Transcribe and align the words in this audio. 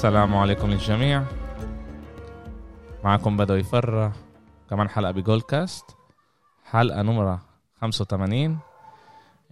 السلام 0.00 0.36
عليكم 0.36 0.70
للجميع 0.70 1.24
معكم 3.04 3.36
بدوي 3.36 3.62
فرة 3.62 4.12
كمان 4.70 4.88
حلقة 4.88 5.12
بجول 5.12 5.40
كاست 5.40 5.84
حلقة 6.64 7.02
نمرة 7.02 7.42
85 7.80 8.58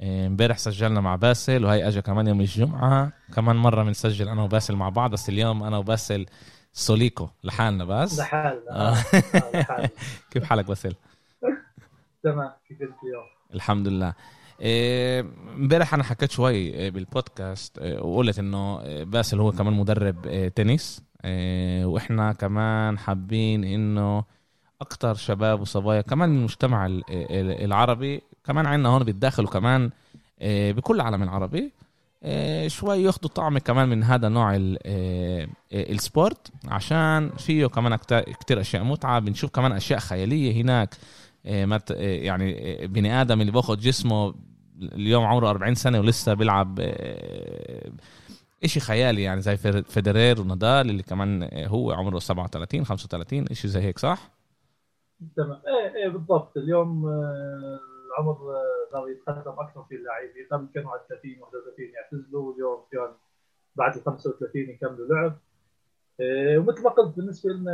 إيه، 0.00 0.26
امبارح 0.26 0.58
سجلنا 0.58 1.00
مع 1.00 1.16
باسل 1.16 1.64
وهي 1.64 1.88
اجى 1.88 2.02
كمان 2.02 2.26
يوم 2.26 2.40
الجمعة 2.40 3.12
كمان 3.34 3.56
مرة 3.56 3.82
بنسجل 3.82 4.28
أنا 4.28 4.42
وباسل 4.42 4.76
مع 4.76 4.88
بعض 4.88 5.10
بس 5.10 5.28
اليوم 5.28 5.62
أنا 5.62 5.78
وباسل 5.78 6.26
سوليكو 6.72 7.28
لحالنا 7.44 7.84
بس 7.84 8.18
لحالنا 8.18 8.70
آه. 8.70 8.96
آه،. 9.54 9.90
كيف 10.30 10.44
حالك 10.44 10.64
باسل؟ 10.64 10.94
تمام 12.24 12.52
كيف 12.68 12.80
اليوم؟ 12.80 13.24
الحمد 13.54 13.88
لله 13.88 14.14
امبارح 14.62 15.94
أنا 15.94 16.02
حكيت 16.04 16.30
شوي 16.30 16.54
إيه، 16.54 16.90
بالبودكاست 16.90 17.78
إيه، 17.78 18.00
وقلت 18.00 18.38
إنه 18.38 18.80
إيه، 18.82 19.04
باسل 19.04 19.40
هو 19.40 19.52
كمان 19.52 19.72
مدرب 19.74 20.26
إيه، 20.26 20.48
تنس 20.48 21.02
إيه، 21.24 21.84
وإحنا 21.84 22.32
كمان 22.32 22.98
حابين 22.98 23.64
إنه 23.64 24.24
أكتر 24.80 25.14
شباب 25.14 25.60
وصبايا 25.60 26.00
كمان 26.00 26.28
من 26.28 26.38
المجتمع 26.38 26.86
ال- 26.86 27.02
ال- 27.10 27.64
العربي 27.64 28.22
كمان 28.44 28.66
عندنا 28.66 28.88
هون 28.88 29.04
بالداخل 29.04 29.44
وكمان 29.44 29.90
إيه، 30.40 30.72
بكل 30.72 30.96
العالم 30.96 31.22
العربي 31.22 31.72
إيه، 32.24 32.68
شوي 32.68 33.02
ياخدوا 33.02 33.30
طعم 33.30 33.58
كمان 33.58 33.88
من 33.88 34.04
هذا 34.04 34.28
نوع 34.28 34.56
ال- 34.56 34.86
إيه، 34.86 35.48
إيه، 35.72 35.92
السبورت 35.92 36.48
عشان 36.68 37.30
فيه 37.38 37.66
كمان 37.66 37.96
كتير 38.40 38.60
أشياء 38.60 38.84
متعة 38.84 39.18
بنشوف 39.18 39.50
كمان 39.50 39.72
أشياء 39.72 39.98
خيالية 39.98 40.62
هناك 40.62 40.94
إيه، 41.46 41.78
إيه، 41.90 42.26
يعني 42.26 42.44
إيه، 42.44 42.86
بني 42.86 43.20
آدم 43.20 43.40
اللي 43.40 43.52
باخد 43.52 43.78
جسمه 43.80 44.34
اليوم 44.82 45.24
عمره 45.24 45.50
40 45.50 45.74
سنة 45.74 46.00
ولسه 46.00 46.34
بيلعب 46.34 46.80
إيه، 46.80 47.92
إشي 48.64 48.80
خيالي 48.80 49.22
يعني 49.22 49.40
زي 49.40 49.56
فيدرير 49.82 50.40
ونادال 50.40 50.90
اللي 50.90 51.02
كمان 51.02 51.42
إيه، 51.42 51.66
هو 51.66 51.92
عمره 51.92 52.18
37 52.18 52.84
35 52.84 53.44
إشي 53.50 53.68
زي 53.68 53.80
هيك 53.80 53.98
صح؟ 53.98 54.30
تمام. 55.36 55.60
إيه 55.66 55.94
إيه 55.96 56.08
بالضبط. 56.08 56.56
اليوم 56.56 57.06
آه، 57.06 57.80
العمر 58.06 58.32
آه، 58.32 58.92
صار 58.92 59.08
يتقدم 59.08 59.52
أكثر 59.58 59.84
في 59.88 59.94
اللاعبين. 59.94 60.46
قبل 60.52 60.68
كانوا 60.74 60.90
على 60.90 61.00
30 61.08 61.30
31 61.40 61.92
يعتزلوا. 61.94 62.50
واليوم 62.52 62.84
كان 62.92 63.14
بعد 63.76 63.96
ال 63.96 64.02
35 64.02 64.70
يكملوا 64.70 65.06
لعب. 65.08 65.38
إيه، 66.20 66.58
ومثل 66.58 66.82
ما 66.82 66.90
قلت 66.90 67.16
بالنسبة 67.16 67.50
لنا 67.52 67.72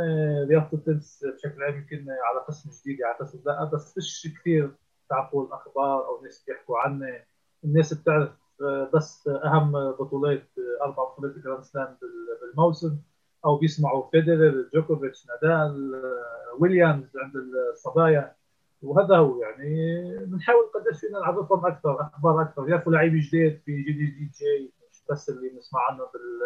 رياضة 0.49 0.69
التنس 0.73 1.25
بشكل 1.35 1.63
عام 1.63 1.75
يمكن 1.75 2.05
على 2.09 2.45
قسم 2.47 2.69
جديد 2.81 3.03
على 3.03 3.15
قسم 3.19 3.39
لا 3.45 3.63
بس 3.73 3.93
فيش 3.93 4.27
كثير 4.39 4.71
تعرفوا 5.09 5.47
الأخبار 5.47 6.07
أو 6.07 6.21
ناس 6.23 6.43
بيحكوا 6.47 6.77
عنه. 6.79 7.19
الناس 7.63 7.93
بتعرف 7.93 8.29
آه، 8.61 8.89
بس 8.93 9.27
أهم 9.27 9.71
بطولات 9.91 10.47
آه، 10.57 10.85
أربع 10.85 11.03
بطولات 11.03 11.35
Grand 11.37 11.63
Slam 11.63 11.97
بال- 12.01 12.37
بالموسم. 12.49 12.97
أو 13.45 13.57
بيسمعوا 13.57 14.09
فيدرر 14.11 14.69
جوكوفيتش 14.73 15.27
نادال 15.27 15.95
آه، 15.95 16.57
ويليامز 16.59 17.17
عند 17.17 17.35
الصبايا. 17.35 18.35
وهذا 18.81 19.17
هو 19.17 19.41
يعني 19.41 20.25
بنحاول 20.25 20.65
قديش 20.73 20.99
فينا 21.01 21.19
نعرفهم 21.19 21.65
أكثر 21.65 22.01
أخبار 22.01 22.41
أكثر. 22.41 22.69
يعرفوا 22.69 22.91
لعيبه 22.91 23.15
جديد 23.27 23.61
في 23.65 23.81
جديد 23.83 24.13
دي 24.17 24.25
جي 24.39 24.73
مش 24.91 25.03
بس 25.11 25.29
اللي 25.29 25.49
بنسمع 25.49 25.79
عنه 25.89 26.03
بال 26.13 26.39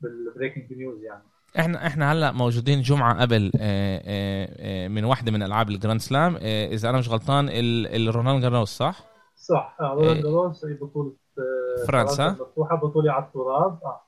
بال 0.00 0.14
breaking 0.14 0.72
news 0.72 1.02
يعني. 1.02 1.22
إحنا 1.58 1.86
إحنا 1.86 2.12
هلا 2.12 2.32
موجودين 2.32 2.82
جمعة 2.82 3.20
قبل 3.20 3.50
آه، 3.60 4.02
آه، 4.06 4.48
آه، 4.84 4.88
من 4.88 5.04
واحدة 5.04 5.32
من 5.32 5.42
ألعاب 5.42 5.70
ال 5.70 5.75
Grand 5.75 6.00
Slam. 6.00 6.38
آه، 6.42 6.66
إذا 6.66 6.90
أنا 6.90 6.98
مش 6.98 7.08
غلطان 7.08 7.48
ال- 7.48 8.08
الرولان 8.08 8.42
جاروس 8.42 8.68
صح؟ 8.76 9.00
صح. 9.36 9.76
آه 9.80 9.94
رولان 9.94 10.20
جاروس 10.22 10.64
هي 10.64 10.74
بطولة 10.74 11.12
آه، 11.38 11.86
فرنسا. 11.86 12.28
مفتوحة 12.28 12.76
بطولة 12.76 13.12
على 13.12 13.24
التراب. 13.24 13.78
آه. 13.84 14.00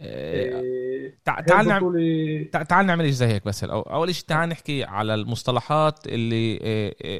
آه، 0.00 0.04
إيه، 0.04 1.06
هي 1.06 1.12
تعال 1.24 1.68
نعمل 1.68 2.48
تعال 2.68 2.86
نعمل 2.86 3.12
زي 3.12 3.26
هيك 3.26 3.44
بس. 3.44 3.64
أول 3.64 4.14
شيء 4.14 4.24
تعال 4.26 4.48
نحكي 4.48 4.84
على 4.84 5.14
المصطلحات 5.14 6.06
اللي 6.06 6.58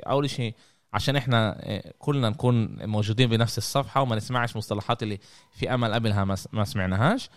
أول 0.07 0.31
شيء 0.31 0.55
عشان 0.93 1.17
إحنا 1.17 1.57
كلنا 1.99 2.29
نكون 2.31 2.77
موجودين 2.87 3.29
بنفس 3.31 3.59
الصفحة 3.59 4.03
وما 4.03 4.17
نسمعش 4.17 4.57
مصطلحات 4.57 5.03
اللي 5.03 5.19
في 5.53 5.75
أمل 5.75 5.95
قبلها 5.95 6.25
ما 6.53 6.65
سمعناهاش. 6.65 7.31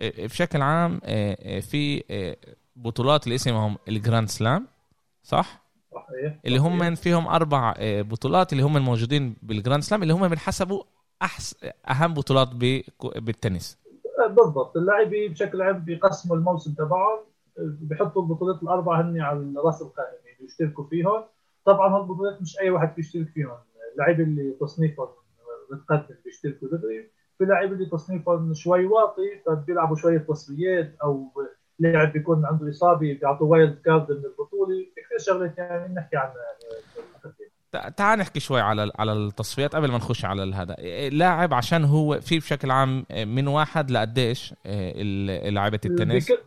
بشكل 0.00 0.62
عام 0.62 1.00
آه، 1.04 1.36
آه، 1.40 1.60
في 1.60 2.04
آه، 2.10 2.36
بطولات 2.76 3.24
اللي 3.24 3.34
اسمهم 3.34 3.76
الجراند 3.88 4.28
سلام 4.28 4.66
صح؟ 5.22 5.64
صحيح 5.94 6.38
اللي 6.46 6.58
هم 6.58 6.94
فيهم 6.94 7.26
أربع 7.26 7.74
آه، 7.78 8.02
بطولات 8.02 8.52
اللي 8.52 8.62
هم 8.62 8.76
الموجودين 8.76 9.36
بال 9.42 9.53
Grand 9.53 9.82
Slam 9.82 10.02
اللي 10.02 10.14
هم 10.14 10.28
بنحسبوا 10.28 10.82
احس 11.22 11.64
أهم 11.88 12.14
بطولات 12.14 12.48
بالتنس. 13.16 13.78
آه، 14.24 14.26
بالضبط. 14.26 14.76
اللاعبين 14.76 15.32
بشكل 15.32 15.62
عام 15.62 15.84
بيقسموا 15.84 16.36
الموسم 16.36 16.74
تبعهم 16.74 17.18
آه، 17.58 17.76
بيحطوا 17.80 18.22
البطولات 18.22 18.62
الأربعة 18.62 19.00
هن 19.02 19.20
على 19.20 19.52
راس 19.64 19.82
القائمة 19.82 20.18
بيشتركوا 20.40 20.84
فيهم. 20.84 21.24
طبعا 21.64 21.96
هالبطولات 21.96 22.42
مش 22.42 22.58
أي 22.60 22.70
واحد 22.70 22.94
بيشترك 22.96 23.28
فيهم. 23.34 23.56
اللاعب 23.92 24.20
اللي 24.20 24.54
تصنيفهم 24.60 25.08
متقدم 25.70 26.14
بيشتركوا 26.24 26.68
دغري. 26.68 27.10
في 27.38 27.44
لاعب 27.44 27.72
اللي 27.72 27.86
تصنيفهم 27.86 28.54
شوي 28.54 28.84
واطي 28.86 29.22
فبيلعبوا 29.46 29.96
شوية 29.96 30.18
تصفيات 30.18 30.94
أو 31.02 31.28
لاعب 31.78 32.12
بيكون 32.12 32.44
عنده 32.46 32.70
إصابة 32.70 32.98
بيعطوا 33.14 33.46
wild 33.46 33.78
card 33.84 34.10
من 34.10 34.16
البطولة 34.24 34.76
في 34.94 35.00
كثير 35.00 35.18
شغلات 35.18 35.58
يعني 35.58 35.94
نحكي. 35.94 36.16
تع- 37.72 37.88
تعال 37.88 38.18
نحكي 38.18 38.40
شوي 38.40 38.60
على 38.60 38.92
على 38.98 39.12
التصفيات 39.12 39.76
قبل 39.76 39.90
ما 39.90 39.96
نخش 39.96 40.24
على 40.24 40.54
هذا 40.54 40.74
لاعب 41.08 41.54
عشان 41.54 41.84
هو 41.84 42.20
في 42.20 42.38
بشكل 42.38 42.70
عام 42.70 43.06
من 43.26 43.48
واحد 43.48 43.90
لقديش 43.90 44.54
لاعيبه 44.64 45.80
التنس 45.84 46.32
بكل- 46.32 46.38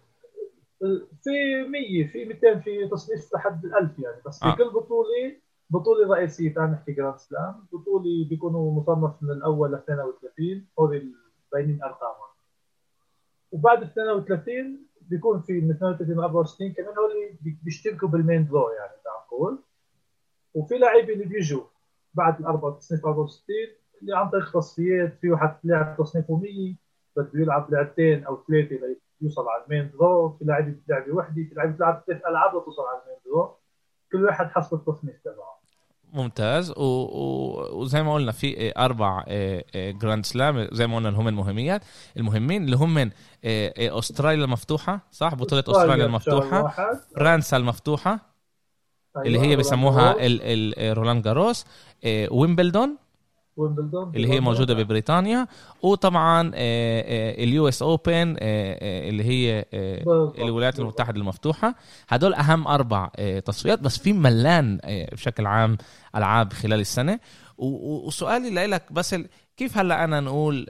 في 1.24 1.30
100 1.70 2.08
في 2.08 2.26
200 2.26 2.60
في 2.60 2.88
تصنيف 2.92 3.34
لحد 3.36 3.66
ال 3.66 3.76
1000 3.76 4.00
يعني 4.00 4.22
بس 4.26 4.40
في 4.40 4.46
آه. 4.46 4.56
كل 4.56 4.70
بطولة 4.70 5.36
بطولة 5.70 6.16
رئيسية 6.16 6.54
تعال 6.54 6.72
نحكي 6.72 6.92
Grand 6.92 7.18
Slam. 7.18 7.66
بطولة 7.74 8.28
بيكونوا 8.30 8.72
مصنف 8.72 9.24
من 9.24 9.32
الأول 9.32 9.72
ل 9.72 9.76
32 9.76 10.66
هول 10.80 11.14
باينين 11.52 11.84
ارقامهم 11.84 12.28
وبعد 13.52 13.82
ال 13.82 13.88
32 13.88 14.88
بيكون 15.02 15.42
في 15.42 15.54
من 15.62 15.72
32 15.72 16.16
ل 16.16 16.20
64 16.20 16.74
كمان 16.74 16.88
هول 16.98 17.38
بي- 17.42 17.58
بيشتركوا 17.64 18.08
بال 18.08 18.21
main 18.21 18.48
draw 18.48 18.70
يعني 18.70 18.92
تعال 19.04 19.18
نقول. 19.28 19.60
وفي 20.54 20.78
لاعبين 20.78 21.10
اللي 21.22 21.26
بيجوا 21.26 21.64
بعد 22.14 22.38
تصنيف 22.80 23.06
64 23.06 23.56
اللي 24.02 24.18
عن 24.18 24.30
طريق 24.30 24.52
تصفيات 24.54 25.18
في 25.22 25.32
واحد 25.32 25.56
لاعب 25.64 25.98
تصنيفه 25.98 26.36
100 26.38 26.76
بده 27.18 27.30
يلعب 27.42 27.72
لعبتين 27.72 28.24
أو 28.26 28.44
ثلاثة 28.48 28.96
ليوصل 29.22 29.48
على 29.48 29.64
ال 29.64 29.69
main 29.69 29.92
draw 29.92 30.30
في 30.30 30.46
لاعب 30.46 30.76
لعبه 30.90 31.14
وحده 31.16 31.34
في 31.44 31.56
لاعب 31.56 31.72
بيلعب 31.78 32.04
ثلاث 32.08 32.22
ألعاب 32.26 32.56
لتوصل 32.62 32.82
على 32.82 33.02
ال 33.04 33.07
main 33.07 33.18
draw 33.26 33.56
كل 34.12 34.26
واحد 34.26 34.46
حسب 34.46 34.78
التصنيف 34.78 35.22
تبعه. 35.24 35.57
ممتاز. 36.14 36.72
و... 36.72 36.84
و... 36.84 37.82
وزي 37.82 38.04
ما 38.04 38.14
قلنا 38.14 38.32
في 38.32 38.74
أربع 38.78 39.24
آه، 39.28 39.64
آه، 39.76 39.92
Grand 39.92 40.26
Slam 40.26 40.68
زي 40.72 40.88
ما 40.88 40.96
قلنا 40.96 41.10
اللي 41.10 41.20
هم 41.20 41.28
المهميات. 41.28 41.82
المهمين 42.18 42.64
اللي 42.64 42.76
هم 42.76 42.98
آه، 42.98 43.10
آه، 43.44 44.00
أستراليا 44.00 44.46
المفتوحة 44.46 45.00
صح؟ 45.12 45.34
بطولة 45.36 45.64
أستراليا 45.68 46.06
المفتوحة. 46.06 46.76
فرنسا 47.16 47.58
المفتوحة 47.58 48.38
أيوة، 49.18 49.28
اللي 49.28 49.40
هي 49.40 49.56
ال... 50.12 50.42
ال... 50.42 50.80
آه، 50.80 50.94
رولان 50.94 51.22
جاروس 51.22 51.66
آه، 52.04 52.28
ويمبلدون 52.32 52.98
اللي 54.16 54.30
هي 54.30 54.40
موجودة 54.40 54.74
ببريطانيا 54.74 55.48
وطبعا 55.82 56.52
ال 56.56 57.68
US 57.68 57.82
Open 57.82 58.36
اللي 58.42 59.24
هي 59.24 59.66
آه، 59.74 60.34
الولايات. 60.38 60.80
المتحدة 60.80 61.18
المفتوحة. 61.18 61.76
هدول 62.10 62.34
أهم 62.34 62.68
أربع 62.68 63.10
آه، 63.16 63.40
تصفيات 63.40 63.80
بس 63.80 63.98
في 63.98 64.14
ملان 64.14 64.80
آه، 64.84 65.10
بشكل 65.16 65.46
عام 65.46 65.78
ألعاب 66.16 66.54
خلال 66.54 66.80
السنة. 66.80 67.20
وسؤالي 67.58 68.68
لك 68.68 68.84
بس 68.92 69.16
كيف 69.58 69.78
هلأ 69.78 70.04
أنا 70.04 70.20
نقول 70.20 70.68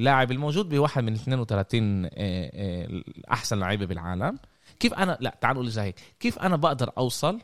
لاعب 0.00 0.30
الموجود 0.30 0.68
بواحد 0.68 1.02
من 1.04 1.12
32 1.12 2.04
آه، 2.04 2.10
آه، 2.14 3.02
احسن 3.32 3.58
لعيبة 3.58 3.86
بالعالم؟ 3.86 4.38
كيف 4.80 4.94
أنا 4.94 5.18
لأ 5.20 5.36
تعال 5.40 5.54
نقول 5.54 5.68
زي 5.68 5.82
هيك 5.82 5.94
كيف 6.20 6.38
أنا 6.38 6.56
بقدر 6.56 6.90
أوصل 6.98 7.38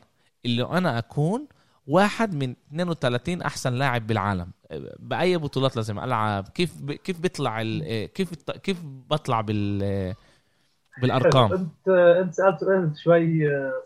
اللي 0.45 0.63
أنا 0.63 0.97
أكون 0.97 1.47
واحد 1.87 2.35
من 2.35 2.55
32 2.71 3.41
أحسن 3.41 3.73
لاعب 3.73 4.07
بالعالم. 4.07 4.51
آه، 4.71 4.95
بأي 4.99 5.37
بطولات 5.37 5.75
لازم 5.75 5.99
ألعب؟ 5.99 6.47
كيف 6.47 6.81
ب... 6.81 6.91
كيف 6.91 7.19
بيطلع 7.19 7.61
ال... 7.61 7.83
آه، 7.85 8.05
كيف 8.05 8.33
كيف 8.49 8.81
بطلع 8.85 9.41
بال 9.41 9.83
آه، 9.83 10.15
بالأرقام؟ 11.01 11.51
أنت 11.53 11.89
أنت 11.89 12.33
سألت 12.33 12.59
سؤال 12.59 12.93
شوي 13.03 13.39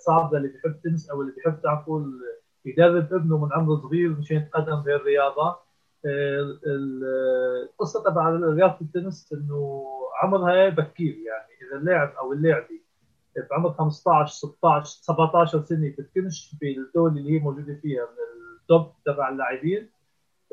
صعب 0.05 0.33
للي 0.35 0.47
بيحب 0.47 0.81
تنس 0.83 1.09
أو 1.09 1.21
اللي 1.21 1.33
بيحب 1.35 1.61
تعرفوا 1.61 2.01
يدرب 2.65 3.13
ابنه 3.13 3.37
من 3.45 3.53
عمر 3.53 3.75
صغير 3.81 4.09
مشان 4.09 4.37
يتقدم 4.37 4.83
بهالرياضه 4.83 5.55
ال- 6.05 6.59
ال- 6.65 7.67
القصة 7.69 8.03
تبع 8.03 8.29
رياضة 8.29 8.77
التنس 8.81 9.33
إنه 9.33 9.83
عمرها 10.23 10.69
بكير 10.69 11.13
يعني. 11.13 11.69
إذا 11.69 11.77
اللاعب 11.79 12.09
أو 12.19 12.33
اللاعبه 12.33 12.79
بعمر 13.51 13.73
15 13.73 14.33
16 14.33 14.85
17 15.03 15.65
سنة 15.65 15.93
بتكونش 15.97 16.55
بالدولة 16.61 17.17
اللي 17.17 17.31
هي 17.33 17.39
موجودة 17.39 17.79
فيها 17.81 18.01
من 18.01 18.57
التوب 18.61 18.91
تبع 19.05 19.29
اللاعبين. 19.29 19.89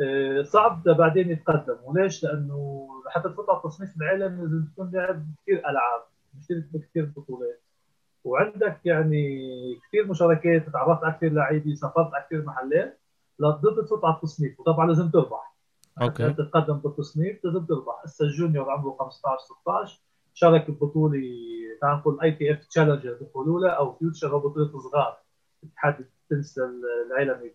آه، 0.02 0.42
صعب 0.42 0.82
بعدين 0.84 1.30
يتقدم. 1.30 1.76
وليش؟ 1.84 2.24
لأنه 2.24 2.88
لحتى 3.06 3.28
تفوت 3.28 3.48
على 3.48 3.58
التصنيف 3.58 3.96
العالمي 3.96 4.42
لازم 4.42 4.66
تكون 4.72 4.90
لاعب 4.90 5.26
كثير 5.42 5.58
ألعاب 5.58 6.02
مشترك 6.38 6.64
بكثير 6.72 7.12
بطولات. 7.16 7.62
وعندك 8.24 8.80
يعني 8.84 9.38
كثير 9.88 10.06
مشاركات 10.06 10.68
تعرفت 10.68 11.04
على 11.04 11.14
كثير 11.14 11.32
لعيبه 11.32 11.74
سافرت 11.74 12.14
على 12.14 12.24
كثير 12.26 12.44
محلات. 12.44 13.00
لتقدر 13.38 13.82
تفوت 13.82 14.04
على 14.04 14.14
التصنيف. 14.14 14.60
وطبعا 14.60 14.86
لازم 14.86 15.10
تربح. 15.10 15.54
okay. 16.02 16.32
تتقدم 16.32 16.78
بالتصنيف 16.78 17.44
لازم 17.44 17.66
تربح. 17.66 18.02
هسه 18.04 18.24
ال 18.24 18.31
junior 18.31 18.70
عمره 18.70 18.96
15 19.00 19.38
16 19.62 20.00
شارك 20.34 20.70
ببطوله 20.70 21.22
تعال 21.80 21.98
نقول 21.98 22.20
ITF 22.20 22.66
challenger 22.66 23.12
بيقولوا 23.20 23.60
له 23.60 23.70
أو 23.70 23.92
future 23.92 24.32
أو 24.32 24.38
بطولة 24.38 24.78
صغار 24.78 25.16
اتحاد 25.64 26.06
التنس 26.30 26.60
العالمي 27.10 27.52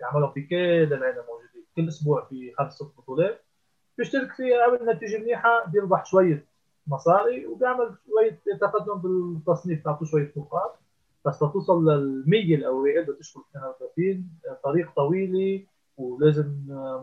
بيعملوا 0.00 0.30
في 0.30 0.42
كل 0.42 0.94
العالم 0.94 1.22
موجودين 1.28 1.64
كل 1.76 1.88
أسبوع 1.88 2.24
في 2.24 2.52
خمس 2.58 2.72
ست 2.72 2.92
بطولات. 2.98 3.40
بيشترك 3.98 4.32
فيها 4.32 4.62
عمل 4.62 4.94
نتيجة 4.96 5.18
منيحة 5.18 5.66
بيربح 5.66 6.06
شوية 6.06 6.46
مصاري 6.86 7.46
وبيعمل 7.46 7.96
شوية 8.06 8.58
تقدم 8.60 8.94
بالتصنيف. 8.94 9.84
تعطوه 9.84 10.08
شوية 10.08 10.32
نقاط 10.36 10.78
بس 11.26 11.42
لتوصل 11.42 11.88
لل 11.88 12.24
100 12.26 12.54
الاوائل 12.56 13.02
بدها 13.02 13.16
تشتغل 13.18 13.42
32 13.50 14.28
طريق 14.64 14.92
طويله 14.96 15.66
ولازم 15.96 16.54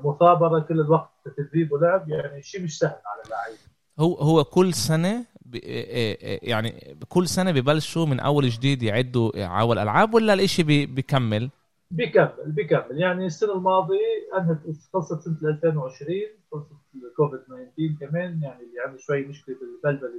مثابرة 0.05 0.59
كل 0.59 0.79
الوقت 0.79 1.09
تدريب 1.37 1.71
ولعب. 1.71 2.09
يعني 2.09 2.41
شيء 2.41 2.63
مش 2.63 2.79
سهل 2.79 3.01
على 3.05 3.21
اللاعب 3.25 3.70
هو 3.99 4.15
هو 4.15 4.43
كل 4.43 4.73
سنة 4.73 5.25
يعني 6.43 6.97
كل 7.09 7.27
سنة 7.27 7.51
ببلشوا 7.51 8.05
من 8.05 8.19
أول 8.19 8.49
جديد 8.49 8.83
يعدوا 8.83 9.45
عوال 9.45 9.77
الالعاب 9.77 10.13
ولا 10.13 10.33
الإشي 10.33 10.63
بيكمل؟ 10.63 11.49
بيكمل 11.91 12.29
بيكمل. 12.45 12.97
يعني 12.97 13.25
السنة 13.25 13.53
الماضية 13.53 13.97
انهت 14.37 14.57
خلصت 14.93 15.21
سنة 15.21 15.49
2020 15.53 16.09
خلصت 16.51 16.67
كوفيد 17.17 17.39
19 17.39 18.07
كمان 18.07 18.41
يعني 18.43 18.63
اللي 18.63 18.79
عنده 18.85 18.97
شوي 18.97 19.21
مشكلة 19.25 19.55
بالبلبلة 19.55 20.09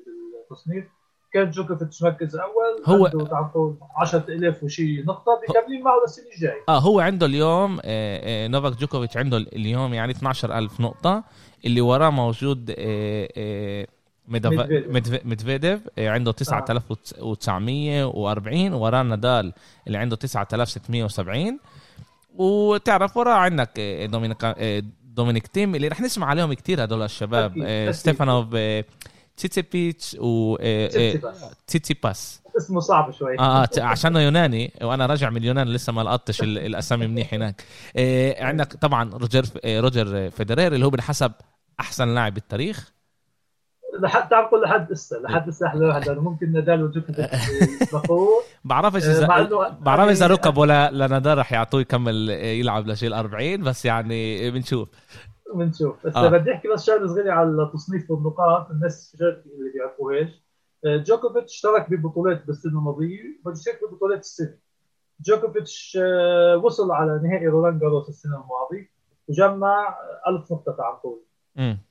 بالتصنيف. 0.51 0.85
كان 1.33 1.51
جوكوفيتش 1.51 2.03
مركز 2.03 2.37
أول 2.37 2.83
هو 2.87 3.07
عنده 3.07 3.79
10000 3.97 4.63
وشي 4.65 5.03
نقطة 5.03 5.41
بيكملوا 5.41 5.83
معه 5.83 5.95
للسنة 6.03 6.27
الجاية. 6.35 6.65
آه 6.69 6.79
هو 6.79 7.01
عنده 7.01 7.27
اليوم 7.27 7.79
آه، 7.85 8.45
آه، 8.45 8.49
نوفاك 8.49 8.73
جوكوفيتش 8.73 9.17
عنده 9.17 9.37
اليوم 9.37 9.95
يعني 9.95 10.13
12000 10.13 10.81
نقطة. 10.81 11.25
اللي 11.65 11.81
وراه 11.81 12.11
موجود 12.11 12.75
آه، 12.79 13.87
ميدفيديف 15.25 15.81
عنده 15.99 16.33
9940 16.33 18.73
وراه 18.73 19.03
نادال 19.03 19.53
اللي 19.87 19.99
عنده 19.99 20.17
9670 20.17 21.59
وتعرف 22.35 23.17
وراه 23.17 23.35
عندك 23.35 23.81
دومينيك 24.11 24.45
دومينيك 25.05 25.47
تيم 25.47 25.75
اللي 25.75 25.89
رح 25.89 26.01
نسمع 26.01 26.27
عليهم 26.27 26.53
كثير 26.53 26.85
هدول 26.85 27.03
الشباب 27.03 27.53
ستيفانوس 27.91 28.57
تيتسي 29.37 29.63
بيتش 29.63 30.17
و 30.21 30.57
تيتسيباس 31.67 32.43
اسمه 32.57 32.81
صعب 32.81 33.11
شوي. 33.11 33.39
آه, 33.39 33.63
آه 33.63 33.69
عشانه 33.79 34.21
يوناني 34.21 34.73
وأنا 34.83 35.07
راجع 35.07 35.31
من 35.31 35.37
اليونان 35.37 35.69
لسه 35.69 35.93
ما 35.93 36.01
لقطتش 36.01 36.43
الأسامي 36.43 37.07
منيح 37.07 37.35
هناك. 37.35 37.65
آه 37.97 38.45
عندك 38.45 38.73
طبعا 38.73 39.11
روجر 39.15 39.45
روجر 39.67 40.31
فيدرير 40.31 40.75
اللي 40.75 40.87
هو 40.87 40.91
بالحسب 40.91 41.33
أحسن 41.83 42.09
لاعب 42.09 42.35
بالتاريخ؟ 42.35 42.93
لحد 44.01 44.29
تعرف 44.29 44.51
كل 44.51 44.61
لحد 44.61 44.93
لسه 44.93 45.19
لحد 45.19 45.49
لسه 45.49 45.67
أحلى 45.67 45.87
واحد 45.87 46.09
لأنه 46.09 46.21
ممكن 46.21 46.53
نادال 46.53 46.85
وجوكوفيتش 46.85 47.49
يسبقوه 47.83 48.43
بعرفش 48.65 49.05
اذا 49.05 49.27
بعرف 49.81 50.09
إذا 50.09 50.27
ركب 50.27 50.57
ولا 50.57 50.91
لنادال 50.91 51.39
رح 51.39 51.53
يعطوه 51.53 51.81
يكمل 51.81 52.31
يلعب 52.31 52.87
لشيء 52.87 53.15
40 53.15 53.63
بس 53.63 53.85
يعني 53.85 54.51
بنشوف. 54.51 54.89
بنشوف. 55.55 56.07
بس 56.07 56.17
آه. 56.17 56.29
بدي 56.29 56.53
أحكي 56.53 56.69
بس 56.69 56.87
شغلة 56.87 57.07
صغيرة 57.07 57.33
على 57.33 57.71
تصنيف 57.75 58.13
النقاط 58.13 58.71
الناس 58.71 59.17
اللي 59.21 59.73
بيعرفوهاش. 59.75 60.43
آه، 60.85 60.97
جوكوفيتش 60.97 61.55
اشترك 61.55 61.91
ببطولات 61.91 62.47
بالسنه 62.47 62.79
الماضيه 62.79 63.41
بده 63.45 63.55
يشارك 63.61 63.79
ببطولات 63.91 64.21
السنة 64.21 64.59
جوكوفيتش 65.21 65.99
آه، 66.03 66.57
وصل 66.57 66.93
على 66.93 67.21
نهائي 67.25 67.47
رولان 67.47 67.79
جاروس 67.79 68.09
السنة 68.09 68.33
الماضية 68.33 68.91
وجمع 69.29 69.97
1000 70.29 70.53
نقطة 70.53 70.73
تعال 70.73 70.97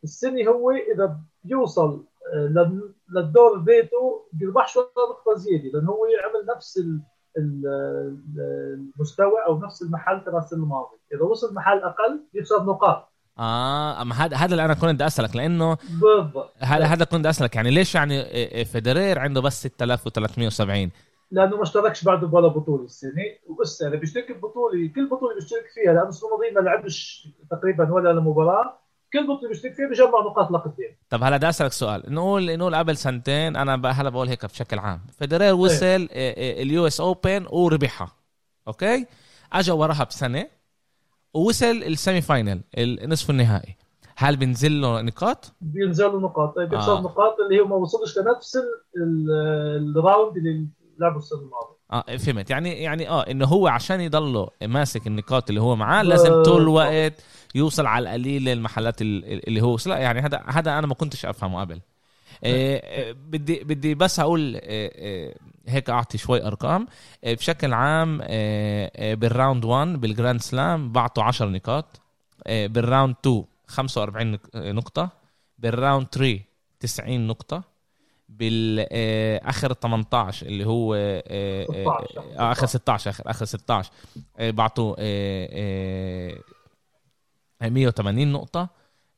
السنة 0.03 0.49
هو 0.49 0.71
إذا 0.71 1.19
بيوصل 1.43 2.05
آه، 2.33 2.77
للدور 3.09 3.59
بيته 3.59 4.27
بيربحش 4.33 4.77
ولا 4.77 4.87
نقطة 5.09 5.35
زيادة 5.35 5.69
لأنه 5.73 5.91
هو 5.91 6.05
عمل 6.05 6.55
نفس 6.55 6.83
المستوى 8.37 9.45
أو 9.47 9.59
نفس 9.59 9.81
المحل 9.81 10.23
تبع 10.23 10.37
السنة 10.39 10.63
الماضية. 10.63 10.97
إذا 11.13 11.23
وصل 11.23 11.53
محل 11.53 11.77
أقل 11.77 12.23
بيخسر 12.33 12.63
نقاط. 12.63 13.11
آه 13.39 14.01
أما 14.01 14.15
هذا 14.15 14.37
هذا 14.37 14.51
اللي 14.51 14.65
أنا 14.65 14.73
كنت 14.73 14.85
بدي 14.85 15.07
أسألك 15.07 15.35
لأنه 15.35 15.77
بالضبط. 16.01 16.53
هذا 16.59 16.85
هذا 16.85 17.05
كنت 17.05 17.19
بدي 17.19 17.29
أسألك 17.29 17.55
يعني 17.55 17.71
ليش 17.71 17.95
يعني 17.95 18.25
فيدرير 18.65 19.19
عنده 19.19 19.41
بس 19.41 19.61
6370 19.61 20.91
لأنه 21.31 21.55
ما 21.57 21.63
اشتركش 21.63 22.03
بعده 22.03 22.27
ولا 22.27 22.47
بطولة 22.47 22.83
السنة. 22.83 23.23
وبس 23.47 23.81
أنا 23.81 23.95
بيشترك 23.95 24.31
ببطولة 24.31 24.87
كل 24.95 25.09
بطولة 25.09 25.35
بيشترك 25.35 25.65
فيها 25.73 25.93
لأنه 25.93 26.09
السنة 26.09 26.29
الماضية 26.29 26.51
ما 26.51 26.59
لعبش 26.59 27.27
تقريبا 27.51 27.91
ولا 27.91 28.13
مباراة. 28.13 28.80
كل 29.13 29.27
بطوله 29.27 29.49
بيشترك 29.49 29.73
فيها 29.73 29.89
بجمع 29.89 30.19
نقاط 30.31 30.51
لقدام 30.51 30.95
طب 31.09 31.23
هلا 31.23 31.37
بدي 31.37 31.49
أسألك 31.49 31.71
سؤال. 31.71 32.03
نقول 32.13 32.57
نقول 32.57 32.75
قبل 32.75 32.97
سنتين 32.97 33.55
أنا 33.55 33.91
هلا 33.91 34.09
بقول 34.09 34.27
هيك 34.27 34.45
بشكل 34.45 34.79
عام. 34.79 35.01
فيدرير 35.19 35.53
وصل 35.53 36.07
ال 36.11 36.87
US 36.87 37.01
Open 37.01 37.45
وربحها. 37.49 38.15
okay؟ 38.67 39.05
اجى 39.53 39.71
وراها 39.71 40.03
بسنة 40.03 40.47
ووصل 41.33 41.65
ال 41.65 41.76
semi 41.76 42.21
final 42.21 42.61
النصف 42.77 43.29
النهائي. 43.29 43.75
هل 44.17 44.35
بينزل 44.35 44.81
له 44.81 45.01
نقاط؟ 45.01 45.53
بينزل 45.61 46.05
له 46.05 46.19
نقاط. 46.19 46.55
طيب 46.55 46.69
بيخسر 46.69 46.97
آه. 46.97 47.01
نقاط 47.01 47.39
اللي 47.39 47.61
هو 47.61 47.67
ما 47.67 47.75
وصلش 47.75 48.17
لنفس 48.17 48.57
ال 49.95 50.02
round 50.02 50.37
اللي 50.37 50.67
لعبه 50.99 51.17
السنة 51.17 51.39
الماضيه 51.39 51.70
آه 51.93 52.17
فهمت. 52.17 52.49
يعني 52.49 52.69
يعني 52.69 53.09
آه 53.09 53.21
إنه 53.21 53.45
هو 53.45 53.67
عشان 53.67 54.01
يضله 54.01 54.49
ماسك 54.63 55.07
النقاط 55.07 55.49
اللي 55.49 55.61
هو 55.61 55.75
معاه 55.75 56.03
لازم 56.03 56.43
طول 56.43 56.61
الوقت 56.61 57.13
يوصل 57.55 57.85
على 57.85 58.03
القليل 58.03 58.49
المحلات 58.49 59.01
اللي 59.01 59.61
هو 59.61 59.73
وصل 59.73 59.91
يعني 59.91 60.19
هذا 60.19 60.43
هذا 60.47 60.77
أنا 60.79 60.87
ما 60.87 60.93
كنتش 60.93 61.25
أفهمه 61.25 61.59
قبل. 61.61 61.81
إيه 62.43 63.11
بدي 63.11 63.63
بدي 63.63 63.95
بس 63.95 64.19
أقول 64.19 64.55
إيه 64.55 65.35
هيك 65.67 65.89
أعطي 65.89 66.17
شوي 66.17 66.47
أرقام. 66.47 66.87
إيه 67.23 67.35
بشكل 67.35 67.73
عام 67.73 68.21
إيه 68.21 69.15
بال 69.15 69.30
round 69.30 69.65
1 69.65 69.87
بال 69.87 70.03
Grand 70.03 70.41
Slam 70.41 70.91
بعطوا 70.91 71.23
10 71.23 71.45
نقاط. 71.49 72.01
بال 72.47 72.67
round 72.67 73.15
2 73.21 73.43
45 73.67 74.37
نقطة. 74.55 75.09
بال 75.59 75.73
round 75.73 76.07
3 76.11 76.39
90 76.79 77.27
نقطة. 77.27 77.70
بالاخر 78.31 79.73
18 79.73 80.47
اللي 80.47 80.65
هو 80.65 80.95
16 81.71 82.23
آخر 82.35 82.65
16 82.65 83.09
آخر 83.09 83.23
آخر 83.29 83.45
16 83.45 83.91
بعطوا 84.39 84.95
180 87.61 88.31
نقطة. 88.31 88.69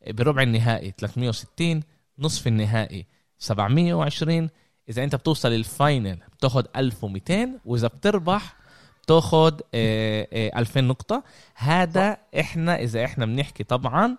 بربع 0.07 0.41
النهائي 0.41 0.93
360 0.97 1.83
نصف 2.19 2.47
النهائي 2.47 3.05
720 3.39 4.49
إذا 4.89 5.03
أنت 5.03 5.15
بتوصل 5.15 5.51
ال 5.51 5.62
final 5.62 6.17
بتاخد 6.37 6.67
1200 6.75 7.49
وإذا 7.65 7.87
بتربح 7.87 8.55
بتاخد 9.03 9.61
2000 9.75 10.81
نقطة. 10.81 11.23
هذا 11.55 12.17
إحنا 12.39 12.75
إذا 12.79 13.05
إحنا 13.05 13.25
بنحكي 13.25 13.63
طبعا 13.63 14.17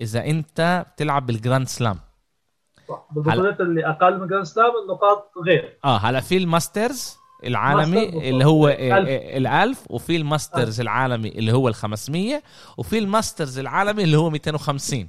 إذا 0.00 0.26
أنت 0.26 0.86
بتلعب 0.94 1.26
بال 1.26 1.38
Grand 1.38 1.68
Slam. 1.68 1.98
صح 2.88 3.06
بالبطولات 3.10 3.60
اللي 3.60 3.86
أقل 3.86 4.20
من 4.20 4.26
Grand 4.26 4.44
Slam 4.44 4.72
النقاط 4.84 5.32
غير. 5.46 5.78
آه 5.84 5.96
هلا 5.96 6.20
في 6.20 6.36
ال 6.36 6.46
Masters 6.46 7.16
العالمي 7.44 8.28
اللي 8.30 8.44
هو 8.44 8.70
ال1000 8.70 9.76
وفي 9.90 10.16
ال 10.16 10.24
Masters 10.24 10.80
العالمي 10.80 11.28
اللي 11.28 11.52
هو 11.52 11.72
ال500 11.72 12.42
وفي 12.78 12.98
ال 12.98 13.06
Masters 13.06 13.58
العالمي 13.58 14.04
اللي 14.04 14.16
هو 14.16 14.30
250 14.30 15.08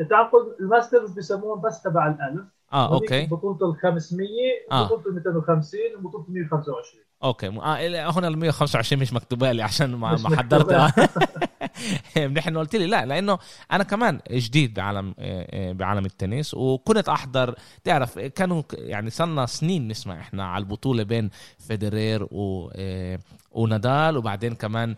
انت 0.00 0.12
عقد 0.12 0.56
ال 0.60 0.66
Masters 0.66 1.10
بيسموهم 1.10 1.60
بس 1.60 1.82
تبع 1.82 2.12
ال1000 2.12 2.40
آه 2.72 2.94
أوكي. 2.94 3.26
بطولة 3.26 3.70
ال 3.70 3.76
500 3.76 4.28
آه. 4.72 4.84
بطولة 4.84 5.06
ال 5.06 5.14
250 5.14 5.80
وبطولة 5.98 6.24
ال 6.28 6.32
125 6.32 7.04
أوكي. 7.24 7.46
آه 7.46 8.18
هنا 8.18 8.28
ال 8.28 8.38
125 8.38 9.02
مش 9.02 9.12
مكتوبة 9.12 9.52
لي 9.52 9.62
عشان 9.62 9.94
ما, 9.94 10.16
ما 10.16 10.36
حضرت 10.36 10.72
نحن 12.36 12.58
قلت 12.58 12.76
لي 12.76 12.86
لا 12.86 13.06
لأنه 13.06 13.38
أنا 13.72 13.84
كمان 13.84 14.20
جديد 14.30 14.74
بعالم 14.74 15.14
آه، 15.18 15.46
آه، 15.50 15.72
بعالم 15.72 16.04
التنس 16.04 16.54
وكنت 16.54 17.08
أحضر 17.08 17.54
تعرف 17.84 18.18
كانوا 18.18 18.62
يعني 18.72 19.10
صرنا 19.10 19.46
سنين 19.46 19.88
نسمع 19.88 20.20
إحنا 20.20 20.46
على 20.46 20.62
البطولة 20.62 21.02
بين 21.02 21.30
فيدرير 21.58 22.24
و 22.30 22.70
آه، 22.74 23.18
ونادال 23.54 24.16
وبعدين 24.16 24.54
كمان 24.54 24.94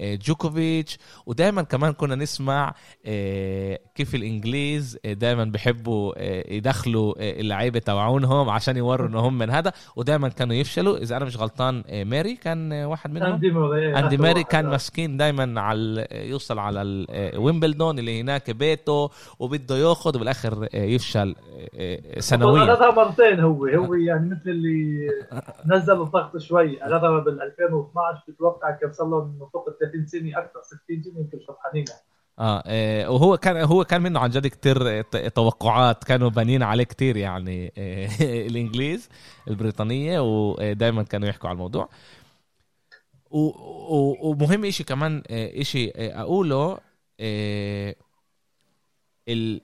جوكوفيتش. 0.00 0.98
ودائما 1.26 1.62
كمان 1.62 1.92
كنا 1.92 2.14
نسمع 2.14 2.74
كيف 3.94 4.14
الإنجليز 4.14 4.98
دائما 5.04 5.44
بحبوا 5.44 6.12
يدخلوا 6.54 7.14
اللعيبة 7.18 7.78
تبعونهم 7.78 8.50
عشان 8.50 8.76
يوروا 8.76 9.08
إنهم 9.08 9.38
من 9.38 9.50
هذا. 9.50 9.72
ودائما 9.96 10.28
كانوا 10.28 10.54
يفشلوا. 10.54 10.98
إذا 10.98 11.16
أنا 11.16 11.24
مش 11.24 11.36
غلطان 11.36 11.84
ماري 11.92 12.36
كان 12.36 12.72
واحد 12.72 13.12
منهم. 13.12 13.32
أندي 13.32 13.50
ماري 13.50 13.98
أندي 13.98 14.16
ماري 14.26 14.44
كان 14.44 14.66
مسكين 14.66 15.16
دائما 15.16 15.60
على 15.60 16.06
يوصل 16.12 16.58
على 16.58 17.06
ويمبلدون 17.36 17.98
اللي 17.98 18.20
هناك 18.20 18.50
بيته 18.50 19.10
وبده 19.38 19.76
ياخذ 19.76 20.16
وبالآخر 20.16 20.68
يفشل 20.74 21.36
سنويا. 22.18 22.74
أخذها 22.74 22.90
مرتين 22.90 23.40
هو. 23.40 23.66
هو 23.66 23.94
يعني 23.94 24.30
مثل 24.30 24.50
اللي 24.50 25.08
نزل 25.66 26.00
الضغط 26.00 26.36
شوي 26.36 26.82
أخذها 26.82 27.10
بال 27.40 27.46
2012 27.48 28.22
بتوقع 28.28 28.70
كان 28.70 28.92
صار 28.92 29.08
له 29.08 29.24
من 29.24 29.46
فوق 29.52 29.68
ال 29.68 29.78
30 29.78 30.06
سنة 30.06 30.38
أكثر 30.38 30.60
60 30.62 31.02
سنة 31.02 31.18
يمكن 31.20 31.40
شطحانين 31.48 31.84
آه 32.38 32.62
إيه، 32.66 33.08
وهو 33.08 33.36
كان 33.36 33.56
هو 33.56 33.84
كان 33.84 34.02
منه 34.02 34.20
عن 34.20 34.30
جد 34.30 34.46
كتير 34.46 35.02
ت- 35.02 35.16
توقعات 35.16 36.04
كانوا 36.04 36.30
بانين 36.30 36.62
عليه 36.62 36.84
كتير 36.84 37.16
يعني 37.16 37.72
إيه، 37.76 38.08
الإنجليز 38.48 39.08
البريطانية 39.48 40.20
ودائما 40.20 41.02
كانوا 41.02 41.28
يحكوا 41.28 41.48
على 41.48 41.54
الموضوع. 41.56 41.88
ومهم 43.30 44.64
إشي 44.64 44.84
كمان 44.84 45.22
إيه، 45.30 45.60
إشي 45.62 45.78
إيه، 45.84 46.20
أقوله 46.22 46.78
إيه، 47.20 47.96
ال- 49.28 49.60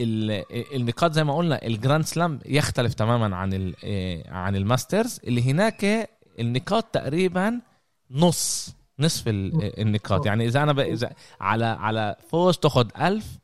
النقاط 0.00 1.12
زي 1.12 1.24
ما 1.24 1.36
قلنا 1.36 1.66
ال 1.66 1.72
Grand 1.72 2.04
Slam 2.04 2.38
يختلف 2.46 2.94
تماما 2.94 3.36
عن 3.36 3.52
إيه، 3.84 4.30
عن 4.30 4.56
ال 4.56 4.63
Masters. 4.63 5.20
اللي 5.24 5.50
هناك 5.50 6.10
النقاط 6.40 6.84
تقريبا 6.84 7.60
نص 8.10 8.76
نصف 8.98 9.28
ال- 9.28 9.80
النقاط. 9.80 10.26
يعني 10.26 10.46
إذا 10.46 10.62
أنا 10.62 10.72
ب... 10.72 10.78
إذا 10.80 11.10
على 11.40 11.64
على 11.64 12.16
فوز 12.28 12.58
تاخذ 12.58 12.88
1000 13.00 13.38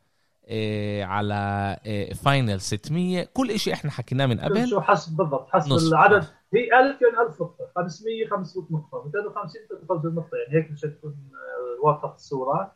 إيه 0.49 1.05
على 1.05 1.77
إيه 1.87 2.13
final 2.15 2.61
600 2.61 3.29
كل 3.35 3.59
شيء 3.59 3.73
إحنا 3.73 3.91
حكيناه 3.91 4.27
من 4.27 4.41
قبل. 4.41 4.69
شو 4.69 4.81
حسب 4.81 5.17
بالضبط. 5.17 5.49
حسب 5.51 5.73
نص. 5.73 5.87
العدد. 5.89 6.25
هي 6.55 6.81
1000 6.81 7.03
يعني 7.03 7.29
1000 7.29 7.41
نقطة. 7.43 7.65
500 7.77 8.29
500 8.31 8.67
نقطة. 8.71 9.03
250 9.07 9.61
250 9.83 10.15
نقطه 10.15 10.31
يعني 10.37 10.63
هيك 10.65 10.71
مشان 10.73 10.95
تكون 10.99 11.11
آه، 11.33 11.87
واضحة 11.87 12.15
الصورة. 12.15 12.55
آه، 12.61 12.73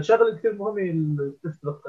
شغلة 0.00 0.36
كثير 0.36 0.54
مهمة 0.54 1.16
بتفرق 1.44 1.82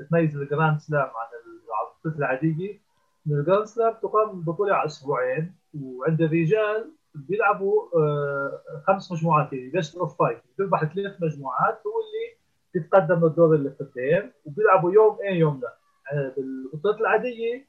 بتميز 0.00 0.36
ال 0.36 0.43
Grand 0.43 0.78
Slam 0.80 1.02
عن 1.02 1.26
البطولات 1.46 2.18
العادية. 2.18 2.80
إن 3.26 3.32
ال 3.32 3.37
Grand 3.37 3.64
Slam 3.64 3.94
تقام 4.02 4.40
بطولة 4.40 4.74
على 4.74 4.86
أسبوعين 4.86 5.54
وعند 5.80 6.22
الرجال 6.22 6.90
بيلعبوا 7.14 7.82
آه، 7.98 8.62
خمس 8.86 9.12
مجموعات 9.12 9.52
يعني 9.52 9.70
best 9.70 9.96
of 9.96 10.18
five 10.18 10.38
بيربح 10.58 10.84
ثلاث 10.94 11.22
مجموعات 11.22 11.82
هو 11.86 11.92
اللي 12.00 12.36
بيتقدم 12.74 13.26
للدور 13.26 13.54
اللي 13.54 13.68
قدام 13.70 14.32
وبيلعبوا 14.44 14.92
يوم 14.92 15.18
إيه 15.24 15.38
يوم 15.38 15.60
لا. 15.60 15.76
آه، 16.12 16.34
بالبطولات 16.36 17.00
العادية 17.00 17.66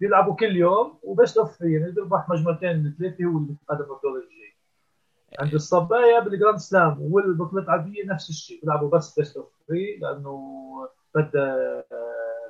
بيلعبوا 0.00 0.34
كل 0.34 0.56
يوم 0.56 0.98
و 1.02 1.09
best 1.09 1.38
of 1.38 1.60
يعني 1.60 1.92
بيربح 1.92 2.28
مجموعتين 2.30 2.76
من 2.84 2.92
ثلاثة 2.98 3.24
هو 3.24 3.38
اللي 3.38 3.48
بيتقدم 3.48 3.94
للدور 3.94 4.18
الجاي. 4.18 4.54
عند 5.40 5.54
الصبايا 5.54 6.20
بال 6.20 6.31
Grand 6.31 6.58
Slam 6.58 6.96
والبطولات 7.00 7.64
العاديه 7.64 8.04
نفس 8.06 8.30
الشيء 8.30 8.60
بيلعبوا 8.60 8.90
بس 8.90 9.18
best 9.18 9.36
of 9.36 9.46
three 9.68 9.98
لأنه 10.02 10.64
بدها 11.14 11.84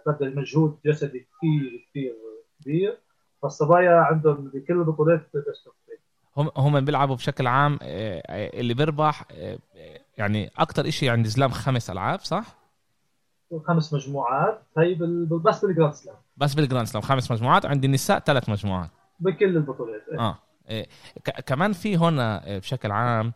بدها 0.06 0.28
مجهود 0.28 0.78
جسدي 0.87 1.18
كثير 1.18 1.87
كثير 1.90 2.14
كبير. 2.61 2.99
فالصبايا 3.42 3.90
عندهم 3.90 4.50
بكل 4.54 4.75
البطولات 4.75 5.20
best 5.35 5.67
of 5.67 5.75
three 5.87 5.99
هم 6.37 6.50
هم 6.56 6.85
بيلعبوا 6.85 7.14
بشكل 7.14 7.47
عام 7.47 7.78
إيه، 7.82 8.23
إيه، 8.28 8.61
اللي 8.61 8.75
بيربح 8.75 9.25
إيه، 9.30 9.58
يعني 10.18 10.50
أكتر 10.58 10.90
شيء 10.90 11.11
عند 11.11 11.26
زلام 11.26 11.50
خمس 11.50 11.90
ألعاب 11.90 12.20
صح؟ 12.20 12.58
خمس 13.66 13.94
مجموعات. 13.94 14.62
هي 14.78 14.94
بس 15.44 15.64
بال 15.64 15.73
Grand 15.73 15.95
Slam. 15.95 16.17
بس 16.37 16.54
بال 16.55 16.64
Grand 16.64 16.87
Slam 16.87 17.02
خمس 17.02 17.30
مجموعات. 17.30 17.66
عند 17.66 17.85
النساء 17.85 18.18
ثلاث 18.18 18.49
مجموعات. 18.49 18.90
بكل 19.20 19.56
البطولات 19.56 20.02
إيه. 20.12 20.18
آه. 20.18 20.38
كمان 21.47 21.73
في 21.73 21.97
هنا 21.97 22.47
إيه، 22.47 22.59
بشكل 22.59 22.91
عام 22.91 23.33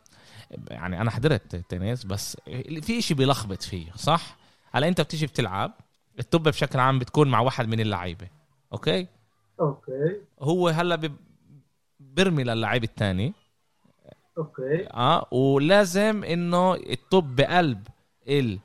يعني 0.71 1.01
أنا 1.01 1.11
حضرت 1.11 1.57
تنس 1.57 2.05
بس 2.05 2.37
في 2.83 3.03
شيء 3.03 3.17
بيلخبط 3.17 3.62
فيه 3.62 3.93
صح؟ 3.97 4.37
هلا 4.73 4.89
أنت 4.89 5.01
بتيجي 5.01 5.27
بتلعب 5.27 5.73
الطوب 6.19 6.49
بشكل 6.49 6.79
عام 6.79 6.99
بتكون 6.99 7.29
مع 7.29 7.41
واحد 7.41 7.69
من 7.69 7.81
اللعيبة 7.81 8.29
أوكي؟ 8.73 9.07
أوكي. 9.61 10.17
هو 10.41 10.69
هلا 10.69 10.97
ب- 10.97 11.17
برمي 12.01 12.45
للعيب 12.45 12.85
الثاني 12.85 13.33
أوكي. 14.39 14.87
آه 14.91 15.27
ولازم 15.35 16.25
إنه 16.25 16.75
الطوب 16.75 17.37
بقلب 17.37 17.89
ال 18.29 18.59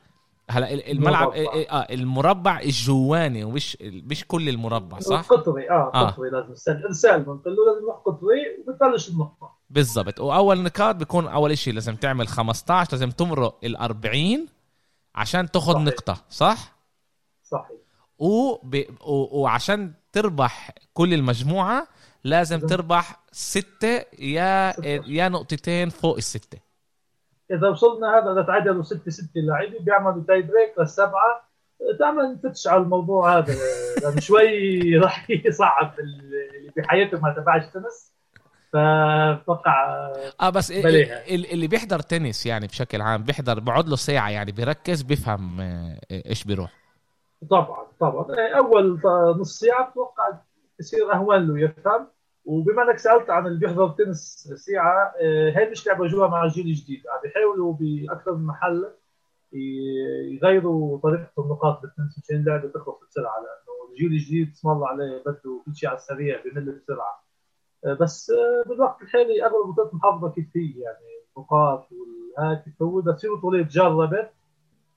هلا 0.50 0.74
ال- 0.74 0.92
الملعب 0.92 1.27
مربع. 1.27 1.36
إيه- 1.63 1.72
آه 1.74 1.88
المربع 1.94 2.60
الجواني 2.60 3.44
ومش 3.44 3.77
مش 3.82 4.25
كل 4.27 4.50
المربع 4.50 5.00
صح 5.00 5.22
قطري 5.27 5.70
آه 5.70 5.92
آه. 5.94 6.08
قطري 6.10 6.30
لازم 6.30 6.56
سال 6.56 6.96
سأل 6.96 7.20
بنقول 7.22 7.56
له 7.56 7.74
لازم 7.74 7.92
قطري 8.06 8.39
وبتبلش 8.68 9.10
النقطه 9.10 9.51
بالضبط 9.70 10.20
وأول 10.20 10.63
نقاط 10.63 10.96
بيكون 10.96 11.27
أول 11.27 11.58
شيء 11.58 11.74
لازم 11.74 11.96
تعمل 11.96 12.27
15 12.27 12.92
لازم 12.92 13.12
تمرق 13.12 13.58
ال 13.63 13.75
40 13.77 14.48
عشان 15.16 15.51
تاخذ. 15.51 15.77
نقطة 15.80 16.18
صح 16.30 16.75
صحيح 17.44 17.77
وب... 18.20 18.75
و... 19.01 19.39
وعشان 19.42 19.94
تربح 20.12 20.72
كل 20.94 21.13
المجموعة 21.13 21.88
لازم 22.24 22.56
لازم- 22.56 22.68
تربح 22.68 23.20
ستة 23.32 24.01
يا 24.20 24.72
ستة. 24.72 24.88
يا 25.08 25.30
نقطتين 25.30 25.89
فوق 25.89 26.18
الستة 26.18 26.58
إذا 27.51 27.70
وصلنا 27.70 28.18
هذا 28.20 28.32
اذا 28.32 28.42
تعادلوا 28.42 28.84
6 28.84 29.12
6 29.12 29.27
اللعيبه 29.36 29.80
بيعملوا 29.80 30.24
tie 30.27 30.42
break 30.42 30.74
للسبعة. 30.80 31.48
دائما 32.00 32.24
نفتش 32.46 32.68
على 32.68 32.82
الموضوع 32.82 33.38
هذا 33.38 33.54
لأنه 34.04 34.20
شوي 34.20 34.80
راح 35.04 35.30
يصعب 35.30 35.94
اللي 36.00 36.72
بحياته 36.77 37.20
ما 37.22 37.34
تبعش 37.34 37.66
تنس. 37.74 38.13
فأتوقع 38.74 39.88
آه 40.42 40.50
بس. 40.50 40.72
ال- 40.72 41.51
اللي 41.51 41.68
بيحضر 41.68 42.00
تنس 42.00 42.46
يعني 42.46 42.68
بشكل 42.68 43.01
عام 43.01 43.24
بيحضر 43.24 43.60
بقعد 43.60 43.89
له 43.89 43.96
ساعة 43.96 44.30
يعني 44.30 44.51
بيركز 44.51 45.01
بيفهم 45.01 45.62
آه، 45.62 46.00
إيش 46.12 46.44
بيروح. 46.44 46.72
طبعا 47.50 47.88
طبعا. 48.00 48.25
أول 48.58 49.00
نص 49.39 49.60
ساعة 49.60 49.89
بتوقع 49.89 50.24
يصير 50.80 51.13
أهون 51.13 51.48
له 51.48 51.60
يفهم. 51.60 52.08
وبما 52.48 52.84
انك 52.84 52.98
سالت 52.98 53.30
عن 53.30 53.48
اللي 53.48 53.60
بيحضر 53.60 53.89
تنس 53.89 54.54
ساعه 54.56 55.13
آه، 55.22 55.50
هي 55.58 55.70
مش 55.70 55.88
لعبه 55.88 56.08
جوا 56.08 56.27
مع 56.27 56.44
الجيل 56.44 56.66
الجديد 56.68 57.04
عم 57.08 57.22
بيحاولوا 57.24 57.74
بأكثر 57.74 58.36
من 58.36 58.46
محل 58.46 58.92
يغيروا 60.34 61.00
طريقة 61.00 61.30
النقاط 61.39 61.82
بالتنس 61.82 62.20
مشان 62.24 62.36
اللعبة 62.36 62.68
تخلص 62.70 62.98
بسرعة 63.10 63.36
لأنه 63.39 63.92
الجيل 63.92 64.12
الجديد 64.12 64.51
اسم 64.51 64.70
الله 64.70 64.88
عليه 64.88 65.22
بده 65.25 65.62
كل 65.66 65.75
شيء 65.75 65.89
على 65.89 65.98
السريع 65.98 66.42
بمل 66.46 66.72
بسرعة. 66.72 67.24
آه، 67.86 67.94
بس 67.94 68.30
آه، 68.32 68.70
بالوقت 68.70 69.01
الحالي 69.01 69.44
أغلب 69.46 69.66
البطولات 69.68 69.94
محافظة 69.94 70.32
كيف 70.32 70.48
هي 70.58 70.82
يعني 70.82 71.06
النقاط 71.38 71.88
والهاي 71.92 72.63
كيف 72.66 72.82
هو 72.82 73.01
بس 73.01 73.22
في 73.22 73.27
بطولات 73.27 73.66
جربت 73.68 74.32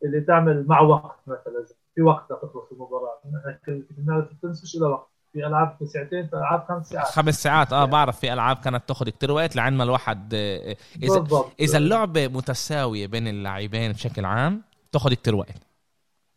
اللي 0.04 0.20
تعمل 0.20 0.66
مع 0.66 0.80
وقت 0.80 1.18
مثلا 1.26 1.66
في 1.94 2.02
وقت 2.02 2.32
لتخلص 2.32 2.72
المباراة. 2.72 3.20
نحن 3.26 3.82
كنا 3.82 3.84
بنعرف 3.98 4.32
التنس 4.32 4.62
مش 4.64 4.76
له 4.76 4.88
وقت. 4.88 5.10
في 5.32 5.46
ألعاب 5.46 5.76
ساعتين 5.84 6.26
في 6.26 6.36
ألعاب 6.36 6.64
خمس 6.68 6.88
ساعات. 6.88 7.06
خمس 7.06 7.42
ساعات. 7.42 7.72
آه 7.72 7.84
بعرف 7.84 8.20
في 8.20 8.32
ألعاب 8.32 8.56
كانت 8.56 8.82
تاخذ 8.88 9.08
كتير 9.08 9.32
وقت 9.32 9.56
لعند 9.56 9.76
ما 9.76 9.84
الواحد 9.84 10.34
آه، 10.34 10.76
اذا 11.02 11.18
بالضبط. 11.18 11.46
إذا 11.60 11.78
اللعبة 11.78 12.28
متساوية 12.28 13.06
بين 13.06 13.28
اللاعبين 13.28 13.92
بشكل 13.92 14.24
عام 14.24 14.62
تاخذ 14.92 15.12
كتير 15.14 15.34
وقت. 15.34 15.56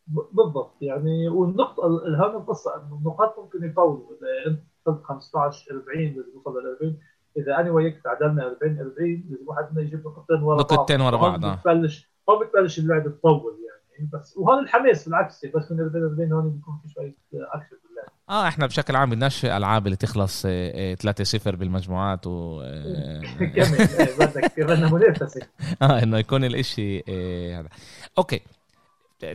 بالضبط. 0.07 0.71
يعني 0.81 1.27
والنقطة 1.29 1.87
الهام 2.07 2.35
القصة 2.35 2.75
إنه 2.75 2.95
النقاط 2.97 3.39
ممكن 3.39 3.69
يطولوا. 3.69 4.07
إذا 4.11 4.51
أنت 4.51 4.59
وصلت 4.85 5.03
15 5.03 5.71
40 5.71 6.05
لازم 6.05 6.31
توصل 6.33 6.51
ل 6.59 6.75
40 6.81 6.97
إذا 7.37 7.55
أنا 7.59 7.71
وياك 7.71 8.01
تعادلنا 8.03 8.47
40 8.47 8.79
40 8.79 9.23
لازم 9.29 9.47
واحد 9.47 9.67
منا 9.71 9.81
يجيب 9.81 9.99
نقطتين 10.07 10.41
ورا 10.43 10.55
بعض. 10.57 10.71
نقطتين 10.73 11.01
ورا 11.01 11.17
بعض، 11.17 11.45
آه. 11.45 11.55
بتبلش 11.55 12.09
هون 12.29 12.45
بتبلش 12.45 12.79
اللعبة 12.79 13.09
تطول 13.09 13.57
يعني. 13.67 14.09
بس 14.13 14.37
وهون 14.37 14.59
الحماس 14.63 15.05
بالعكس. 15.05 15.45
بس 15.45 15.71
من 15.71 15.79
40 15.79 16.03
40 16.03 16.31
هون 16.33 16.49
بيكون 16.49 16.79
في 16.83 16.89
شوية 16.89 17.15
اكشن 17.33 17.75
باللعبة 17.83 17.92
آه 18.29 18.47
إحنا 18.47 18.65
بشكل 18.67 18.95
عام 18.95 19.09
بدناش 19.09 19.45
ألعاب 19.45 19.85
اللي 19.85 19.95
تخلص 19.97 20.43
آه، 20.45 20.93
آه، 20.93 20.95
3-0 20.95 21.55
بالمجموعات 21.55 22.27
و 22.27 22.61
آه، 22.61 23.21
كمان 23.55 23.73
إيه، 23.73 24.63
بدنا 24.65 24.89
منافسة. 24.93 25.41
آه 25.81 26.03
إنه 26.03 26.17
يكون 26.17 26.43
الإشي 26.43 27.03
آه، 27.09 27.59
هذا. 27.59 27.69
أوكي. 28.17 28.41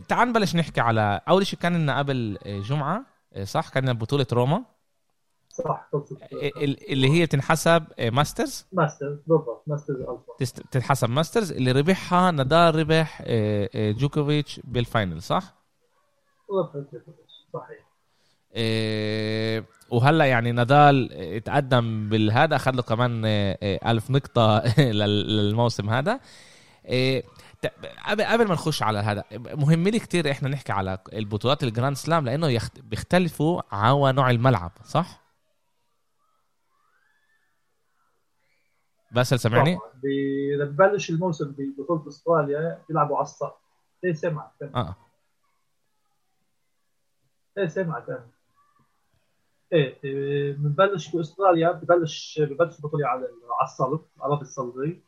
تعال 0.07 0.27
نبلش 0.29 0.55
نحكي 0.55 0.81
على 0.81 1.21
أول 1.29 1.47
شيء 1.47 1.59
كان 1.59 1.75
لنا 1.75 1.97
قبل 1.97 2.37
آه، 2.45 2.59
جمعة 2.59 3.05
آه، 3.33 3.43
صح؟ 3.43 3.69
كان 3.69 3.83
لنا 3.83 3.93
بطولة 3.93 4.27
روما. 4.33 4.63
صح 5.49 5.89
آه، 5.93 6.51
اللي 6.89 7.09
هي 7.09 7.27
تنحسب 7.27 7.83
آه، 7.99 8.09
Masters؟ 8.09 8.65
Masters 8.73 9.17
بالضبط. 9.27 9.63
Masters 9.67 9.97
ألف 9.97 10.29
آه. 10.29 10.61
تنحسب 10.71 11.09
Masters. 11.09 11.51
اللي 11.51 11.71
ربحها 11.71 12.31
نادال 12.31 12.75
ربح 12.75 13.21
آه، 13.25 13.69
آه، 13.75 13.91
جوكوفيتش 13.91 14.61
بال 14.63 14.80
final 14.80 15.21
صح؟ 15.21 15.53
صحيح. 17.53 17.88
وهلا 19.89 20.25
يعني 20.25 20.51
نادال 20.51 21.13
اتقدم 21.13 22.09
بالهذا 22.09 22.55
أخذ 22.55 22.71
له 22.71 22.81
كمان 22.81 23.25
إيه، 23.25 23.57
إيه، 23.61 23.91
ألف 23.91 24.09
نقطة 24.11 24.63
لل- 24.77 25.37
للموسم 25.37 25.89
هذا 25.89 26.19
قبل 28.07 28.23
قبل 28.23 28.47
ما 28.47 28.53
نخش 28.53 28.83
على 28.83 28.99
هذا 28.99 29.23
مهم 29.31 29.83
لي 29.87 29.99
كتير 29.99 30.31
إحنا 30.31 30.49
نحكي 30.49 30.71
على 30.71 30.97
البطولات 31.13 31.63
ال 31.63 31.68
Grand 31.68 31.95
Slam 31.95 32.25
لأنه 32.25 32.47
يخت... 32.47 32.79
بيختلفوا 32.79 33.61
على 33.71 34.11
نوع 34.13 34.29
الملعب 34.29 34.71
صح؟ 34.85 35.21
باسل 39.11 39.39
سمعني؟ 39.39 39.77
لما 40.57 40.65
ببلش 40.65 41.09
الموسم 41.09 41.55
ببطوله 41.57 42.07
أستراليا 42.07 42.81
بيلعبوا 42.89 43.15
على 43.17 43.23
الصف 43.23 43.51
إيه 44.03 44.13
سمعك 44.13 44.51
آه 44.75 44.95
إيه 47.57 47.67
سمعك 47.67 48.09
أنا 48.09 48.27
إيه 49.73 49.99
إيه، 50.03 50.53
بنبلش 50.53 51.15
باستراليا 51.15 51.71
ببلش 51.71 52.41
ببلش 52.41 52.79
البطوله 52.79 53.07
على 53.07 53.21
على 53.59 53.63
الصلب 53.63 54.01
الاراضي 54.17 54.41
الصلبيه 54.41 55.03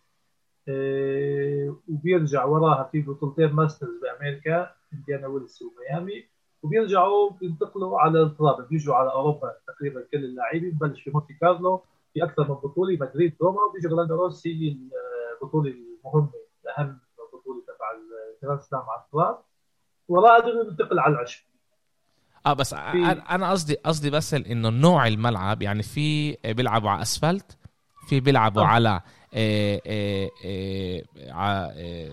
إيه، 0.67 1.75
وبيرجع 1.89 2.45
وراها 2.45 2.89
في 2.91 3.01
بطولتين 3.01 3.53
Masters 3.53 3.89
بأمريكا 4.01 4.71
إنديانا 4.93 5.27
ويلز 5.27 5.59
وميامي. 5.63 6.25
وبيرجعوا 6.63 7.29
بينتقلوا 7.29 7.99
على 7.99 8.21
التراب 8.23 8.67
بيجوا 8.67 8.95
على 8.95 9.11
أوروبا 9.11 9.53
تقريبا 9.67 10.01
كل 10.11 10.25
اللاعبين 10.25 10.71
ببلش 10.71 11.01
في 11.01 11.11
مونتي 11.11 11.33
كارلو 11.33 11.83
في 12.13 12.23
أكثر 12.23 12.43
من 12.43 12.55
بطولة 12.55 12.97
مدريد 13.01 13.35
روما. 13.41 13.59
وبيجي 13.69 13.87
رولان 13.87 14.15
جاروس 14.15 14.49
هي 14.49 14.77
البطولة 15.41 15.71
المهمة 15.71 16.31
الأهم 16.65 16.99
بطولة 17.33 17.61
تبع 17.61 17.91
ال 18.35 18.40
Grand 18.40 18.61
Slam 18.61 18.81
على 18.81 19.01
التراب 19.05 19.39
وراها 20.07 20.39
دغري 20.39 20.63
بينتقل 20.63 20.99
على 20.99 21.13
العشب. 21.13 21.50
آه 22.45 22.53
بس 22.53 22.73
أنا 22.73 23.49
قصدي 23.51 23.75
قصدي 23.75 24.09
بس 24.09 24.33
إنه 24.33 24.69
نوع 24.69 25.07
الملعب 25.07 25.61
يعني 25.61 25.83
في 25.83 26.33
بيلعبوا 26.45 26.89
على 26.89 27.01
أسفلت 27.01 27.57
في 28.07 28.19
بيلعبوا 28.19 28.61
آه. 28.61 28.65
على 28.65 29.01
آه، 29.33 29.81
آه، 29.87 30.29
آه، 30.45 31.01
ع- 31.31 31.71
آه، 31.75 32.11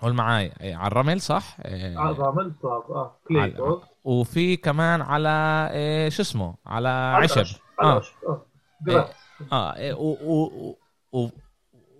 قول 0.00 0.12
معاي 0.14 0.52
آه، 0.60 0.74
على 0.74 0.86
الرمل 0.86 1.20
صح؟ 1.20 1.56
آه، 1.62 1.98
على 1.98 2.10
الرمل 2.10 2.52
تراب 2.62 2.90
آه 2.90 3.16
كلي 3.28 3.52
على- 3.52 3.56
كورت 3.56 3.82
وفي 4.04 4.56
كمان 4.56 5.02
على 5.02 5.68
آه، 5.72 6.08
شو 6.08 6.22
اسمه 6.22 6.54
على 6.66 6.88
على 6.88 7.24
عشب 7.24 7.46
على 7.78 7.90
آه 7.90 8.02
آه. 8.88 9.08
آه 9.52 9.76
إيه، 9.76 9.94
و 9.94 10.16
و 10.22 10.76
و 11.12 11.28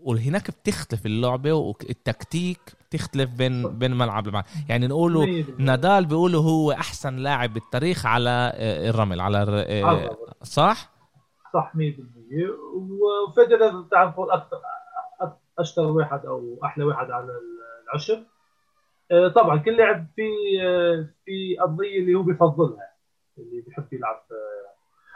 وهناك 0.03 0.51
بتختلف 0.51 1.07
اللعبة 1.07 1.53
والتكتيك 1.53 2.61
بتختلف 2.89 3.31
بين 3.31 3.79
بين 3.79 3.99
ملعب 3.99 4.27
لملعب. 4.29 4.45
يعني 4.69 4.87
نقولوا. 4.87 5.27
نادال 5.59 6.07
بيقولوا 6.07 6.43
هو 6.43 6.73
أحسن 6.73 7.17
لاعب 7.17 7.55
بالتاريخ 7.55 8.07
على 8.07 8.53
آه، 8.55 8.91
الرمل 8.91 9.21
على 9.21 9.43
الر- 9.43 9.65
آه،. 9.91 10.17
صح؟ 10.43 10.91
صح 11.55 11.73
100% 11.75 11.79
وفيدرر 12.75 13.83
تعرف 13.91 14.19
هو 14.19 14.25
أكثر 14.25 14.57
أشطر 15.59 15.83
واحد 15.83 16.27
أو 16.27 16.59
أحلى 16.65 16.85
واحد 16.85 17.11
على 17.11 17.33
العشب 17.89 18.19
آه، 19.11 19.29
طبعا 19.29 19.57
كل 19.59 19.77
لاعب 19.77 20.07
في 20.17 20.23
في 21.25 21.57
قضية 21.61 21.99
اللي 21.99 22.15
هو 22.15 22.23
بيفضلها 22.23 22.89
اللي 23.39 23.61
بيحب 23.61 23.93
يلعب 23.93 24.23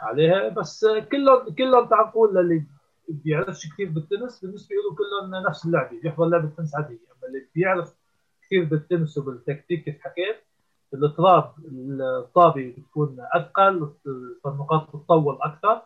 عليها. 0.01 0.49
بس 0.49 0.85
كلهم 1.11 1.55
كلهم 1.57 1.85
تعال 1.89 2.07
نقول 2.07 2.35
للي 2.35 2.63
بيعرفش 3.09 3.73
كثير 3.73 3.89
بالتنس 3.89 4.45
بالنسبة 4.45 4.75
له 4.75 4.95
كلهم 4.95 5.45
نفس 5.45 5.65
اللعبة 5.65 6.01
بيحضر 6.01 6.25
لعبة 6.25 6.49
تنس 6.57 6.75
عادية. 6.75 6.95
أما 6.95 7.27
اللي 7.27 7.47
بيعرف 7.55 7.93
كثير 8.45 8.63
بالتنس 8.63 9.17
وبالتكتيك 9.17 9.83
كيف 9.83 10.01
حكيت 10.01 10.35
التراب 10.93 11.53
الطابة 11.99 12.73
بتكون 12.77 13.17
أثقل 13.33 13.93
فالنقاط 14.43 14.95
بتطول 14.95 15.37
أكثر. 15.41 15.81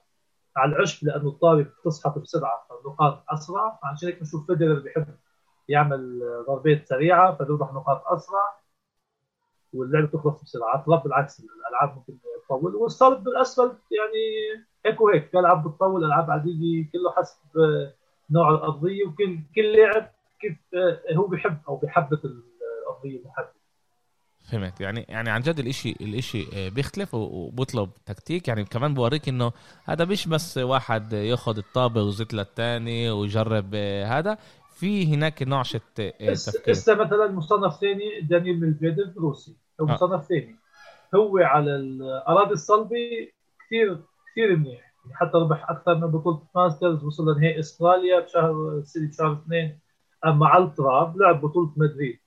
على 0.58 0.76
العشب 0.76 1.08
لأنه 1.08 1.30
الطابة 1.30 1.66
بتسحب 1.86 2.22
بسرعة 2.22 2.68
فالنقاط 2.70 3.24
أسرع. 3.30 3.80
عشان 3.84 4.10
هيك 4.10 4.20
بنشوف 4.20 4.48
فيدرر 4.48 4.80
بيحب 4.80 5.06
يعمل 5.70 6.20
ضربات 6.48 6.88
سريعة 6.88 7.36
فبيربح 7.36 7.74
نقاط 7.74 8.04
أسرع. 8.06 8.60
واللعبه 9.78 10.08
تخلص 10.08 10.44
بسرعة. 10.44 10.80
الطراب 10.80 11.04
بالعكس 11.04 11.40
الألعاب 11.40 11.98
ممكن 11.98 12.14
تطول. 12.50 12.76
والصلب 12.76 13.24
بالأسفل 13.24 13.64
يعني 13.68 14.64
هيك 14.86 15.02
وهيك. 15.02 15.30
في 15.32 15.40
ألعاب 15.40 15.68
بتطول 15.68 16.04
ألعاب 16.06 16.32
عادية 16.32 16.90
كله 16.92 17.12
حسب 17.18 17.38
نوع 18.32 18.50
الأرضية. 18.50 19.06
وكل 19.06 19.40
كل 19.56 19.72
لاعب 19.78 20.12
كيف 20.42 20.58
هو 21.18 21.28
بيحب 21.28 21.58
أو 21.68 21.76
بيحبط 21.76 22.20
الأرضية 22.26 23.20
المحدده 23.20 23.58
فهمت. 24.52 24.82
يعني 24.82 25.06
يعني 25.10 25.30
عن 25.30 25.42
جد 25.42 25.60
الإشي 25.60 25.92
الإشي 26.02 26.70
بيختلف 26.70 27.14
و- 27.14 27.18
وبيطلب 27.18 27.90
تكتيك. 28.06 28.48
يعني 28.48 28.64
كمان 28.64 28.94
بوريك 28.94 29.30
إنه 29.30 29.52
هذا 29.86 30.06
مش 30.06 30.28
بس 30.28 30.58
واحد 30.58 31.14
ياخذ 31.14 31.58
الطابة 31.58 32.04
وزيت 32.04 32.34
للتاني 32.34 33.12
ويجرب 33.12 33.76
هذا. 34.06 34.38
في 34.80 35.14
هناك 35.16 35.44
هسه 36.22 36.52
تفكير. 36.52 36.74
هسه 36.74 36.96
مثلا 36.96 37.32
مصنف 37.32 37.74
ثاني 37.74 38.22
دانيل 38.22 38.60
ميدفيديف 38.60 39.18
روسي. 39.18 39.58
هو 39.82 39.88
آه. 39.88 39.92
مصنف 39.94 40.26
ثاني 40.26 40.56
هو 41.16 41.38
على 41.38 41.76
الاراضي 41.76 42.52
الصلبه 42.52 43.28
كثير 43.66 44.02
كثير 44.32 44.56
منيح. 44.56 44.94
يعني 45.06 45.16
حتى 45.16 45.38
ربح 45.38 45.70
أكثر 45.70 45.96
من 45.96 46.08
بطولة 46.08 46.42
Masters 46.56 47.04
وصل 47.04 47.32
لنهائي 47.32 47.60
إستراليا 47.60 48.20
بشهر 48.20 48.72
السنة 48.78 49.08
بشهر 49.10 49.34
اثنين 49.34 49.80
أما 50.26 50.48
على 50.48 50.64
التراب 50.64 51.18
لعب 51.18 51.42
بطولة 51.42 51.72
مدريد. 51.78 52.20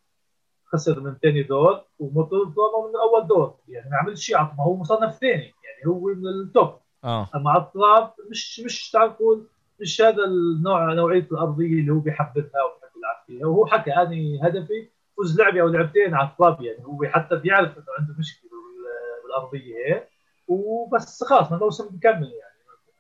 خسر 0.73 1.01
من 1.01 1.15
ثاني 1.23 1.43
دور 1.43 1.81
وبطوله 1.99 2.43
روما 2.45 2.89
من 2.89 2.97
أول 2.97 3.27
دور. 3.27 3.55
يعني 3.69 3.91
ما 3.91 3.97
عملش 3.97 4.27
شيء 4.27 4.37
ما 4.39 4.65
هو 4.65 4.77
مصنف 4.77 5.15
ثاني 5.15 5.43
يعني 5.43 5.87
هو 5.87 6.01
من 6.01 6.27
التوب. 6.27 6.75
آه. 7.05 7.29
أما 7.35 7.51
على 7.51 7.63
التراب 7.63 8.13
مش 8.31 8.61
مش 8.61 8.91
تعرف 8.91 9.17
تقول 9.17 9.47
مش 9.81 10.03
هذا 10.03 10.25
النوع 10.25 10.93
نوعية 10.95 11.29
الأرضية 11.33 11.81
اللي 11.81 11.93
هو 11.93 11.99
بيحببها 11.99 12.63
وبيحب 12.63 12.97
يلعب 12.97 13.25
فيها. 13.27 13.47
وهو 13.47 13.67
حكى 13.67 13.93
أنا 13.93 14.47
هدفي 14.49 14.89
فوز 15.21 15.41
لعبة 15.41 15.61
أو 15.61 15.69
لعبتين 15.69 16.15
على 16.15 16.29
التراب 16.29 16.61
يعني 16.63 16.85
هو 16.85 17.05
حتى 17.05 17.37
بيعرف 17.37 17.77
إنه 17.77 17.85
عنده 17.99 18.15
مشكلة 18.19 18.51
بال- 18.51 19.23
بالأرضية. 19.25 19.75
هيك 19.95 20.09
وبس 20.49 21.25
خلاص 21.25 21.53
الموسم 21.53 21.89
بكمل 21.89 22.13
يعني. 22.23 22.51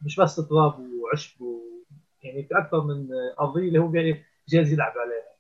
مش 0.03 0.17
بس 0.21 0.37
تراب 0.37 0.75
وعشب 0.81 1.43
و... 1.43 1.61
يعني 2.23 2.43
في 2.45 2.59
أكثر 2.59 2.81
من 2.81 3.07
أرضية 3.41 3.69
اللي 3.69 3.79
هو 3.79 3.87
بي- 3.89 4.25
جاهز 4.49 4.73
يلعب 4.73 4.93
عليها. 4.99 5.31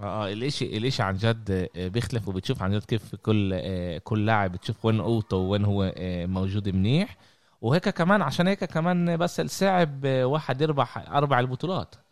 آه 0.00 0.24
آه 0.28 0.32
الاشي 0.32 0.76
الإشي 0.76 1.02
عن 1.02 1.16
جد 1.16 1.68
آه، 1.76 1.88
بيختلف 1.88 2.28
وبتشوف 2.28 2.62
عن 2.62 2.70
جد 2.72 2.84
كيف 2.84 3.14
كل 3.14 3.50
آه، 3.54 3.98
كل 3.98 4.26
لاعب 4.26 4.52
بتشوف 4.52 4.84
وين 4.84 5.00
قوته 5.00 5.36
وين 5.36 5.64
هو 5.64 5.92
آه، 5.96 6.26
موجود 6.26 6.68
منيح. 6.68 7.16
وهيك 7.60 7.88
كمان 7.88 8.22
عشان 8.22 8.46
هيك 8.46 8.64
كمان 8.64 9.16
بس 9.16 9.40
الصعب 9.40 10.04
آه، 10.06 10.24
واحد 10.26 10.60
يربح 10.60 10.98
أربع 11.10 11.40
البطولات. 11.40 11.94
آه، 11.94 12.05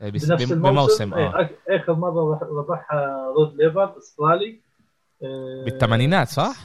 بنفس 0.00 0.24
بم- 0.24 0.52
الموسم. 0.52 0.70
بموسم 0.70 1.14
آه. 1.14 1.38
إيه، 1.38 1.76
اخر 1.82 1.92
مرة 1.94 2.38
ربحها 2.42 3.32
رود 3.36 3.56
ليفر 3.56 3.98
أسترالي. 3.98 4.60
آه، 5.22 5.64
بالثمانينات 5.64 6.28
صح؟ 6.28 6.56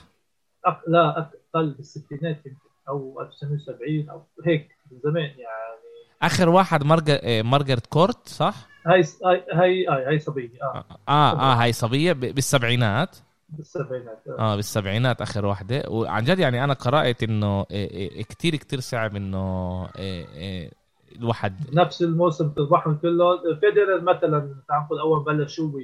أق... 0.66 0.82
لا 0.88 1.30
أقل 1.56 1.70
بالستينات 1.72 2.38
يمكن 2.46 2.58
أو 2.90 3.22
1970 3.22 4.10
أو 4.10 4.22
هيك 4.46 4.70
من 4.92 5.00
زمان 5.04 5.24
يعني. 5.24 5.82
آخر 6.22 6.50
واحد 6.50 6.84
مارجر 6.84 7.20
آه، 7.24 7.42
مارجريت 7.42 7.86
كورت 7.88 8.28
صح؟ 8.30 8.56
هاي 8.88 9.04
هاي 9.26 9.46
هاي 9.54 10.06
هاي, 10.08 10.20
صبية 10.20 10.50
آه. 10.64 10.86
آه 11.10 11.32
آه 11.32 11.54
هاي 11.54 11.74
صبية 11.74 12.14
بالسبعينات. 12.14 13.16
بالسبعينات 13.50 14.24
آه. 14.30 14.40
آه 14.54 14.56
بالسبعينات 14.56 15.22
آخر 15.22 15.46
واحدة. 15.46 15.84
وعن 15.90 16.24
جد 16.24 16.40
يعني 16.40 16.64
أنا 16.64 16.74
قرأت 16.74 17.24
إنه 17.24 17.60
آه، 17.60 17.66
آه، 17.72 18.22
كتير 18.22 18.56
كتير 18.56 18.80
صعب 18.80 19.16
إنه 19.16 19.38
آه، 19.98 20.26
آه، 20.36 20.72
الواحد. 21.20 21.54
نفس 21.74 22.02
الموسم 22.02 22.50
تربحهم 22.50 22.96
كله. 22.98 23.56
فيدرر 23.60 24.02
مثلا 24.02 24.56
تعال 24.68 24.84
نقول 24.86 25.00
أول 25.00 25.24
بلش 25.24 25.60
هو 25.60 25.80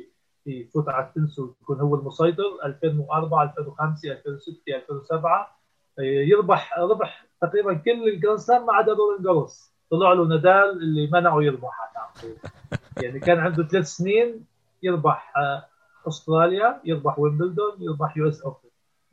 يفوت 0.46 0.90
على 0.90 1.06
التنس 1.08 1.40
ويكون 1.40 1.80
هو 1.82 1.96
المسيطر. 1.96 2.44
2004 2.66 3.44
2005 3.58 4.12
2006 4.12 4.76
2007 4.76 5.58
يربح 6.00 6.78
ربح 6.80 7.26
تقريبا 7.42 7.74
كل 7.74 8.10
ال 8.10 8.15
Grand 8.15 8.40
Slam 8.40 8.66
ما 8.66 8.74
عدا 8.74 8.94
رولين 8.94 9.24
جاروس. 9.24 9.72
طلع 9.92 10.14
له 10.14 10.26
نادال 10.28 10.70
اللي 10.82 11.08
منعه 11.12 11.42
يربح. 11.44 11.78
يعني 13.04 13.20
كان 13.20 13.38
عنده 13.40 13.68
ثلاث 13.68 13.86
سنين 13.86 14.46
يربح 14.84 15.34
آه، 15.38 15.66
أستراليا 16.08 16.82
يربح 16.86 17.20
ويمبلدون 17.20 17.72
يربح 17.80 18.18
US 18.18 18.42
Open 18.42 18.58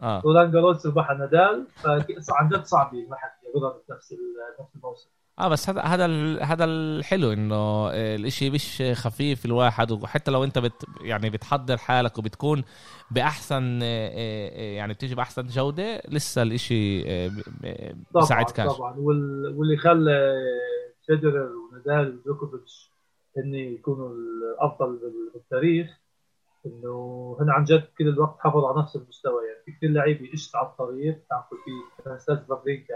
آه. 0.02 0.20
رولان 0.24 0.50
جاروس 0.50 0.84
يربح 0.86 1.10
نادال 1.10 1.66
فعن 2.28 2.48
جد 2.48 2.64
صعب 2.64 2.94
الواحد 2.94 3.30
يقدر 3.54 3.74
نفس 3.90 4.12
ال- 4.12 4.18
نفس 4.60 4.76
الموسم. 4.76 5.08
آه 5.38 5.48
بس 5.48 5.68
هذا 5.70 5.80
هذا 5.82 6.06
هذا 6.42 6.64
الحلو 6.64 7.32
إنه 7.32 7.54
آه، 7.90 8.16
الإشي 8.16 8.50
مش 8.50 8.82
خفيف 8.92 9.44
الواحد 9.44 9.92
وحتى 9.92 10.30
لو 10.30 10.44
أنت 10.44 10.58
بت 10.58 10.84
يعني 11.00 11.30
بتحضر 11.30 11.76
حالك 11.76 12.18
وبتكون 12.18 12.64
بأحسن 13.10 13.80
آه، 13.82 14.08
آه، 14.12 14.76
يعني 14.76 14.92
بتيجي 14.92 15.14
بأحسن 15.14 15.46
جودة 15.46 16.02
لسه 16.08 16.42
الإشي 16.42 17.02
آه، 17.10 17.28
ب- 17.28 17.42
ب- 17.60 17.96
طبعا 18.14 18.26
طبعا. 18.74 18.94
وال... 18.98 19.54
واللي 19.58 19.76
خلى 19.76 20.34
فيدرر 21.06 21.50
ونادال 21.56 22.18
وجوكوفيتش 22.24 22.90
هن 23.36 23.54
يكونوا 23.54 24.08
الأفضل 24.08 24.86
بال- 24.96 25.30
بالتاريخ 25.34 25.90
إنه 26.66 27.36
هن 27.40 27.50
عن 27.50 27.64
جد 27.64 27.84
كل 27.98 28.08
الوقت 28.08 28.38
حافظوا 28.40 28.68
على 28.68 28.82
نفس 28.82 28.96
المستوى. 28.96 29.42
يعني 29.46 29.58
في 29.64 29.72
كثير 29.72 29.90
لعيبه 29.90 30.32
اجت 30.32 30.56
على 30.56 30.66
الطريق 30.66 31.18
تعرف 31.30 31.44
في 31.48 32.02
فرانسيس 32.04 32.38
بابريكا 32.48 32.94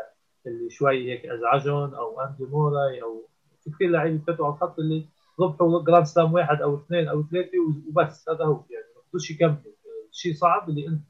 اللي 0.49 0.71
شوي 0.71 1.13
هيك 1.13 1.27
أزعجهم 1.27 1.95
أو 1.95 2.21
أندي 2.21 2.45
موراي 2.45 3.03
أو 3.03 3.29
في 3.65 3.71
كثير 3.71 3.91
لعيبة 3.91 4.25
فاتوا 4.27 4.47
على 4.47 4.55
الخط 4.55 4.79
اللي 4.79 5.09
ربحوا 5.41 5.83
Grand 5.83 6.07
Slam 6.07 6.33
واحد 6.33 6.63
أو 6.63 6.77
اثنين 6.77 7.09
أو 7.09 7.25
ثلاثة 7.31 7.59
وبس 7.89 8.29
هذا 8.29 8.45
هو 8.45 8.65
يعني. 8.71 8.85
ما 8.97 9.03
بدوش 9.09 9.31
يكملوا 9.31 9.73
شيء 10.13 10.35
صعب 10.35 10.69
اللي 10.69 10.89
إنت 10.89 11.03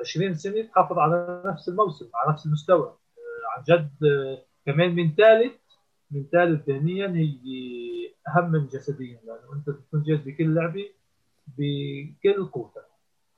20 0.00 0.34
سنة 0.34 0.62
تحافظ 0.62 0.98
على 0.98 1.42
نفس 1.46 1.68
الموسم 1.68 2.08
على 2.14 2.32
نفس 2.32 2.46
المستوى. 2.46 2.86
آه، 2.86 3.56
عن 3.56 3.62
جد 3.68 4.04
آه، 4.04 4.44
كمان 4.66 4.94
من 4.94 5.14
ثالث 5.14 5.52
mental 6.10 6.62
ذهنيا 6.68 7.08
هي 7.08 7.36
أهم 8.28 8.52
من 8.52 8.66
جسديا 8.66 9.20
لأنه 9.26 9.52
أنت 9.52 9.70
تكون 9.70 10.02
جاهز 10.02 10.20
بكل 10.20 10.54
لعبة 10.54 10.88
بكل 11.58 12.46
قوتك 12.46 12.85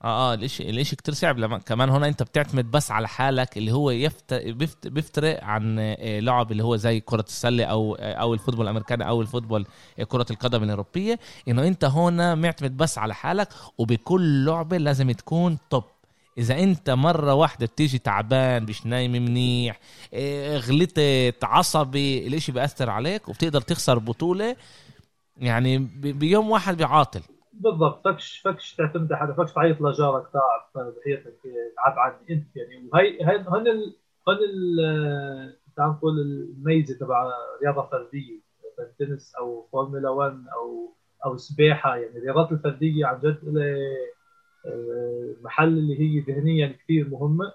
آه 0.04 0.32
آه 0.32 0.34
الاشي 0.34 0.70
الاشي 0.70 0.96
كتير 0.96 1.14
صعب. 1.14 1.38
لما 1.38 1.58
كمان 1.58 1.90
هنا 1.90 2.08
أنت 2.08 2.22
بتعتمد 2.22 2.70
بس 2.70 2.90
على 2.90 3.08
حالك 3.08 3.58
اللي 3.58 3.72
هو 3.72 3.90
يفت... 3.90 4.34
بيفت... 4.34 4.88
بيفترق 4.88 5.44
عن 5.44 5.78
آه، 5.78 6.20
لعب 6.20 6.52
اللي 6.52 6.64
هو 6.64 6.76
زي 6.76 7.00
كرة 7.00 7.24
السلة 7.28 7.64
أو 7.64 7.94
آه، 7.94 8.12
أو 8.14 8.34
ال 8.34 8.38
football 8.38 8.64
الأمريكاني 8.64 9.08
أو 9.08 9.20
ال 9.22 9.27
football 9.27 9.66
آه، 9.98 10.04
كرة 10.04 10.26
القدم 10.30 10.62
الأوروبية. 10.62 11.18
إنه 11.48 11.66
أنت 11.66 11.84
هنا 11.84 12.34
معتمد 12.34 12.76
بس 12.76 12.98
على 12.98 13.14
حالك 13.14 13.48
وبكل 13.78 14.44
لعبة 14.44 14.76
لازم 14.76 15.10
تكون 15.10 15.58
توب 15.70 15.84
إذا 16.38 16.58
أنت 16.58 16.90
مرة 16.90 17.34
واحدة 17.34 17.66
بتيجي 17.66 17.98
تعبان 17.98 18.62
مش 18.62 18.86
نايم 18.86 19.12
منيح 19.12 19.80
غلطت 20.56 21.44
عصبي 21.44 22.26
الإشي 22.26 22.52
بيأثر 22.52 22.90
عليك 22.90 23.28
وبتقدر 23.28 23.60
تخسر 23.60 23.98
بطولة 23.98 24.56
يعني 25.36 25.78
بيوم 26.02 26.50
واحد 26.50 26.76
بيعاطل. 26.76 27.20
بالضبط 27.52 28.04
فكش 28.08 28.38
فكش 28.38 28.74
تعتمد 28.74 29.12
على 29.12 29.34
فكش 29.34 29.52
تعيط 29.52 29.80
لجارك 29.80 30.28
تعب 30.32 30.94
بحياتك 30.96 31.34
تعب 31.76 31.98
عني 31.98 32.16
أنت 32.30 32.56
يعني. 32.56 32.88
وهي 32.92 33.22
هن 33.22 33.46
هن 33.48 33.68
ال 33.68 33.96
هن 34.28 34.38
ال 34.50 35.56
تعال 35.76 35.90
نقول 35.90 36.20
الميزة 36.20 36.98
تبع 36.98 37.32
رياضة 37.62 37.82
فردية 37.86 38.38
تنس 38.98 39.34
أو 39.34 39.66
فورمولا 39.72 40.10
1 40.10 40.44
أو 40.54 40.92
أو 41.24 41.36
سباحة 41.36 41.96
يعني. 41.96 42.18
الرياضات 42.18 42.52
الفردية 42.52 43.06
عن 43.06 43.20
جد 43.20 43.38
آه، 44.66 45.34
محل 45.42 45.68
اللي 45.78 46.00
هي 46.00 46.20
ذهنيا 46.20 46.76
كثير 46.84 47.08
مهمة. 47.08 47.52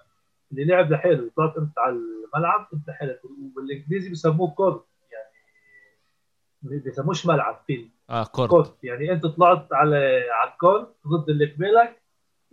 اللي 0.52 0.64
لعب 0.64 0.90
لحاله 0.92 1.30
طلعت 1.36 1.56
أنت 1.56 1.78
على 1.78 1.96
الملعب 1.96 2.68
أنت 2.74 2.90
حالك. 2.90 3.20
وبالانجليزي 3.24 4.10
بسموه 4.10 4.50
court 4.50 4.84
يعني. 5.12 6.80
بيسموش 6.80 7.26
ملعب 7.26 7.60
field. 7.66 7.90
آه 8.10 8.24
court. 8.24 8.50
court 8.50 8.84
يعني 8.84 9.12
انت 9.12 9.26
طلعت 9.26 9.72
على 9.72 10.22
على 10.30 10.52
ال 10.52 10.59
court 10.59 10.94
ضد 11.08 11.30
اللي 11.30 11.46
قبالك 11.46 12.02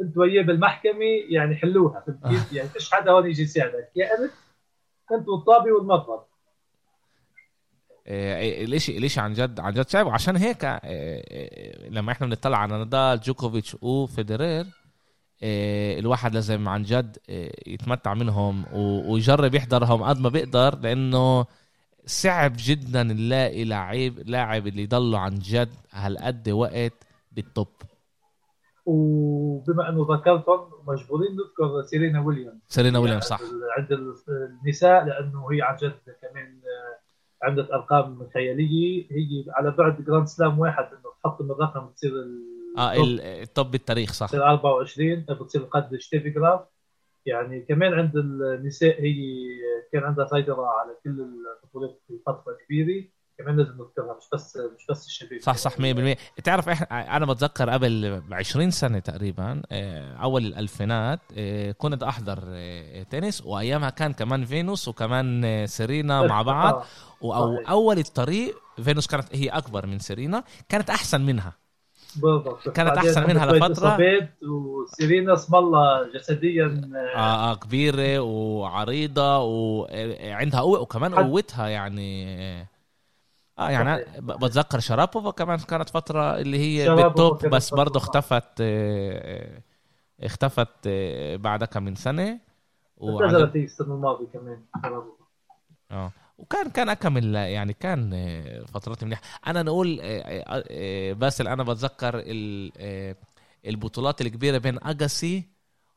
انت 0.01 0.17
وياه 0.17 0.43
بالمحكمة 0.43 1.05
يعني 1.29 1.55
حلوها 1.55 2.03
فهمت 2.07 2.27
كيف؟ 2.27 2.53
يعني 2.57 2.69
فيش 2.69 2.91
حدا 2.91 3.11
هون 3.11 3.29
يجي 3.29 3.43
يساعدك 3.43 3.91
يا 3.95 4.05
انت 4.13 4.31
انت 5.11 5.27
والطابي 5.27 5.71
والمضرب 5.71 6.25
إيه 8.07 8.65
الاشي 8.65 8.97
الإشي 8.97 9.19
عن 9.19 9.33
جد 9.33 9.59
عن 9.59 9.73
جد 9.73 9.89
صعب 9.89 10.05
وعشان 10.05 10.35
هيك 10.35 10.65
إيه 10.65 11.89
لما 11.89 12.11
إحنا 12.11 12.27
بنطلع 12.27 12.57
على 12.57 12.77
نادال 12.77 13.19
جوكوفيتش 13.19 13.77
وفيدرير 13.81 14.65
الواحد 15.99 16.33
لازم 16.33 16.69
عن 16.69 16.83
جد 16.83 17.17
يتمتع 17.67 18.13
منهم 18.13 18.65
ويجرب 19.11 19.55
يحضرهم 19.55 20.03
قد 20.03 20.19
ما 20.19 20.29
بيقدر 20.29 20.79
لأنه 20.79 21.45
صعب 22.05 22.53
جدا 22.57 23.03
نلاقي 23.03 23.65
لعيب 23.65 24.19
لاعب 24.25 24.67
اللي 24.67 24.83
يضله 24.83 25.19
عن 25.19 25.39
جد 25.39 25.73
هالقد 25.91 26.49
وقت 26.49 26.93
بال 27.31 27.43
top. 27.43 27.67
وبما 28.85 29.89
إنه 29.89 30.07
ذكرتهم 30.11 30.69
مجبورين 30.87 31.31
نذكر 31.31 31.81
سيرينا 31.85 32.21
ويليامز. 32.21 32.59
سيرينا 32.67 32.99
ويليامز 32.99 33.23
صح. 33.23 33.39
عند 33.77 34.17
النساء 34.29 35.05
لأنه 35.05 35.51
هي 35.51 35.61
عن 35.61 35.75
جد 35.75 35.99
كمان 36.21 36.59
عندها 37.43 37.67
أرقام 37.73 38.29
خيالية. 38.33 39.07
هي 39.11 39.45
على 39.49 39.71
بعد 39.71 40.05
Grand 40.05 40.27
Slam 40.27 40.59
واحد 40.59 40.83
إنه 40.83 41.11
تحطم 41.23 41.51
الرقم 41.51 41.89
تصير 41.89 42.11
آه 42.77 42.93
ال 42.97 43.16
top 43.16 43.71
بالتاريخ 43.71 44.13
صح. 44.13 44.27
تصير 44.27 44.43
24 44.43 45.25
بتصير 45.29 45.61
قد 45.61 45.95
شتيفي 45.95 46.29
جراف. 46.29 46.61
يعني 47.25 47.61
كمان 47.61 47.93
عند 47.93 48.15
النساء 48.15 49.01
هي 49.01 49.15
كان 49.93 50.03
عندها 50.03 50.25
سيطرة 50.25 50.65
على 50.67 50.97
كل 51.03 51.09
البطولات 51.09 52.01
في 52.07 52.13
فترة 52.25 52.57
كبيرة. 52.65 53.03
كمان 53.37 53.57
لازم 53.57 53.71
نذكرها 53.71 54.17
مش 54.17 54.23
بس 54.33 54.57
مش 54.77 54.85
بس 54.89 55.05
الشباب. 55.05 55.39
صح 55.39 55.57
صح 55.57 55.71
100% 55.77 56.17
تعرف 56.43 56.69
إحنا 56.69 57.17
أنا 57.17 57.25
بتذكر 57.25 57.69
قبل 57.69 58.21
20 58.31 58.71
سنة 58.71 58.99
تقريبا 58.99 59.61
آه، 59.71 60.15
أول 60.15 60.45
الألفينات 60.45 61.19
آه، 61.37 61.71
كنت 61.71 62.03
أحضر 62.03 62.39
آه، 62.47 63.03
تنس 63.03 63.45
وأيامها 63.45 63.89
كان 63.89 64.13
كمان 64.13 64.45
فينوس 64.45 64.87
وكمان 64.87 65.65
سيرينا 65.67 66.21
مع 66.27 66.41
بعض. 66.41 66.85
واول 67.21 67.97
الطريق 67.97 68.55
فينوس 68.83 69.07
كانت 69.07 69.35
هي 69.35 69.49
أكبر 69.49 69.85
من 69.85 69.99
سيرينا 69.99 70.43
كانت 70.69 70.89
أحسن 70.89 71.21
منها. 71.21 71.60
بالضبط. 72.17 72.69
كانت 72.69 72.97
أحسن 72.97 73.27
منها 73.27 73.45
لفترة. 73.45 74.27
وسيرينا 74.43 75.33
اسم 75.33 75.55
الله 75.55 76.11
جسديا 76.13 76.91
آه, 77.15 77.51
آه 77.51 77.55
كبيرة 77.55 78.19
وعريضة 78.19 79.37
وعندها 79.39 80.59
قوة 80.59 80.79
وكمان 80.79 81.15
قوتها 81.15 81.67
يعني 81.67 82.37
آه 83.59 83.69
يعني 83.69 84.05
بتذكر 84.19 84.79
شرابوفا 84.79 85.31
كمان 85.31 85.57
كانت 85.59 85.89
فترة 85.89 86.37
اللي 86.39 86.59
هي 86.59 86.95
بالتوب 86.95 87.45
بس 87.45 87.73
برضه 87.73 87.97
اختفت 87.97 88.61
آه 88.61 89.61
اختفت 90.23 90.67
آه 90.87 91.35
بعدها 91.35 91.67
كم 91.67 91.83
من 91.83 91.95
سنة. 91.95 92.39
اعتزلت 93.03 93.55
السنة 93.55 93.93
الماضية 93.95 94.25
كمان 94.33 94.61
آه. 95.91 96.11
وكان 96.41 96.69
كان 96.69 96.89
اكمل 96.89 97.35
يعني 97.35 97.73
كان 97.73 98.11
آه، 98.13 98.63
فترات 98.73 99.03
منيحة. 99.03 99.21
أنا 99.47 99.63
نقول 99.63 99.99
آه، 100.01 100.63
آه، 100.69 101.13
باسل 101.13 101.47
أنا 101.47 101.63
بتذكر 101.63 102.23
البطولات 103.65 104.21
الكبيرة 104.21 104.57
بين 104.57 104.77
أجاسي 104.83 105.43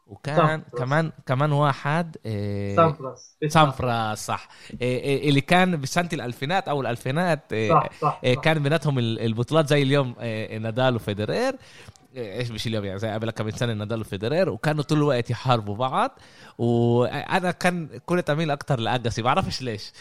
وكان 0.07 0.37
سامفرس. 0.37 0.80
كمان 0.80 1.12
كمان 1.26 1.52
واحد 1.52 2.16
سامفراس 2.76 3.37
سامفراس 3.48 4.26
صح. 4.26 4.48
اللي 4.83 5.40
كان 5.40 5.80
بسنة 5.80 6.09
الألفينات 6.12 6.68
أو 6.68 6.80
الألفينات 6.80 7.54
صح 7.70 7.90
صح 8.00 8.20
صح. 8.24 8.35
كان 8.42 8.62
بيناتهم 8.62 8.98
البطولات 8.98 9.68
زي 9.68 9.83
اليوم 9.83 10.14
نادال 10.61 10.96
وفيدرير. 10.96 11.57
إيش 12.16 12.50
مش 12.50 12.66
اليوم 12.66 12.85
يعني 12.85 12.98
زي 12.98 13.11
قبل 13.11 13.30
كم 13.30 13.50
سنة 13.50 13.72
نادال 13.72 14.00
وفيدرير. 14.00 14.50
وكانوا 14.50 14.83
طول 14.83 14.98
الوقت 14.98 15.30
يحاربوا 15.30 15.76
بعض. 15.76 16.18
وأنا 16.59 17.50
كان 17.50 18.00
كنت 18.07 18.30
أميل 18.30 18.50
أكثر 18.50 18.80
لأجاسي. 18.80 19.22
بعرفش 19.22 19.62
ليش. 19.62 19.92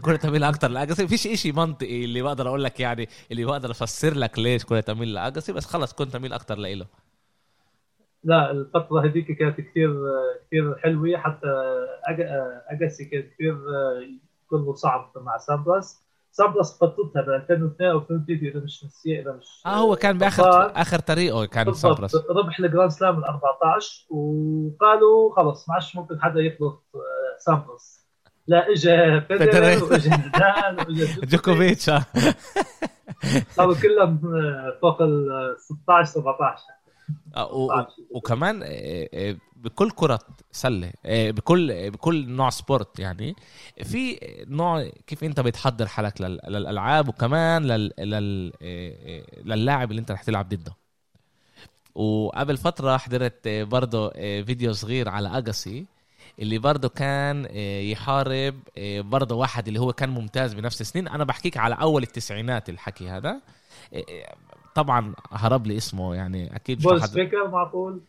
كنت 0.00 0.24
اميل 0.24 0.44
أكثر 0.44 0.68
لاجاسي 0.68 1.08
فيش 1.08 1.26
إشي 1.26 1.52
منطقي 1.52 2.04
اللي 2.04 2.22
بقدر 2.22 2.48
أقول 2.48 2.64
لك 2.64 2.80
يعني 2.80 3.08
اللي 3.30 3.44
بقدر 3.44 3.70
أفسر 3.70 4.14
لك 4.14 4.38
ليش 4.38 4.64
كنت 4.64 4.90
اميل 4.90 5.14
لاجاسي 5.14 5.52
بس 5.52 5.66
خلص 5.66 5.92
كنت 5.92 6.14
اميل 6.14 6.32
أكثر 6.32 6.58
له 6.58 6.86
لا 8.24 8.50
الفترة 8.50 9.04
هذيك 9.04 9.32
كانت 9.32 9.60
كثير 9.60 9.94
كثير 10.46 10.78
حلوة 10.78 11.16
حتى 11.16 11.46
اجاسي 12.68 13.04
كان 13.04 13.22
كثير 13.22 13.58
كله 14.50 14.74
صعب 14.74 15.12
مع 15.16 15.38
سامبراس 15.38 16.02
سامبراس 16.32 16.78
فترتها 16.78 17.22
ب 17.22 17.28
2002 17.28 17.90
أو 17.90 17.98
2003 17.98 18.48
إذا 18.48 18.60
مش 18.60 18.84
نسيه 18.84 19.20
إذا 19.20 19.32
مش 19.32 19.62
آه 19.66 19.76
هو 19.76 19.96
كان 19.96 20.18
بآخر 20.18 20.72
آخر 20.80 20.98
طريقه 20.98 21.44
كان 21.44 21.72
سامبراس 21.72 22.16
ربح 22.30 22.58
ال 22.58 22.63
Grand 22.63 22.90
Slam 22.90 23.18
ال 23.18 23.24
14 23.24 24.06
وقالوا 24.10 25.34
خلص 25.36 25.68
ما 25.68 25.74
عادش 25.74 25.96
ممكن 25.96 26.20
حدا 26.20 26.40
يخلط 26.40 26.82
سامبراس 27.38 28.01
لا 28.46 28.70
اجى 28.72 29.20
فيدرر 29.20 29.84
واجى 29.84 30.08
نادال 30.08 30.78
واجى 30.78 31.26
جوكوفيتش. 31.26 31.90
صاروا 33.56 33.74
كلهم 33.74 34.20
فوق 34.80 35.02
ال 35.02 35.56
16 35.58 36.10
17 36.12 36.62
آه، 37.36 37.88
وكمان 38.10 38.62
آه، 38.62 39.08
آه، 39.14 39.36
بكل 39.56 39.90
كرة 39.90 40.18
سلة 40.50 40.92
بكل 41.04 41.90
بكل 41.90 42.28
نوع 42.28 42.50
sport 42.50 42.98
يعني. 42.98 43.36
في 43.82 44.18
نوع 44.48 44.88
كيف 45.06 45.24
أنت 45.24 45.40
بتحضر 45.40 45.86
حالك 45.86 46.20
للألعاب 46.20 47.08
وكمان 47.08 47.66
لل 47.66 48.52
للاعب 49.44 49.90
اللي 49.90 50.00
أنت 50.00 50.10
رح 50.10 50.22
تلعب 50.22 50.48
ضده. 50.48 50.76
وقبل 51.94 52.56
فترة 52.56 52.96
حضرت 52.96 53.48
برضه 53.48 54.10
فيديو 54.42 54.72
صغير 54.72 55.08
على 55.08 55.38
اجاسي 55.38 55.86
اللي 56.38 56.58
برضه 56.58 56.88
كان 56.88 57.46
آه، 57.50 57.80
يحارب 57.80 58.54
آه، 58.78 59.00
برضه 59.00 59.34
واحد 59.34 59.68
اللي 59.68 59.80
هو 59.80 59.92
كان 59.92 60.08
ممتاز 60.08 60.54
بنفس 60.54 60.80
السنين. 60.80 61.08
أنا 61.08 61.24
بحكيك 61.24 61.56
على 61.56 61.74
أول 61.74 62.02
التسعينات 62.02 62.68
الحكي 62.68 63.08
هذا. 63.08 63.40
آه، 63.94 64.34
طبعا 64.74 65.14
هرب 65.32 65.66
لي 65.66 65.76
اسمه 65.76 66.14
يعني 66.14 66.56
أكيد 66.56 66.78
مش 66.78 66.84
بوريس 66.84 67.02
بيكر 67.02 67.48
معقول؟ 67.48 68.00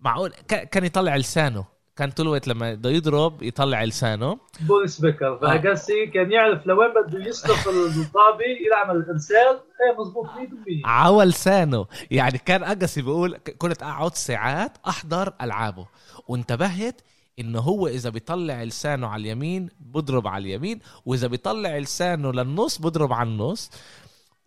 معقول. 0.00 0.30
كان 0.48 0.84
يطلع 0.84 1.16
لسانه. 1.16 1.64
كان 1.96 2.10
طول 2.10 2.26
الوقت 2.26 2.48
لما 2.48 2.74
بده 2.74 2.90
يضرب 2.90 3.42
يطلع 3.42 3.84
لسانه. 3.84 4.38
بوريس 4.60 4.88
بيكر 4.88 5.38
فاجاسي 5.38 6.06
كان 6.06 6.32
يعرف 6.32 6.66
لوين 6.66 6.88
بده 6.90 7.24
يسلخ 7.28 7.68
الطابي 7.68 8.68
يعني 8.72 8.88
من 8.88 8.96
اللسان. 8.96 9.56
إيه 9.56 9.98
مضبوط 9.98 10.26
100% 10.26 10.82
عوى 10.84 11.24
لسانه 11.24 11.86
يعني 12.10 12.38
كان 12.38 12.64
اجاسي 12.64 13.02
بيقول 13.02 13.36
كنت 13.58 13.82
أقعد 13.82 14.14
ساعات 14.14 14.72
أحضر 14.88 15.32
ألعابه. 15.42 15.86
وانتبهت 16.28 17.00
إنه 17.38 17.58
هو 17.60 17.86
إذا 17.88 18.10
بيطلع 18.10 18.62
لسانه 18.62 19.06
على 19.06 19.20
اليمين 19.20 19.68
بضرب 19.80 20.26
على 20.26 20.42
اليمين 20.44 20.78
وإذا 21.06 21.26
بيطلع 21.26 21.78
لسانه 21.78 22.32
للنص 22.32 22.78
بضرب 22.78 23.12
على 23.12 23.28
النص. 23.28 23.70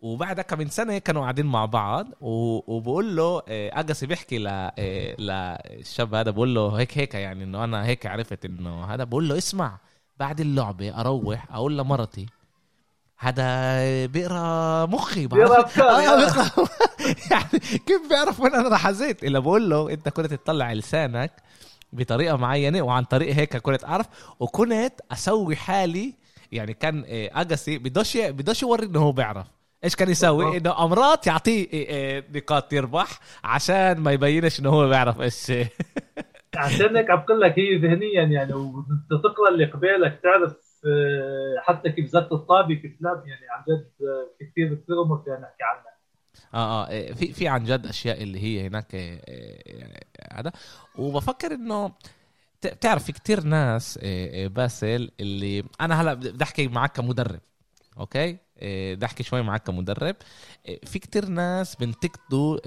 وبعد 0.00 0.40
كم 0.40 0.58
من 0.58 0.68
سنة 0.68 0.98
كانوا 0.98 1.22
قاعدين 1.22 1.46
مع 1.46 1.64
بعض 1.64 2.06
وبقول 2.20 3.16
له 3.16 3.42
آه، 3.48 3.80
اجاسي 3.80 4.06
بيحكي 4.06 4.38
ل 4.38 4.46
آه، 4.48 5.16
للشاب 5.20 6.14
هذا 6.14 6.30
بقول 6.30 6.54
له 6.54 6.68
هيك 6.78 6.98
هيك 6.98 7.14
يعني 7.14 7.44
إنه 7.44 7.64
أنا 7.64 7.84
هيك 7.86 8.06
عرفت 8.06 8.44
إنه 8.44 8.84
هذا. 8.84 9.04
بقول 9.04 9.28
له 9.28 9.38
اسمع 9.38 9.78
بعد 10.16 10.40
اللعبة 10.40 11.00
أروح 11.00 11.46
أقول 11.52 11.78
لمرتي 11.78 12.26
هذا 13.18 14.06
بيقرأ 14.06 14.86
مخي 14.86 15.26
بيقرأ 15.26 15.48
بعرف- 15.48 15.80
آه. 15.80 16.16
بيقرأ 16.16 16.68
يعني 17.30 17.58
كيف 17.86 18.08
بيعرف 18.08 18.40
وين 18.40 18.54
أنا 18.54 18.68
راح 18.68 18.86
ازيت 18.86 19.24
إلا 19.24 19.38
بقول 19.38 19.70
له 19.70 19.90
أنت 19.92 20.08
كنت 20.08 20.34
تطلع 20.34 20.72
لسانك 20.72 21.32
بطريقة 21.96 22.36
معينة 22.36 22.82
وعن 22.82 23.04
طريق 23.04 23.34
هيك 23.34 23.56
كنت 23.56 23.84
اعرف 23.84 24.06
وكنت 24.40 24.92
أسوي 25.12 25.56
حالي 25.56 26.14
يعني 26.52 26.74
كان 26.74 27.04
آه، 27.08 27.30
اجاسي 27.40 27.78
بدوش 27.78 28.16
بدوش 28.16 28.62
يوري 28.62 28.86
إنه 28.86 29.00
هو 29.00 29.12
بيعرف. 29.12 29.46
إيش 29.84 29.96
كان 29.96 30.10
يسوي. 30.10 30.56
إنه 30.56 30.84
امرات 30.84 31.26
يعطيه 31.26 31.66
آه، 31.74 32.18
آه، 32.18 32.24
نقاط 32.34 32.72
يربح 32.72 33.20
عشان 33.44 34.00
ما 34.00 34.12
يبينش 34.12 34.60
إنه 34.60 34.70
هو 34.70 34.88
بيعرف 34.88 35.20
إيش. 35.20 35.52
عشان 36.56 36.96
هيك 36.96 37.10
عم 37.10 37.18
بقول 37.18 37.40
لك 37.40 37.58
هي 37.58 37.78
ذهنيا 37.78 38.22
يعني 38.22 38.54
وبدك 38.54 39.22
تقرا 39.22 39.48
اللي 39.48 39.64
قبالك. 39.64 40.20
تعرف 40.22 40.56
حتى 41.58 41.90
كيف 41.90 42.06
زت 42.06 42.32
الطابة 42.32 42.74
كيف 42.74 42.92
لعب 43.00 43.26
يعني 43.26 43.46
عن 43.50 43.64
جد 43.68 43.88
في 43.98 44.44
كثير 44.44 44.74
كثير 44.74 45.02
امور 45.02 45.22
فينا 45.24 45.38
نحكي 45.38 45.62
عنها. 45.62 45.95
آه 46.54 46.84
آه 46.86 46.88
إيه، 46.90 47.12
في 47.12 47.32
في 47.32 47.48
عن 47.48 47.64
جد 47.64 47.86
أشياء 47.86 48.22
اللي 48.22 48.40
هي 48.42 48.66
هناك 48.66 48.94
إيه، 48.94 49.20
إيه، 49.28 50.00
هذا. 50.32 50.52
وبفكر 50.96 51.52
إنه 51.54 51.92
بتعرف 52.64 53.04
في 53.04 53.12
كتير 53.12 53.44
ناس 53.44 53.98
باسل 54.34 55.10
اللي 55.20 55.64
أنا 55.80 56.00
هلا 56.02 56.14
بدي 56.14 56.44
أحكي 56.44 56.68
معك 56.68 56.92
كمدرب 56.96 57.40
أوكي؟ 57.98 58.36
بدي 58.62 59.06
أحكي 59.06 59.22
شوي 59.22 59.42
معك 59.42 59.62
كمدرب. 59.62 60.16
في 60.84 60.98
كتير 60.98 61.28
ناس 61.28 61.76
بنتقدوا 61.76 62.58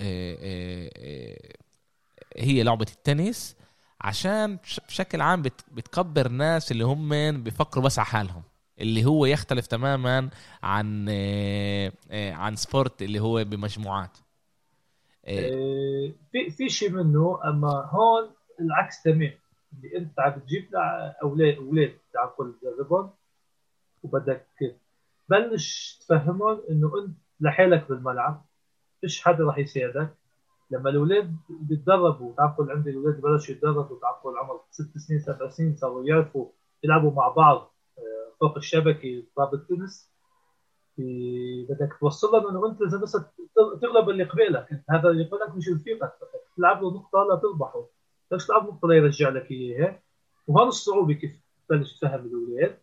هي 2.38 2.64
لعبة 2.64 2.86
التنس 2.92 3.56
عشان 4.02 4.56
بش- 4.56 4.80
بشكل 4.88 5.22
عام 5.22 5.42
بت- 5.42 5.66
بتكبر 5.72 6.28
ناس 6.28 6.72
اللي 6.72 6.84
هم 6.86 7.42
بيفكروا 7.44 7.84
بس 7.86 8.00
على 8.00 8.06
حالهم. 8.06 8.44
اللي 8.80 9.06
هو 9.06 9.26
يختلف 9.26 9.68
تماما 9.68 10.30
عن 10.64 11.06
آه، 11.10 11.92
آه، 12.12 12.32
عن 12.32 12.56
سبورت 12.56 13.02
اللي 13.02 13.20
هو 13.20 13.44
بمجموعات. 13.44 14.18
آه، 15.26 16.12
في 16.32 16.50
في 16.50 16.70
شيء 16.70 16.90
منه 16.92 17.40
أما 17.46 17.90
هون 17.90 18.30
العكس 18.62 19.04
تمام 19.04 19.32
اللي 19.74 19.98
أنت 19.98 20.20
عم 20.20 20.40
تجيب 20.40 20.68
أولاد 21.24 21.56
أولاد 21.56 21.94
نقول 22.16 22.56
تدربهم 22.62 23.10
وبدك 24.04 24.46
تبلش 25.28 26.00
تفهمهم 26.02 26.62
إنه 26.70 26.92
أنت 27.06 27.18
لحالك 27.40 27.90
بالملعب 27.90 28.46
فيش 29.02 29.24
حدا 29.24 29.44
رح 29.44 29.58
يساعدك. 29.58 30.10
لما 30.72 30.90
الأولاد 30.90 31.36
بيتدربوا 31.50 32.34
تعال 32.38 32.50
نقول 32.50 32.72
عندي 32.72 32.90
الأولاد 32.90 33.22
بلشوا 33.22 33.56
يتدربوا 33.56 34.00
تعال 34.00 34.16
نقول 34.20 34.38
عمر 34.38 34.60
ست 34.72 34.98
سنين 34.98 35.20
سبع 35.20 35.50
سنين 35.50 35.76
صاروا 35.76 36.04
يعرفوا 36.06 36.48
يلعبوا 36.84 37.12
مع 37.12 37.28
بعض. 37.28 37.72
الشبكه 38.58 39.24
ضرب 39.38 39.54
التنس 39.54 40.10
في- 40.96 41.68
بدك 41.70 41.98
توصل 42.00 42.28
لهم 42.32 42.48
انه 42.48 42.68
انت 42.72 42.82
إذا 42.82 42.98
بس 42.98 43.18
تغلب 43.82 44.10
اللي 44.10 44.24
قبالك 44.24 44.84
هذا 44.90 45.10
اللي 45.10 45.24
قبالك 45.24 45.56
مش 45.56 45.70
رفيقك. 45.70 46.14
تلعب 46.58 46.82
له 46.84 46.94
نقطة 46.94 47.20
لا 47.30 47.36
تربحه 47.36 47.86
بدك 48.32 48.46
تلعب 48.48 48.64
نقطة 48.64 48.88
لا 48.88 48.96
يرجع 48.96 49.30
لك 49.30 49.52
إياها. 49.52 50.00
وهون 50.48 50.68
الصعوبة 50.68 51.14
كيف 51.14 51.32
تبلش 51.70 52.00
تفهم 52.00 52.26
الأولاد. 52.26 52.78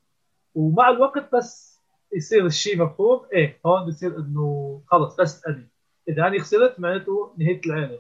ومع 0.55 0.91
الوقت 0.91 1.35
بس 1.35 1.81
يصير 2.13 2.47
الشيء 2.47 2.83
مفهوم. 2.83 3.27
إيه 3.33 3.59
هون 3.67 3.87
بصير 3.87 4.19
إنه 4.19 4.81
خلص 4.87 5.17
بس 5.21 5.47
أنا. 5.47 5.67
إذا 6.09 6.27
أنا 6.27 6.39
خسرت 6.39 6.81
معناته 6.81 7.35
نهاية 7.39 7.61
العالم. 7.67 7.99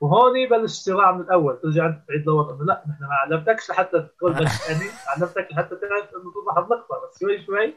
وهون 0.00 0.36
يبلش 0.36 0.72
صراع 0.72 1.12
من 1.12 1.20
الأول. 1.20 1.60
ترجع 1.62 1.86
انت 1.86 2.08
تعيد 2.08 2.24
دور 2.24 2.54
انه 2.54 2.64
لا 2.64 2.84
نحن 2.88 3.04
ما 3.04 3.14
علمتكش 3.14 3.70
لحتى 3.70 4.08
تقول 4.18 4.32
بس 4.32 4.70
أنا 4.70 4.90
علمتك 5.06 5.48
لحتى 5.52 5.76
تعرف 5.76 6.10
إنه 6.14 6.32
تربح 6.32 6.58
النقطه 6.58 7.08
بس 7.08 7.20
شوي 7.20 7.46
شوي 7.46 7.74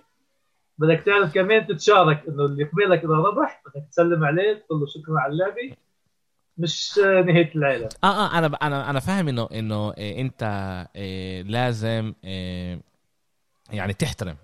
بدك 0.78 1.04
تعرف 1.06 1.34
كمان 1.34 1.68
تتشارك 1.68 2.24
إنه 2.28 2.46
اللي 2.46 2.64
قبالك 2.64 3.04
إذا 3.04 3.14
ربح 3.14 3.64
بدك 3.66 3.88
تسلم 3.92 4.26
عليه 4.26 4.54
تقول 4.54 4.80
له 4.80 4.86
شكرا 4.86 5.20
على 5.20 5.32
اللعبة. 5.34 5.76
مش 6.58 6.98
نهاية 6.98 7.56
العالم. 7.56 7.90
آه 8.04 8.08
آه 8.08 8.38
أنا 8.38 8.48
أنا 8.62 8.90
أنا 8.90 9.00
فاهم 9.00 9.28
إنه 9.28 9.50
إنه 9.52 9.94
إيه، 9.94 10.22
أنت 10.22 10.44
إيه، 10.96 11.44
لازم 11.44 12.14
إيه، 12.24 12.82
يعني 13.72 13.94
تحترم. 13.94 14.36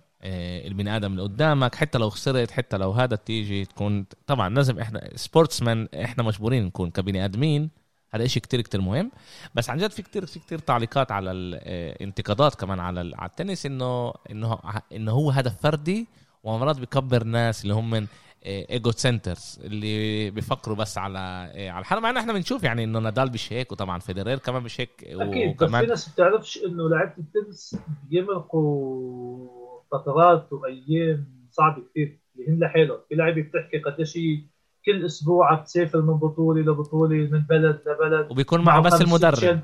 البني 0.68 0.96
آدم 0.96 1.12
اللي 1.12 1.24
قدامك 1.24 1.76
حتى 1.76 1.98
لو 1.98 2.10
خسرت 2.10 2.52
حتى 2.52 2.78
لو 2.78 2.92
هذا 2.92 3.16
تيجي 3.16 3.66
تكون 3.66 4.06
طبعا 4.28 4.50
لازم 4.50 4.80
إحنا 4.80 5.10
sportsman 5.16 5.88
إحنا 6.04 6.24
مجبورين 6.24 6.66
نكون 6.66 6.92
كبني 6.92 7.26
آدمين. 7.26 7.70
هذا 8.14 8.26
إشي 8.26 8.40
كتير 8.40 8.62
كتير 8.62 8.82
مهم. 8.82 9.12
بس 9.56 9.70
عن 9.70 9.78
جد 9.78 9.92
في 9.92 10.02
كتير 10.02 10.26
في 10.26 10.40
كتير 10.40 10.60
تعليقات 10.60 11.12
على 11.12 11.32
الانتقادات 11.32 12.56
كمان 12.56 12.80
على 12.80 13.16
على 13.16 13.30
التنس 13.30 13.66
إنه 13.66 14.14
إنه 14.32 14.60
إنه 14.92 15.12
هو 15.12 15.32
هدف 15.32 15.62
فردي 15.62 16.08
ومرات 16.44 16.80
بكبر 16.80 17.24
ناس 17.24 17.64
اللي 17.64 17.74
هم 17.74 18.08
egocentrics 18.46 19.60
اللي 19.64 20.30
بيفكروا 20.32 20.76
بس 20.76 20.98
على 20.98 21.52
إيه، 21.56 21.72
على 21.72 21.82
الحاله 21.82 22.02
مع 22.02 22.10
ان 22.10 22.18
إحنا 22.18 22.34
بنشوف 22.34 22.64
يعني 22.64 22.84
إنه 22.84 23.00
نادال 23.00 23.32
مش 23.32 23.54
هيك 23.54 23.72
وطبعا 23.72 24.00
فيدرير 24.00 24.38
كمان 24.38 24.64
مش 24.64 24.82
هيك 24.82 25.04
أكيد 25.04 25.58
بس 25.58 25.72
في 25.72 25.86
ناس 25.86 26.10
بتعرفش 26.10 26.58
إنه 26.58 26.90
لعيبة 26.90 27.14
التنس 27.18 27.78
بيمرقوا 28.10 29.65
فترات 29.92 30.54
وأيام 30.54 31.26
صعبة 31.52 31.84
كثير 31.90 32.18
اللي 32.36 32.50
هن 32.50 32.60
لحالهم. 32.60 32.98
في 33.10 33.16
لعيبه 33.16 33.42
بتحكي 33.42 33.78
قديش 33.78 34.18
هي 34.18 34.40
كل 34.86 35.06
أسبوع 35.06 35.52
عم 35.52 35.64
تسافر 35.64 36.02
من 36.02 36.14
بطولة 36.14 36.62
لبطولة 36.62 37.16
من 37.16 37.40
بلد 37.50 37.82
لبلد. 37.88 38.32
وبيكون 38.32 38.64
معه 38.64 38.82
بس 38.82 38.92
خمس 38.92 39.02
ست 39.02 39.08
المدرب. 39.08 39.64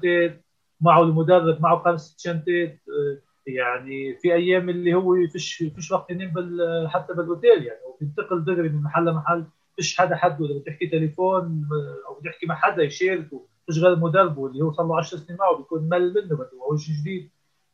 معه 0.82 1.04
المدرب 1.04 1.62
معه 1.62 1.84
خمس 1.84 2.16
شنطات. 2.20 2.80
آه، 2.90 3.18
يعني 3.48 4.16
في 4.22 4.34
أيام 4.34 4.70
اللي 4.70 4.94
هو 4.94 5.28
فيش 5.32 5.64
فيش 5.76 5.92
وقت 5.92 6.10
ينام 6.10 6.32
بال 6.34 6.90
حتى 6.90 7.14
بالأوتيل 7.14 7.64
يعني. 7.64 7.80
وبينتقل 7.96 8.44
دغري 8.44 8.70
من 8.70 8.82
محل 8.82 9.06
لمحل. 9.06 9.46
فيش 9.76 9.98
حدا 9.98 10.16
حده 10.16 10.46
اذا 10.46 10.60
بتحكي 10.60 10.88
تليفون 10.88 11.68
آه، 11.72 12.10
أو 12.10 12.20
بتحكي 12.20 12.46
مع 12.46 12.56
حدا 12.56 12.84
يشاركه. 12.84 13.46
فيش 13.66 13.80
غير 13.80 13.96
مدربه 13.96 14.48
اللي 14.48 14.64
هو 14.64 14.72
صار 14.72 14.88
له 14.88 14.98
10 14.98 15.18
سنين 15.18 15.40
معه. 15.40 15.58
بيكون 15.58 15.90
مل 15.90 16.14
منه 16.14 16.36
بده 16.36 16.50
هو 16.72 16.78
شيء 16.78 16.96
جديد. 16.96 17.30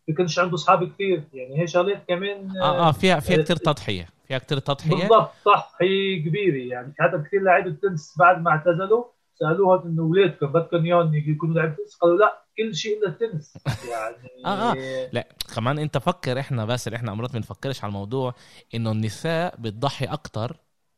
بيكونش 0.07 0.39
عنده 0.39 0.53
اصحاب 0.53 0.91
كثير. 0.93 1.23
يعني 1.33 1.61
هي 1.61 1.67
شغلات 1.67 2.03
كمان 2.07 2.57
آه 2.61 2.87
آه 2.89 2.91
فيها 2.91 3.19
فيها 3.19 3.43
كتير 3.43 3.55
تضحية. 3.55 4.07
فيها 4.27 4.37
كتير 4.37 4.59
تضحية. 4.59 4.95
بالضبط 4.95 5.31
تضحية 5.45 6.25
كبيرة. 6.25 6.73
يعني 6.73 6.93
حتى 6.99 7.23
كثير 7.27 7.41
لعيبة 7.41 7.69
التنس 7.69 8.15
بعد 8.19 8.41
ما 8.41 8.51
اعتزلوا 8.51 9.03
سألوهم 9.39 9.87
إنه 9.87 10.01
اولادكم 10.01 10.47
بدكم 10.47 10.85
إياهم 10.85 11.15
يكونوا 11.15 11.55
لعيبة 11.55 11.75
تنس 11.75 11.95
قالوا 11.95 12.17
لا 12.17 12.43
كل 12.57 12.75
شيء 12.75 12.97
إلا 12.97 13.07
التنس. 13.07 13.57
يعني 13.91 14.45
آه، 14.45 14.75
لا 15.11 15.27
كمان 15.55 15.79
أنت 15.79 15.97
فكر 15.97 16.39
إحنا 16.39 16.65
بس 16.65 16.87
إحنا 16.87 17.13
مرات 17.13 17.33
بنفكرش 17.33 17.83
على 17.83 17.89
الموضوع 17.89 18.33
إنه 18.75 18.91
النساء 18.91 19.55
بتضحي 19.59 20.07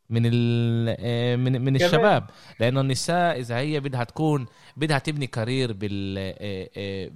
من 0.10 0.22
ال 0.26 0.95
آه، 1.00 1.36
من 1.36 1.52
من 1.52 1.60
كمان. 1.60 1.76
الشباب. 1.76 2.30
لأنه 2.60 2.82
النساء 2.82 3.39
إذا 3.39 3.58
هي 3.58 3.80
بدها 3.80 4.04
تكون 4.04 4.45
بدها 4.78 5.00
تبني 5.00 5.28
career 5.27 5.73
بال 5.74 6.17
آه، 6.17 6.69
آه، 6.78 7.10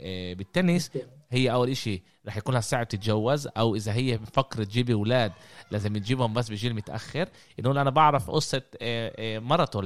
آه، 0.00 0.34
بالتنس. 0.34 0.90
هي 1.32 1.52
أول 1.52 1.68
إشي 1.70 2.02
رح 2.26 2.36
يكون 2.36 2.52
لها 2.54 2.60
ساعة 2.60 2.84
تتجوز 2.84 3.48
أو 3.56 3.74
إذا 3.74 3.92
هي 3.92 4.18
مفكره 4.18 4.64
تجيب 4.64 4.90
أولاد 4.90 5.32
لازم 5.70 5.92
تجيبهم 5.96 6.32
بس 6.32 6.50
بجيل 6.50 6.74
متأخر 6.74 7.28
إنه 7.58 7.70
أنا 7.70 7.90
بعرف 7.90 8.30
قصة 8.30 8.62
آه، 8.82 9.12
آه، 9.18 9.38
مرته 9.38 9.82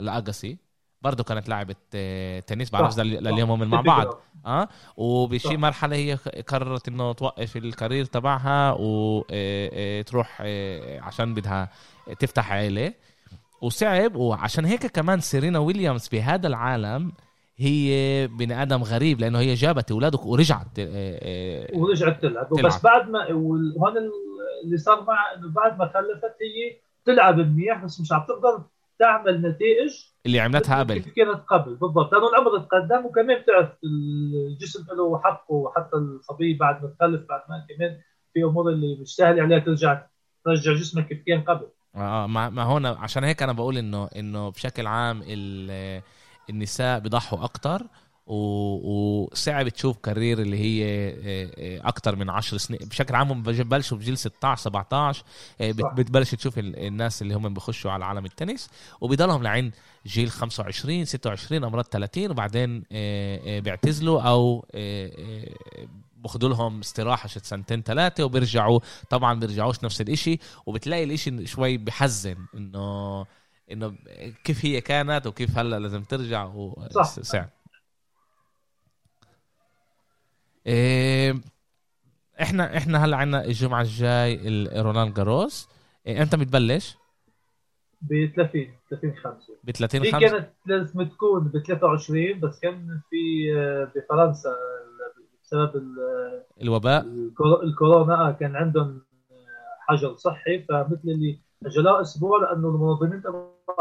لأجاسي 0.00 0.58
برضه 1.02 1.24
كانت 1.24 1.48
لاعبة 1.48 1.74
آه، 1.94 2.40
تنس 2.40 2.70
بعرف. 2.70 2.98
لليوم 2.98 3.50
هم 3.50 3.70
مع 3.70 3.80
بعض. 3.80 4.20
آه 4.46 4.68
وبشي 4.96 5.48
صح. 5.48 5.52
مرحلة 5.52 5.96
هي 5.96 6.14
قررت 6.48 6.88
إنه 6.88 7.12
توقف 7.12 7.56
ال 7.56 7.63
career 7.63 8.04
تبعها 8.04 8.76
وتروح 8.78 10.42
عشان 11.00 11.34
بدها 11.34 11.70
تفتح 12.18 12.52
عيلة 12.52 12.92
وصعب 13.60 14.16
وعشان 14.16 14.64
هيك 14.64 14.86
كمان 14.86 15.20
سيرينا 15.20 15.58
ويليامز 15.58 16.08
بهذا 16.08 16.46
العالم 16.46 17.12
هي 17.58 18.26
بني 18.26 18.62
آدم 18.62 18.82
غريب 18.82 19.20
لأنه 19.20 19.38
هي 19.38 19.54
جابت 19.54 19.90
أولادك 19.90 20.26
ورجعت 20.26 20.78
آه، 20.78 20.86
آه، 21.22 21.76
ورجعت 21.78 22.22
تلعب. 22.22 22.48
تلعب. 22.56 22.66
بس 22.66 22.82
بعد 22.82 23.10
ما 23.10 23.32
وال- 23.32 23.74
هون 23.78 23.94
اللي 24.64 24.76
صار 24.78 25.04
معها 25.04 25.34
انه 25.36 25.52
بعد 25.52 25.78
ما 25.78 25.84
خلفت 25.84 26.36
هي 26.42 26.76
تلعب 27.04 27.38
منيح 27.38 27.84
بس 27.84 28.00
مش 28.00 28.12
عم 28.12 28.24
تقدر 28.28 28.62
تعمل 28.98 29.40
نتائج 29.42 29.90
اللي 30.26 30.40
عملتها 30.40 30.78
قبل. 30.78 30.94
كيف 30.94 31.08
كانت 31.16 31.40
قبل. 31.48 31.74
بالضبط. 31.74 32.12
لأنه 32.12 32.28
العمر 32.28 32.58
تقدم 32.58 33.06
وكمان 33.06 33.38
بتعرف 33.42 33.68
الجسم 33.84 34.84
له 34.96 35.18
حقه 35.18 35.54
وحتى 35.54 35.96
الصبيه 35.96 36.58
بعد 36.58 36.82
ما 36.82 36.88
تخلف 36.98 37.28
بعد 37.28 37.40
ما 37.48 37.66
كمان 37.68 37.96
في 38.34 38.44
أمور 38.44 38.68
اللي 38.70 38.96
مش 39.00 39.08
سهل 39.16 39.40
عليها 39.40 39.58
ترجع 39.58 40.02
ترجع 40.44 40.72
جسمك 40.72 41.08
كيف 41.08 41.22
كان 41.26 41.40
قبل. 41.40 41.66
آه 41.96 42.26
ما 42.26 42.50
ما 42.50 42.62
هون 42.62 42.86
عشان 42.86 43.24
هيك 43.24 43.42
أنا 43.42 43.52
بقول 43.52 43.78
انه 43.78 44.08
إنه 44.16 44.50
بشكل 44.50 44.86
عام 44.86 45.22
ال- 45.28 46.02
النساء 46.50 46.98
بيضحوا 46.98 47.44
أكتر 47.44 47.82
وصعب 48.26 49.68
تشوف 49.68 49.96
كارير 49.98 50.38
اللي 50.38 50.58
هي 50.58 50.84
آه، 50.84 51.50
آه، 51.58 51.88
أكتر 51.88 52.16
من 52.16 52.30
10 52.30 52.58
سنين 52.58 52.80
بشكل 52.84 53.14
عام 53.14 53.30
هم 53.30 53.42
ببلشوا 53.42 53.98
بجيل 53.98 54.18
16 54.18 54.62
17 54.62 55.24
آه،. 55.60 55.70
بتبلش 55.72 56.34
تشوف 56.34 56.58
ال- 56.58 56.86
الناس 56.86 57.22
اللي 57.22 57.34
هم 57.34 57.54
بخشوا 57.54 57.90
على 57.90 58.04
عالم 58.04 58.24
التنس 58.24 58.68
وبيضلهم 59.00 59.42
لعين 59.42 59.72
جيل 60.06 60.30
25 60.30 61.04
26 61.04 61.64
أمراض 61.64 61.84
30 61.84 62.30
وبعدين 62.30 62.84
بيعتزلوا 63.60 64.22
أو 64.22 64.66
باخذوا 66.16 66.48
لهم 66.48 66.80
استراحة 66.80 67.28
سنتين 67.28 67.82
ثلاثة 67.82 68.24
وبيرجعوا 68.24 68.80
طبعا 69.10 69.40
بيرجعوش 69.40 69.84
نفس 69.84 70.00
الإشي 70.00 70.38
وبتلاقي 70.66 71.04
الإشي 71.04 71.46
شوي 71.46 71.76
بحزن 71.76 72.36
إنه 72.54 73.26
إنه 73.72 73.94
كيف 74.44 74.64
هي 74.64 74.80
كانت 74.80 75.26
وكيف 75.26 75.58
هلا 75.58 75.78
لازم 75.78 76.02
ترجع 76.02 76.44
وسعر 76.54 77.48
إيه 80.66 81.34
إحنا 82.40 82.76
إحنا 82.76 83.04
هلا 83.04 83.16
عندنا 83.16 83.44
الجمعة 83.44 83.80
الجاي 83.82 84.64
رونالد 84.76 85.14
جاروس. 85.14 85.68
إيه 86.06 86.22
إمتى 86.22 86.36
بتبلش؟ 86.36 86.96
ب 88.02 88.30
30 88.36 88.66
30 88.90 89.14
5 89.16 89.54
ب 89.64 89.70
30 89.70 90.04
5 90.04 90.18
كانت 90.18 90.50
لازم 90.66 91.02
تكون 91.02 91.48
ب 91.48 91.58
23 91.58 92.40
بس 92.40 92.58
كان 92.60 93.00
في 93.10 93.16
آه، 93.56 93.92
بفرنسا 93.96 94.56
بسبب 95.42 95.82
الوباء. 96.62 97.06
الكورونا 97.62 98.36
كان 98.40 98.56
عندهم 98.56 99.02
حجر 99.88 100.16
صحي. 100.16 100.64
فمثل 100.68 101.00
اللي 101.04 101.40
اجلوه 101.66 102.00
أسبوع 102.00 102.38
لأنه 102.38 102.68
المنظمين 102.68 103.22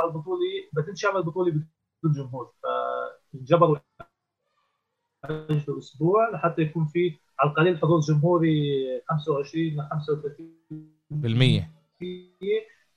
البطولة 0.04 0.48
بدهم 0.74 0.96
يعمل 1.04 1.24
بطوله 1.24 1.52
بدون 1.52 2.24
جمهور 2.24 2.52
فانجبروا 3.34 3.78
أسبوع 5.80 6.30
لحتى 6.34 6.62
يكون 6.62 6.86
في 6.86 7.18
على 7.40 7.50
القليل 7.50 7.78
حضور 7.78 8.00
جمهوري 8.00 8.62
25 9.10 9.66
ل 9.66 9.90
35 9.92 10.56
بالمية. 11.10 11.72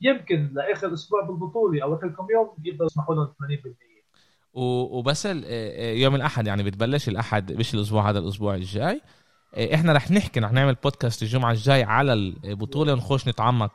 يمكن 0.01 0.51
لآخر 0.55 0.93
أسبوع 0.93 1.25
بالبطولة 1.25 1.83
أو 1.83 1.95
آخر 1.95 2.09
كم 2.09 2.27
يوم 2.31 2.51
يقدروا 2.65 2.87
يسمحوا 2.87 3.15
لهم 3.15 3.27
80% 3.27 3.33
وبس 4.55 5.27
يوم 5.77 6.15
الأحد 6.15 6.47
يعني 6.47 6.63
بتبلش 6.63 7.09
الأحد 7.09 7.53
مش 7.53 7.75
الأسبوع 7.75 8.11
هذا 8.11 8.19
الأسبوع 8.19 8.55
الجاي. 8.55 9.01
إحنا 9.55 9.93
رح 9.93 10.11
نحكي 10.11 10.41
رح 10.41 10.53
نعمل 10.53 10.75
بودكاست 10.75 11.23
الجمعة 11.23 11.51
الجاي 11.51 11.83
على 11.83 12.13
البطوله 12.13 12.93
ونخش 12.93 13.29
نتعمق 13.29 13.73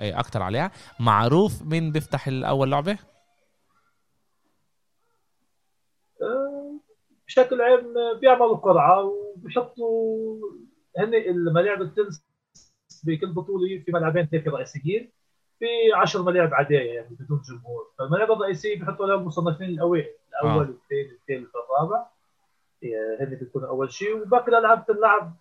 أكثر 0.00 0.42
عليها. 0.42 0.70
معروف 1.00 1.62
مين 1.62 1.92
بيفتح 1.92 2.28
الأول 2.28 2.70
لعبة؟ 2.70 2.98
بشكل 7.26 7.60
عام 7.60 7.94
بيعملوا 8.20 8.56
قرعة 8.56 9.04
وبيحطوا 9.04 10.38
هن 10.98 11.14
الملاعب 11.14 11.82
التنس 11.82 12.24
بكل 13.04 13.32
بطولة 13.32 13.82
في 13.86 13.92
ملعبين 13.92 14.26
ثلاثة 14.26 14.50
رئيسيين 14.50 15.12
في 15.58 15.66
10 15.96 16.22
ملاعب 16.22 16.54
عادية 16.54 16.78
يعني 16.78 17.16
بدون 17.20 17.40
جمهور 17.50 17.92
فالملاعب 17.98 18.32
الرئيسية 18.32 18.78
بيحطوا 18.78 19.06
لهم 19.06 19.20
المصنفين 19.20 19.68
الأوائل 19.68 20.14
الأول 20.28 20.50
آه. 20.50 20.56
والثاني 20.70 21.18
الثالث 21.20 21.50
الرابع. 21.56 22.06
هن 23.20 23.34
بيكونوا 23.34 23.68
أول 23.68 23.92
شيء 23.92 24.22
وباقي 24.22 24.48
الألعاب 24.48 24.86
تلعب 24.86 25.36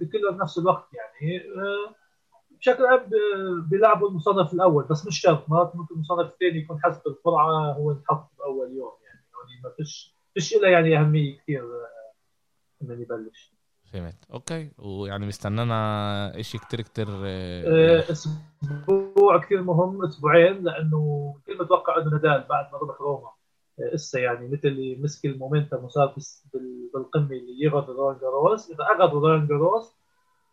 بكلها 0.00 0.30
بنفس 0.30 0.58
الوقت 0.58 0.88
يعني 0.92 1.38
آه، 1.38 1.94
بشكل 2.50 2.86
عام 2.86 3.10
بيلعبوا 3.70 4.08
المصنف 4.08 4.54
الأول 4.54 4.84
بس 4.84 5.06
مش 5.06 5.20
شرط 5.20 5.48
مرات 5.48 5.76
ممكن 5.76 5.94
المصنف 5.94 6.32
الثاني 6.32 6.58
يكون 6.58 6.80
حسب 6.82 7.02
القرعة 7.06 7.72
هو 7.72 7.90
ينحط 7.90 8.30
باول 8.38 8.76
يوم 8.76 8.92
يعني 9.04 9.20
يعني 9.50 9.62
ما 9.64 9.70
فيش 9.76 10.14
فيش 10.34 10.56
له 10.56 10.68
يعني 10.68 10.98
أهمية 10.98 11.38
كثير 11.38 11.62
آه، 11.64 12.12
انه 12.82 13.02
يبلش 13.02 13.52
فهمت. 13.92 14.16
أوكي. 14.32 14.70
ويعني 14.78 15.26
مستنانا 15.26 16.32
شيء 16.40 16.60
كثير 16.60 16.80
كثير 16.80 17.08
أسبوع 18.10 19.38
كثير 19.38 19.62
مهم 19.62 20.04
أسبوعين 20.04 20.62
لأنه 20.64 21.34
كل 21.46 21.58
متوقع 21.58 21.96
إنه 21.98 22.10
نادال 22.10 22.44
بعد 22.48 22.72
ما 22.72 22.78
ربح 22.78 23.00
روما. 23.00 23.39
اسا 23.94 24.20
يعني 24.20 24.48
مثل 24.48 24.68
اللي 24.68 24.96
مسك 24.96 25.26
ال 25.26 25.32
momentum 25.32 25.84
وصار 25.84 26.14
بالقمة 26.94 27.30
اللي 27.30 27.62
ياخذ 27.64 27.90
رولان 27.90 28.18
جاروس. 28.20 28.70
إذا 28.70 28.84
اخذ 28.84 29.12
رولان 29.14 29.46
جاروس 29.46 29.92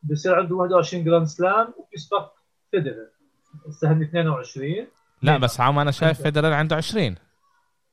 بصير 0.04 0.36
عنده 0.36 0.56
21 0.56 1.04
Grand 1.04 1.26
Slam 1.28 1.74
وبيسبق 1.78 2.32
فيدرر. 2.72 3.08
هسه 3.68 3.92
هن 3.92 4.02
22 4.02 4.88
لا 5.22 5.38
بس 5.38 5.60
عم 5.60 5.80
أنا 5.80 5.92
شايف 5.92 6.22
فيدرر 6.22 6.54
عنده 6.54 6.76
20 6.76 7.16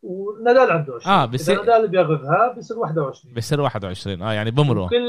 ونادال 0.03 0.71
عنده 0.71 0.95
20 0.95 1.15
آه 1.15 1.25
بصير 1.27 1.63
نادال 1.65 1.89
بياخذها 1.89 2.55
بصير 2.59 2.79
21 2.79 3.35
بصير 3.35 3.61
21 3.61 4.23
آه 4.23 4.33
يعني 4.33 4.51
بمروا. 4.51 4.87
وكل 4.87 5.05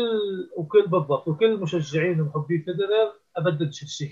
وكل 0.57 0.87
بالضبط 0.87 1.27
وكل 1.27 1.57
مشجعين 1.59 2.21
ومحبي 2.21 2.59
فيدرر 2.59 3.11
ابدا 3.37 3.65
الشيء 3.65 4.11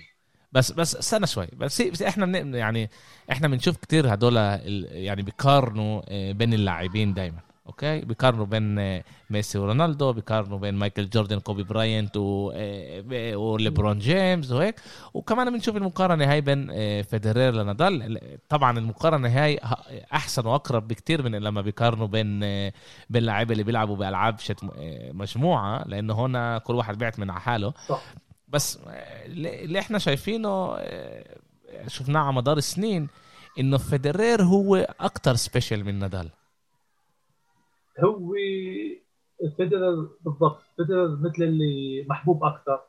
بس 0.54 0.72
بس 0.72 0.96
استنى 0.96 1.26
شوي. 1.26 1.46
بس, 1.56 1.82
بس 1.82 2.02
إحنا 2.02 2.26
من 2.26 2.54
يعني 2.54 2.90
إحنا 3.32 3.48
بنشوف 3.48 3.76
كتير 3.76 4.14
هدول 4.14 4.36
يعني 4.36 5.22
بيقارنوا 5.22 6.02
آه، 6.08 6.32
بين 6.32 6.54
اللاعبين 6.54 7.14
دايما 7.14 7.38
أوكي؟ 7.66 8.00
بيقارنوا 8.00 8.46
بين 8.46 8.78
آه، 8.78 9.04
ميسي 9.30 9.58
ورونالدو 9.58 10.12
بيقارنوا 10.12 10.58
بين 10.58 10.74
مايكل 10.74 11.10
جوردن 11.10 11.38
كوبي 11.38 11.62
براينت 11.62 12.16
آه، 12.16 13.36
وليبرون 13.36 13.98
جيمس 13.98 14.50
وهيك. 14.50 14.80
وكمان 15.14 15.52
بنشوف 15.52 15.76
المقارنة 15.76 16.32
هاي 16.32 16.40
بين 16.40 16.66
فيدرير 17.02 17.54
لنادال. 17.54 18.20
طبعا 18.48 18.78
المقارنة 18.78 19.28
هاي 19.28 19.60
أحسن 20.12 20.46
وأقرب 20.46 20.88
بكتير 20.88 21.22
من 21.22 21.34
لما 21.34 21.60
بيقارنوا 21.60 22.06
بين 22.06 22.40
بين 23.10 23.22
اللاعبين 23.22 23.52
اللي 23.52 23.64
بيلعبوا 23.64 23.96
بألعاب 23.96 24.36
مجموعة 25.12 25.84
لأنه 25.86 26.14
هنا 26.14 26.58
كل 26.58 26.74
واحد 26.74 26.98
بيلعب 26.98 27.18
من 27.18 27.32
حاله. 27.32 27.72
بس 28.54 28.78
اللي 29.26 29.78
إحنا 29.78 29.98
شايفينه 29.98 30.76
شفناه 31.86 32.20
على 32.20 32.36
مدار 32.36 32.56
السنين 32.56 33.08
إنه 33.58 33.78
فيدرير 33.78 34.42
هو 34.42 34.76
أكتر 35.00 35.34
special 35.34 35.84
من 35.84 35.98
نادال. 35.98 36.30
هو 38.04 38.34
فيدرر 39.56 40.08
بالضبط 40.20 40.62
فيدرر 40.76 41.18
مثل 41.20 41.42
اللي 41.42 42.06
محبوب 42.08 42.44
أكثر 42.44 42.80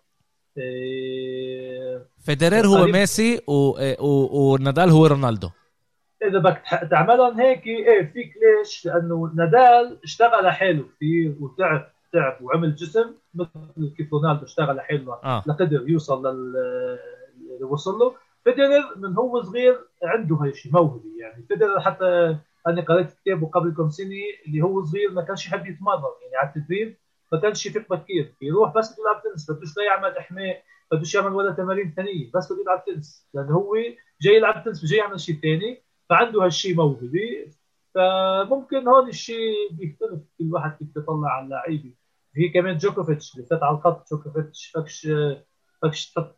إيه 0.58 2.06
فيدرير 2.26 2.68
هو 2.68 2.86
ميسي 2.86 3.42
و... 3.48 3.54
و... 4.00 4.54
ونادال 4.54 4.90
هو 4.90 5.06
رونالدو. 5.06 5.50
إذا 6.24 6.40
بدك 6.40 6.62
تعملهم 6.92 7.40
هيك 7.42 7.68
إيه 7.68 8.12
فيك 8.14 8.34
ليش؟ 8.42 8.86
لأنه 8.86 9.32
نادال 9.36 10.00
اشتغل 10.04 10.52
حاله 10.52 10.84
كثير 10.96 11.36
وتعب. 11.40 11.95
تعب 12.16 12.42
وعمل 12.42 12.76
جسم 12.76 13.14
مثل 13.36 13.94
كيف 13.98 14.14
رونالدو 14.14 14.44
اشتغل 14.44 14.82
حيله 14.82 15.14
آه. 15.14 15.44
لقدر 15.48 15.90
يوصل 15.90 16.28
لل 16.28 16.56
اللي 17.56 17.66
وصل 17.66 18.00
له. 18.00 18.16
فيدرر 18.44 18.98
من 18.98 19.14
هو 19.14 19.42
صغير 19.42 19.80
عنده 20.04 20.36
هاي 20.36 20.50
الشيء 20.50 20.72
موهبة 20.74 21.04
يعني. 21.20 21.46
فيدرر 21.48 21.80
حتى 21.80 22.38
أنا 22.68 22.82
قريت 22.82 23.12
كتابه 23.12 23.48
قبل 23.48 23.74
كم 23.74 23.90
سنة 23.90 24.16
اللي 24.48 24.62
هو 24.62 24.84
صغير 24.84 25.12
ما 25.12 25.22
كانش 25.22 25.48
يحب 25.48 25.66
يتمرن 25.68 26.04
يعني 26.22 26.36
على 26.36 26.54
التدريب 26.56 26.98
ما 27.32 27.40
كانش 27.40 27.66
يفيق 27.66 27.90
بكير 27.90 28.34
يروح 28.42 28.74
بس 28.74 29.00
يلعب 29.00 29.22
تنس 29.24 29.52
بدوش 29.52 29.78
لا 29.78 29.84
يعمل 29.84 30.18
إحماء 30.18 30.64
بدوش 30.92 31.16
يعمل 31.16 31.32
ولا 31.32 31.52
تمارين 31.52 31.94
ثانية 31.96 32.32
بس 32.36 32.52
بده 32.52 32.62
يلعب 32.62 32.86
تنس. 32.86 33.28
لأنه 33.34 33.54
هو 33.54 33.76
جاي 34.22 34.36
يلعب 34.36 34.64
تنس 34.66 34.86
جاي 34.86 35.00
يعمل 35.00 35.20
شيء 35.20 35.36
ثاني 35.36 35.82
فعنده 36.10 36.44
هالشيء 36.44 36.76
موهبة. 36.76 37.52
فممكن 37.96 38.88
هون 38.88 39.10
الشيء 39.10 39.72
بيختلف 39.72 40.20
كل 40.38 40.54
واحد 40.54 40.78
كيف 40.78 40.98
يطلع 40.98 41.30
على 41.30 41.46
اللعيبة. 41.46 41.94
في 42.36 42.50
كمان 42.50 42.78
جوكوفيتش 42.78 43.34
اللي 43.36 43.46
فات 43.46 43.64
على 43.64 43.78
الخط 43.78 44.06
جوكوفيتش 44.12 44.72
فكش 44.76 45.08
فكش 45.82 46.12
تحط 46.14 46.36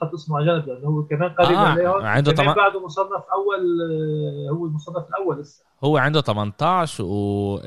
تحط 0.00 0.14
اسمه 0.14 0.36
على 0.36 0.46
جنب 0.46 0.68
لأنه 0.68 0.86
هو 0.88 1.02
كمان 1.06 1.30
قريب 1.30 1.56
آه 1.58 1.66
عليهم 1.66 2.02
عنده 2.06 2.32
طبعا. 2.32 2.54
بعده 2.54 2.84
مصنف 2.84 3.22
أول 3.32 3.60
هو 4.50 4.66
المصنف 4.66 5.04
الأول 5.08 5.40
لسه. 5.40 5.64
هو 5.84 5.96
عنده 5.96 6.20
18 6.20 7.04
و 7.04 7.58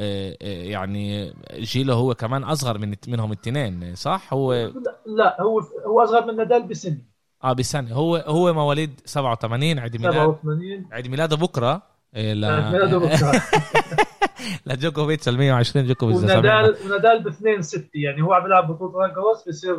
يعني 0.42 1.34
جيله 1.54 1.94
هو 1.94 2.13
كمان 2.16 2.44
أصغر 2.44 2.78
من 2.78 2.96
منهم 3.08 3.32
الاثنين 3.32 3.96
صح؟ 3.96 4.34
هو 4.34 4.54
لا, 4.54 4.72
لا 5.06 5.42
هو 5.42 5.60
هو 5.86 6.04
أصغر 6.04 6.26
من 6.26 6.36
نادال 6.36 6.63
بسنة. 6.68 6.98
آه 7.44 7.54
بسنة. 7.54 7.94
هو 7.94 8.16
هو 8.16 8.54
مواليد 8.54 9.00
87 9.06 9.80
عيد 9.80 9.98
ميلاد 9.98 10.13
87 10.13 10.88
عيد 10.92 11.08
ميلاده 11.08 11.36
بكرة. 11.36 11.82
لا. 12.13 12.72
ميلاده 12.72 12.98
بكرة. 12.98 13.41
لجوكوفيتش 14.66 15.28
ال 15.28 15.38
120 15.38 15.86
جوكوفيتش 15.86 16.24
ونادال 16.24 16.76
ونادال 16.86 17.24
ب 17.24 17.28
2 17.28 17.62
6 17.62 17.89
يعني 17.93 18.22
هو 18.22 18.34
عم 18.34 18.45
يلعب 18.45 18.72
بطولة 18.72 19.14
كروس 19.14 19.45
بيصير 19.45 19.76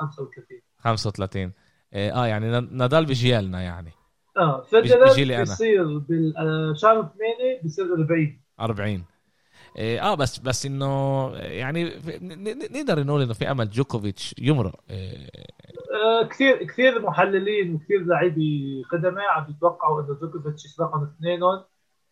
35 0.00 0.60
35 0.78 1.52
آه 1.94 2.26
يعني 2.26 2.60
نادال 2.60 3.06
بيجي 3.06 3.40
لنا 3.40 3.62
يعني. 3.62 3.92
آه 4.36 4.62
فيدرر 4.62 5.04
بيصير 5.04 5.98
بالشهر 5.98 7.02
8 7.02 7.62
بيصير 7.62 7.84
40 7.84 8.40
40 8.60 9.04
آه 9.78 10.14
بس 10.14 10.38
بس 10.38 10.66
إنه 10.66 11.30
يعني 11.36 11.92
نقدر 12.70 13.04
نقول 13.04 13.22
إنه 13.22 13.32
في 13.32 13.50
أمل 13.50 13.70
جوكوفيتش 13.70 14.34
يمرق 14.38 14.80
آه. 14.90 16.28
كثير 16.30 16.64
كثير 16.64 17.02
محللين 17.02 17.74
وكثير 17.74 18.04
لاعبي 18.04 18.82
قدماء 18.92 19.24
عم 19.30 19.50
يتوقعوا 19.50 20.02
إنه 20.02 20.14
جوكوفيتش 20.14 20.80
رقم 20.80 21.02
اثنينهم. 21.02 21.64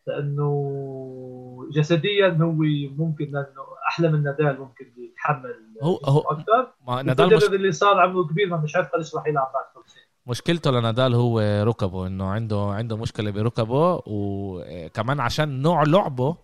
لأنه 0.06 1.68
جسديا 1.72 2.28
هو 2.28 2.52
ممكن 2.96 3.24
لأنه 3.24 3.62
أحلى 3.88 4.08
من 4.08 4.22
نادال 4.22 4.60
ممكن 4.60 4.92
يتحمل 4.98 5.54
هو 5.82 5.96
هو 5.96 6.20
أكثر. 6.20 6.72
نادال 7.02 7.36
مش... 7.36 7.44
اللي 7.44 7.72
صار 7.72 8.00
عمره 8.00 8.24
كبير 8.24 8.48
ما 8.48 8.56
مش 8.56 8.76
عارف 8.76 8.88
قديش 8.88 9.14
راح 9.14 9.26
يلعب 9.26 9.52
بعد 9.54 9.64
خمس 9.74 9.96
مشكلته 10.26 10.70
لنادال 10.70 11.14
هو 11.14 11.40
ركبه 11.64 12.06
إنه 12.06 12.24
عنده 12.30 12.60
عنده 12.60 12.96
مشكلة 12.96 13.30
بركبه 13.30 14.02
وكمان 14.06 15.20
عشان 15.20 15.62
نوع 15.62 15.82
لعبه 15.82 16.36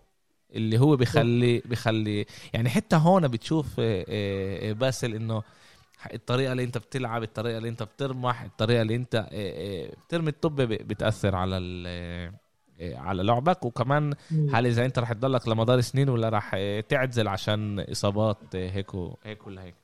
اللي 0.55 0.79
هو 0.79 0.95
بيخلي 0.95 1.61
بيخلي 1.65 2.25
يعني 2.53 2.69
حتى 2.69 2.95
هون 2.95 3.27
بتشوف 3.27 3.79
آه، 3.79 4.05
آه، 4.09 4.73
باسل 4.73 5.15
إنه 5.15 5.43
الطريقة 6.13 6.51
اللي 6.51 6.63
أنت 6.63 6.77
بتلعب 6.77 7.23
الطريقة 7.23 7.57
اللي 7.57 7.69
أنت 7.69 7.83
بترمح 7.83 8.41
الطريقة 8.41 8.81
اللي 8.81 8.95
أنت 8.95 9.27
بترمي 10.05 10.29
الطب 10.29 10.55
بتأثر 10.61 11.35
على 11.35 11.57
على 12.81 13.23
لعبك. 13.23 13.65
وكمان 13.65 14.13
هل 14.53 14.65
إذا 14.65 14.85
أنت 14.85 14.99
رح 14.99 15.13
تضلك 15.13 15.47
لمدار 15.47 15.81
سنين 15.81 16.09
ولا 16.09 16.29
رح 16.29 16.55
تعزل 16.89 17.27
عشان 17.27 17.79
إصابات 17.79 18.55
هيك 18.55 18.93
وهيك 18.93 19.47
ولا 19.47 19.63
هيك؟ 19.63 19.75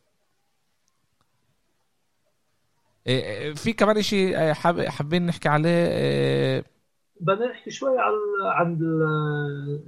في 3.56 3.74
كمان 3.74 4.02
شيء 4.02 4.54
حاب 4.54 4.82
حابين 4.82 5.26
نحكي 5.26 5.50
عليه 5.50 6.76
بدنا 7.22 7.52
نحكي 7.52 7.72
شوي 7.72 8.00
عن 8.00 8.14
عن 8.46 8.78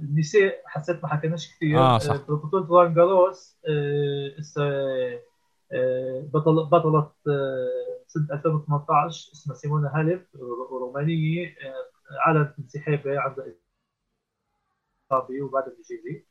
النساء. 0.00 0.62
حسيت 0.66 1.02
ما 1.02 1.08
حكيناش 1.08 1.48
كثير 1.54 1.78
آه 1.78 1.98
صح. 1.98 2.16
بطولة 2.16 2.82
ران 2.82 2.94
جاروس 2.94 3.56
بطل 6.32 6.66
بطلة 6.66 7.10
سنة 8.06 8.26
2018 8.32 9.32
اسمها 9.32 9.56
سيمونا 9.56 9.90
هالف 9.94 10.22
رومانية 10.70 11.54
اعلنت 12.26 12.58
انسحابها 12.58 13.20
عند 13.20 13.56
اصابه 15.10 15.42
وبعد 15.42 15.64
بيجي 15.64 16.26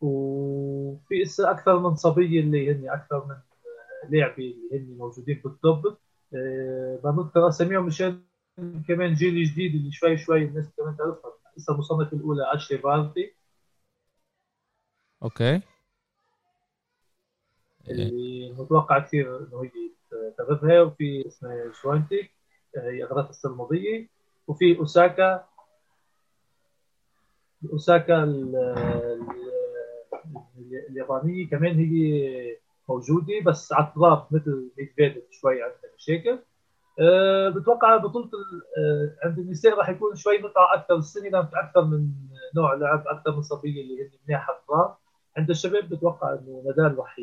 وفي 0.00 1.22
اسا 1.22 1.50
أكثر 1.50 1.78
من 1.78 1.96
صبية 1.96 2.40
اللي 2.40 2.72
هن 2.72 2.90
أكثر 2.90 3.26
من 3.26 3.36
لاعبه 4.10 4.44
اللي 4.72 4.78
هن 4.92 4.96
موجودين 4.98 5.40
بالطب 5.44 5.96
أه 6.34 7.00
بنذكر 7.04 7.48
أساميهم 7.48 7.86
مشان 7.86 8.22
كمان 8.88 9.14
جيل 9.14 9.44
جديد 9.44 9.74
اللي 9.74 9.92
شوي 9.92 10.18
شوي 10.18 10.44
الناس 10.44 10.66
كمان 10.76 10.96
تعرفها 10.96 11.32
إسا 11.58 11.72
المصنفه 11.72 12.16
الأولى 12.16 12.42
اشلي 12.54 12.78
بارتي 12.78 13.36
أوكي. 15.22 15.62
اللي 17.88 18.52
متوقع 18.52 18.98
كثير 18.98 19.38
إنه 19.38 19.62
هي 19.62 19.70
تاخذها 20.38 20.82
وفي 20.82 21.26
اسمها 21.26 21.72
شفيونتيك 21.72 22.30
هي 22.76 23.04
اخذت 23.04 23.30
السنة 23.30 23.52
الماضيه 23.52 24.08
وفي 24.46 24.78
أوساكا 24.78 25.44
أوساكا 27.72 28.24
اليابانية 30.90 31.48
كمان 31.48 31.78
هي 31.78 32.56
موجودة 32.88 33.40
بس 33.46 33.72
على 33.72 33.86
التراب 33.86 34.26
مثل 34.30 34.70
ميدفيديف 34.78 35.24
شوي 35.30 35.62
عندها 35.62 35.94
مشاكل. 35.96 36.38
أه 37.00 37.48
بتوقع 37.48 37.96
بطولة 37.96 38.30
أه 38.78 39.16
عند 39.24 39.38
النساء 39.38 39.74
راح 39.78 39.88
يكون 39.88 40.14
شوي 40.16 40.38
متعة 40.38 40.74
أكثر 40.74 40.96
السنة 40.96 41.28
لأن 41.28 41.46
في 41.46 41.56
أكثر 41.56 41.84
من 41.84 42.08
نوع 42.56 42.74
لعب 42.74 43.04
أكثر 43.06 43.36
من 43.36 43.42
صبية 43.42 43.82
اللي 43.82 44.02
هن 44.02 44.10
منيحة 44.28 44.58
التراب 44.58 44.96
عند 45.36 45.50
الشباب 45.50 45.88
بتوقع 45.88 46.32
إنه 46.32 46.62
نادال 46.66 46.98
راح 46.98 47.16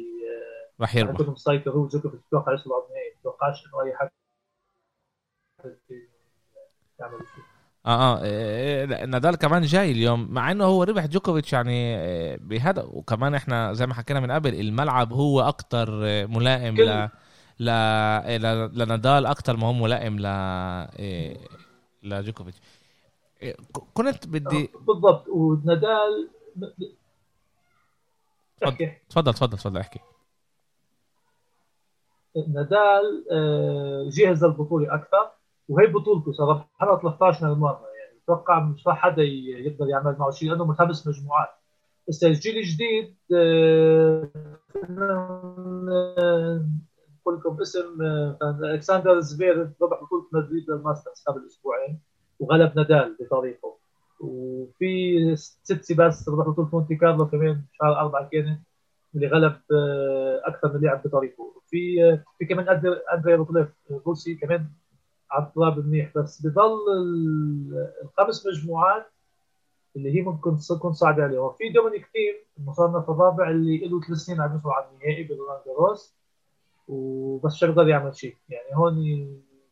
راح 0.82 0.96
يربح. 0.96 1.10
عندهم 1.10 1.34
مسيطر 1.34 1.72
هو 1.72 1.88
جوكوفيتش 1.88 2.24
بتوقع 2.28 2.52
على 2.52 2.62
النهائي 2.66 3.16
بتوقعش 3.20 3.68
إنه 3.68 3.82
أي 3.82 3.94
حد 3.96 4.10
آه 7.02 7.18
آه 7.86 8.24
إيه، 8.24 8.96
إيه، 8.96 9.06
نادال 9.06 9.36
كمان 9.36 9.62
جاي 9.62 9.92
اليوم 9.92 10.34
مع 10.34 10.52
إنه 10.52 10.66
هو 10.66 10.84
ربح 10.84 11.06
جوكوفيتش 11.06 11.54
يعني 11.54 12.02
إيه، 12.02 12.38
بهذا 12.42 12.84
وكمان 12.84 13.36
إحنا 13.36 13.74
زي 13.74 13.88
ما 13.88 13.94
حكينا 13.94 14.20
من 14.20 14.32
قبل 14.32 14.60
الملعب 14.60 15.14
هو 15.14 15.42
أكتر 15.42 15.90
ملائم 16.28 16.76
ل 16.76 17.10
ل 17.60 17.70
لنادال 18.80 19.26
أكتر 19.26 19.58
ما 19.58 19.68
هو 19.68 19.74
ملائم 19.74 20.20
ل 20.20 20.28
لجوكوفيتش. 22.04 22.58
كنت 23.94 24.28
بدي 24.28 24.70
بالضبط 24.80 25.28
ونادال 25.28 26.30
تفضل 29.10 29.34
تفضل 29.34 29.58
تفضل 29.58 29.80
احكي. 29.80 30.00
نادال 32.48 33.26
آه، 33.32 34.10
جهز 34.10 34.44
البطولة 34.44 34.96
أكثر. 34.96 35.32
وهي 35.70 35.88
بطولته 35.88 36.32
صار 36.32 36.68
حلقة 36.80 37.00
13 37.02 37.56
مره 37.56 37.88
يعني 38.00 38.20
أتوقع 38.24 38.60
مش 38.60 38.88
راح 38.88 38.98
حدا 38.98 39.24
يقدر 39.24 39.88
يعمل 39.90 40.16
معه 40.20 40.32
شيء 40.32 40.50
لأنه 40.50 40.66
من 40.66 40.76
خمس 40.76 41.08
مجموعات. 41.08 41.50
بس 42.08 42.24
الجيل 42.24 42.58
الجديد 42.58 43.16
آه، 43.36 44.30
نقول 47.20 47.38
لكم 47.38 47.62
اسم 47.62 48.02
آه، 48.02 48.38
ألكسندر 48.64 49.20
زفيرف 49.20 49.70
ربح 49.82 50.04
بطولة 50.04 50.26
مدريد 50.34 50.70
لل 50.70 50.82
Masters 50.82 51.24
قبل 51.28 51.46
أسبوعين 51.48 52.00
وغلب 52.40 52.76
نادال 52.76 53.18
بطريقه. 53.20 53.78
وفي 54.20 55.36
تسيتسيباس 55.36 56.30
ربح 56.30 56.48
بطولة 56.48 56.70
مونتي 56.74 56.96
كارلو 56.96 57.28
كمان 57.28 57.62
شهر 57.74 58.00
أربعة 58.00 58.30
كانت 58.32 58.60
اللي 59.16 59.28
غلب 59.28 59.56
آه، 59.72 60.42
أكثر 60.46 60.74
من 60.74 60.82
لاعب 60.82 61.02
بطريقه. 61.06 61.54
في 61.70 61.98
في 62.40 62.46
كمان 62.46 62.70
اندري 63.14 63.36
روبليف 63.36 63.68
روسي 64.08 64.36
كمان 64.36 64.68
على 65.34 65.44
التراب 65.44 65.86
منيح 65.88 66.12
بس 66.16 66.46
بضل 66.46 66.78
الخمس 68.04 68.48
مجموعات 68.48 69.06
اللي 69.96 70.16
هي 70.16 70.22
ممكن 70.22 70.58
تكون 70.70 70.94
صعبة 70.94 71.24
عليهم. 71.24 71.54
في 71.54 71.70
دومينيك 71.70 72.06
تيم 72.14 72.36
المصنف 72.60 73.10
الرابع 73.10 73.50
اللي 73.50 73.78
له 73.88 74.02
ثلاث 74.02 74.20
سنين 74.20 74.42
عم 74.42 74.52
يوصل 74.52 74.70
على 74.70 74.86
النهائي 74.94 75.24
برولان 75.24 75.62
جاروس 75.66 76.16
وبس 76.88 77.54
مش 77.54 77.64
يقدر 77.64 77.88
يعمل 77.88 78.16
شيء. 78.16 78.38
يعني 78.50 78.76
هون 78.76 78.96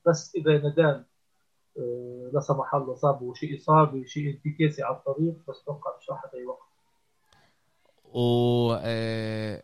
بس 0.08 0.36
إذا 0.36 0.58
نادال 0.58 1.06
آه، 1.78 2.30
لا 2.34 2.40
سمح 2.40 2.76
الله 2.76 2.96
صابه 2.96 3.34
شيء 3.34 3.58
اصابه 3.58 4.04
شيء 4.06 4.30
انتكاسي 4.30 4.84
على 4.84 4.96
الطريق 4.96 5.36
بس 5.48 5.62
أتوقع 5.62 5.98
مش 5.98 6.10
راح 6.10 6.24
يوقف 6.34 6.72
و 8.14 8.74
آه، 8.82 9.64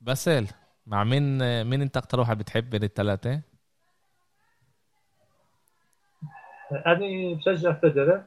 باسل 0.00 0.46
مع 0.86 1.04
مين 1.04 1.38
مين 1.64 1.82
أنت 1.82 1.96
أكثر 1.96 2.20
واحد 2.20 2.38
بتحب 2.38 2.74
من 2.74 2.82
الثلاثة؟ 2.82 3.51
أنا 6.72 7.34
بشجع 7.34 7.72
فيدرر 7.72 8.24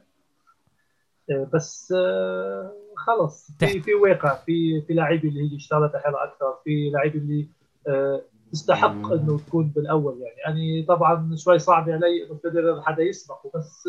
آه، 1.30 1.48
بس 1.52 1.94
آه، 1.96 2.72
خلص 2.96 3.50
في 3.58 3.80
في 3.80 3.94
واقع 3.94 4.34
في 4.34 4.82
في 4.86 4.94
لاعبين 4.94 5.30
اللي 5.30 5.52
هي 5.52 5.56
اشتغلت 5.56 5.96
حالها 5.96 6.24
أكثر 6.24 6.58
في 6.64 6.90
لاعبين 6.90 7.22
اللي 7.22 7.48
آه، 7.88 8.22
تستحق 8.52 9.12
إنه 9.12 9.38
تكون 9.38 9.72
بالأول 9.76 10.22
يعني. 10.22 10.46
أنا 10.46 10.86
طبعا 10.88 11.36
شوي 11.36 11.58
صعب 11.58 11.90
علي 11.90 12.24
إنه 12.26 12.34
فيدرر 12.42 12.82
حدا 12.82 13.02
يسبقه 13.02 13.50
بس 13.54 13.88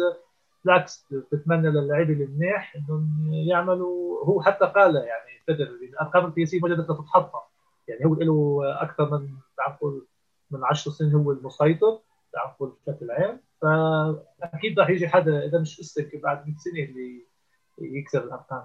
بالعكس 0.66 1.06
بتمنى 1.32 1.70
للاعبين 1.70 2.22
المنيح 2.22 2.76
إنهم 2.76 3.34
يعملوا 3.34 4.26
هو 4.26 4.42
حتى 4.42 4.66
قال 4.66 4.96
يعني 4.96 5.42
فيدرر 5.46 5.76
الارقام 5.84 6.26
القياسيه 6.26 6.60
ما 6.60 6.68
قدرت 6.68 6.88
تتحطم 6.88 7.40
يعني 7.88 8.06
هو 8.06 8.14
له 8.14 8.62
أكثر 8.82 9.18
من 9.18 9.28
نقول 9.70 10.08
من 10.52 10.64
10 10.64 10.92
سنين 10.92 11.14
هو 11.14 11.32
المسيطر 11.32 12.00
نقول 12.56 12.74
بشكل 12.88 13.12
عام 13.12 13.40
فأكيد 13.62 14.80
راح 14.80 14.90
يجي 14.90 15.08
حدا 15.08 15.46
إذا 15.46 15.60
مش 15.60 15.80
اسلك 15.80 16.16
بعد 16.24 16.48
100 16.48 16.56
سنة 16.58 16.84
اللي 16.84 17.28
يكسر 18.00 18.24
الأرقام. 18.24 18.64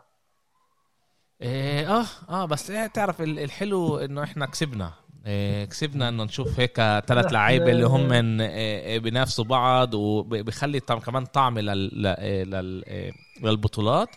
إيه 1.43 2.01
آه 2.01 2.07
آه 2.28 2.45
بس 2.45 2.70
إيه 2.70 2.86
تعرف 2.86 3.20
الحلو 3.20 3.99
إنه 3.99 4.22
إحنا 4.22 4.47
كسبنا. 4.47 4.93
إيه 5.26 5.64
كسبنا 5.64 6.09
إنه 6.09 6.24
نشوف 6.24 6.61
هيك 6.61 6.76
ثلاث 6.76 7.32
لعيبة 7.32 7.70
اللي 7.70 7.86
هم 7.86 8.09
من 8.09 8.40
إيه 8.40 8.99
بينافسوا 8.99 9.45
بعض 9.45 9.95
وبيخلي 9.95 10.80
كمان 10.80 11.24
طعم 11.24 11.59
لل 11.59 12.03
لل 12.51 13.12
للبطولات. 13.43 14.09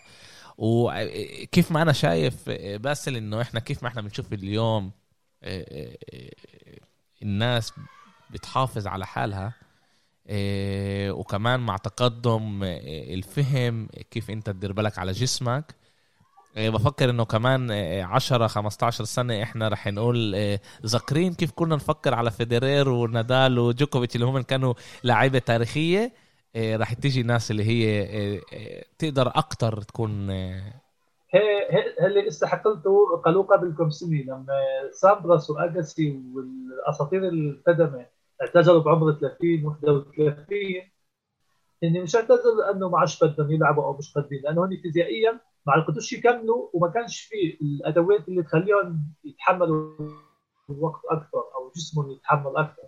وكيف 0.58 1.72
ما 1.72 1.82
أنا 1.82 1.92
شايف 1.92 2.50
باسل 2.50 3.16
إنه 3.16 3.42
إحنا 3.42 3.60
كيف 3.60 3.84
ما 3.84 3.90
إحنا 3.90 4.02
بنشوف 4.02 4.34
اليوم 4.34 4.92
الناس 7.22 7.74
بتحافظ 8.30 8.88
على 8.88 9.06
حالها. 9.06 9.46
إيه 9.46 9.65
وكمان 10.30 11.60
مع 11.60 11.78
تقدم 11.78 12.64
إيه 12.64 13.14
الفهم 13.14 13.88
كيف 14.12 14.30
انت 14.30 14.50
تدير 14.50 14.74
بالك 14.74 15.00
على 15.00 15.12
جسمك. 15.12 15.76
إيه 16.58 16.70
بفكر 16.70 17.10
انه 17.10 17.26
كمان 17.26 17.72
10 18.02 18.48
15 18.48 19.04
سنة 19.04 19.44
إحنا 19.44 19.68
رح 19.68 19.88
نقول 19.88 20.36
ذاكرين 20.86 21.34
كيف 21.34 21.52
كنا 21.52 21.76
نفكر 21.76 22.14
على 22.14 22.32
فيدرير 22.32 22.90
ونادال 22.90 23.60
وجوكوفيتش 23.60 24.16
اللي 24.16 24.26
هم 24.26 24.42
كانوا 24.42 24.74
لاعيبة 25.04 25.40
تاريخية. 25.40 26.14
رح 26.58 26.94
تيجي 26.94 27.24
ناس 27.24 27.52
اللي 27.52 27.64
هي 27.64 28.42
تقدر 29.00 29.28
أكتر 29.36 29.82
تكون 29.82 30.30
اللي 32.00 32.28
استحقلته 32.28 33.22
قالوا 33.26 33.44
قبل 33.44 33.76
كم 33.78 33.90
سنة 33.90 34.22
لما 34.28 34.54
سامبراس 34.92 35.50
واجاسي 35.50 36.20
والأساطير 36.34 37.28
القدماء 37.28 38.10
اعتزلوا 38.42 38.82
بعمر 38.82 39.12
30 39.14 39.66
31 39.66 40.58
هن 41.84 42.04
مش 42.04 42.16
اعتزلوا 42.16 42.64
لأنه 42.66 42.90
ما 42.90 43.00
عادش 43.00 43.24
بدهم 43.24 43.52
يلعبوا 43.52 43.84
أو 43.84 43.98
مش 43.98 44.14
قادرين 44.14 44.42
لأنه 44.44 44.66
هن 44.66 44.78
فيزيائيا 44.82 45.32
ما 45.68 45.74
عرفتوش 45.74 46.14
يكملوا 46.14 46.70
وما 46.74 46.88
كانش 46.88 47.22
في 47.22 47.58
الأدوات 47.62 48.28
اللي 48.28 48.44
تخليهم 48.44 49.00
يتحملوا 49.24 49.96
وقت 50.70 51.02
أكثر 51.10 51.44
أو 51.56 51.72
جسمهم 51.76 52.12
يتحمل 52.12 52.58
أكثر. 52.58 52.84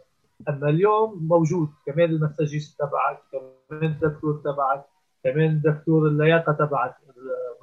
أما 0.49 0.69
اليوم 0.69 1.27
موجود 1.27 1.69
كمان 1.85 2.09
المساجيست 2.09 2.79
تبعك 2.79 3.19
كمان 3.31 3.83
الدكتور 3.91 4.41
تبعك 4.43 4.85
كمان 5.23 5.61
دكتور 5.61 6.07
اللياقة 6.07 6.53
تبعك 6.53 6.95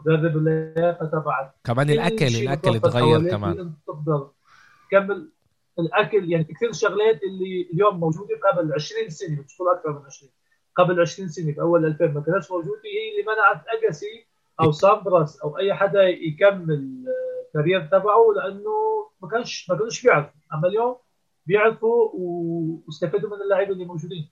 مدرب 0.01 0.37
اللياقة 0.37 1.07
تبعك. 1.07 1.55
كمان 1.64 1.87
كل 1.87 1.93
الأكل 1.93 2.26
الأكل 2.26 2.91
حواليك 2.91 3.30
كمان. 3.30 3.72
تقدر 3.87 4.30
تكمل. 4.89 5.30
الأكل 5.79 6.33
يعني 6.33 6.45
كثير 6.45 6.72
شغلات 6.72 7.22
اللي 7.22 7.68
اليوم 7.75 8.01
موجودة 8.01 8.41
قبل 8.53 8.72
20 8.72 9.09
سنة 9.09 9.45
مش 9.45 9.57
أكثر 9.77 9.93
من 9.93 10.07
20 10.07 10.33
قبل 10.77 11.01
20 11.01 11.29
سنة 11.29 11.53
بأول 11.53 11.87
2000 11.87 12.07
ما 12.07 12.20
كانتش 12.20 12.51
موجودة 12.51 12.81
هي 12.85 13.11
اللي 13.11 13.33
منعت 13.33 13.64
أجاسي 13.79 14.27
أو 14.61 14.72
سامبراس 14.72 15.41
أو 15.41 15.59
أي 15.59 15.75
حدا 15.75 16.03
يكمل 16.03 17.05
الكارير 17.49 17.87
تبعه 17.87 18.25
لأنه 18.37 19.07
ما 19.22 19.29
كانش 19.29 19.70
ما 19.70 19.77
كانوش 19.77 20.03
بيعرفوا. 20.03 20.41
أما 20.55 20.68
اليوم 20.68 20.97
بيعرفوا 21.47 22.11
واستفادوا 22.14 23.37
من 23.37 23.43
اللعيبة 23.43 23.72
اللي 23.72 23.85
موجودين. 23.85 24.31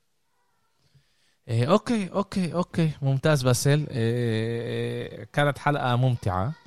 إيه 1.47 1.71
أوكي 1.71 2.09
أوكي 2.13 2.53
أوكي. 2.53 2.91
ممتاز 3.01 3.43
باسل 3.43 3.87
إيه 3.89 5.23
كانت 5.23 5.57
حلقة 5.57 5.95
ممتعة. 5.95 6.45
إيه 6.45 6.62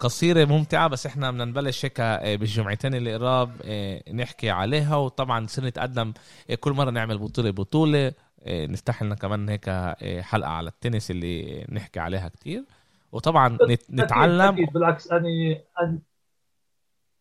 قصيرة 0.00 0.44
ممتعة 0.44 0.88
بس 0.88 1.06
إحنا 1.06 1.30
بدنا 1.30 1.44
نبلش 1.44 1.84
هيك 1.84 2.00
إيه 2.00 2.36
بالجمعتين 2.36 2.94
اللي 2.94 3.14
قراب 3.16 3.60
إيه 3.62 4.12
نحكي 4.12 4.50
عليها. 4.50 4.96
وطبعا 4.96 5.40
نصير 5.40 5.64
نتقدم 5.64 6.12
إيه 6.50 6.56
كل 6.56 6.72
مرة 6.72 6.90
نعمل 6.90 7.18
بطولة 7.18 7.50
بطولة 7.50 8.12
نفتح 8.46 9.02
لنا 9.02 9.14
كمان 9.14 9.48
هيك 9.48 9.70
حلقة 10.20 10.48
على 10.50 10.68
التنس 10.68 11.10
اللي 11.10 11.66
نحكي 11.72 12.00
عليها 12.00 12.28
كتير. 12.28 12.64
وطبعا 13.12 13.58
نت- 13.68 13.90
نتعلم. 13.90 14.40
أكيد, 14.40 14.58
أكيد 14.62 14.72
بالعكس 14.72 15.10
أنا 15.12 15.28
أنا 15.80 15.98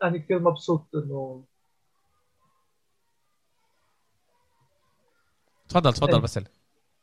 أنا 0.03 0.17
كثير 0.17 0.39
مبسوط 0.39 0.87
انه 0.95 1.43
تفضل 5.69 5.93
تفضل 5.93 6.13
إيه. 6.13 6.21
باسل 6.21 6.45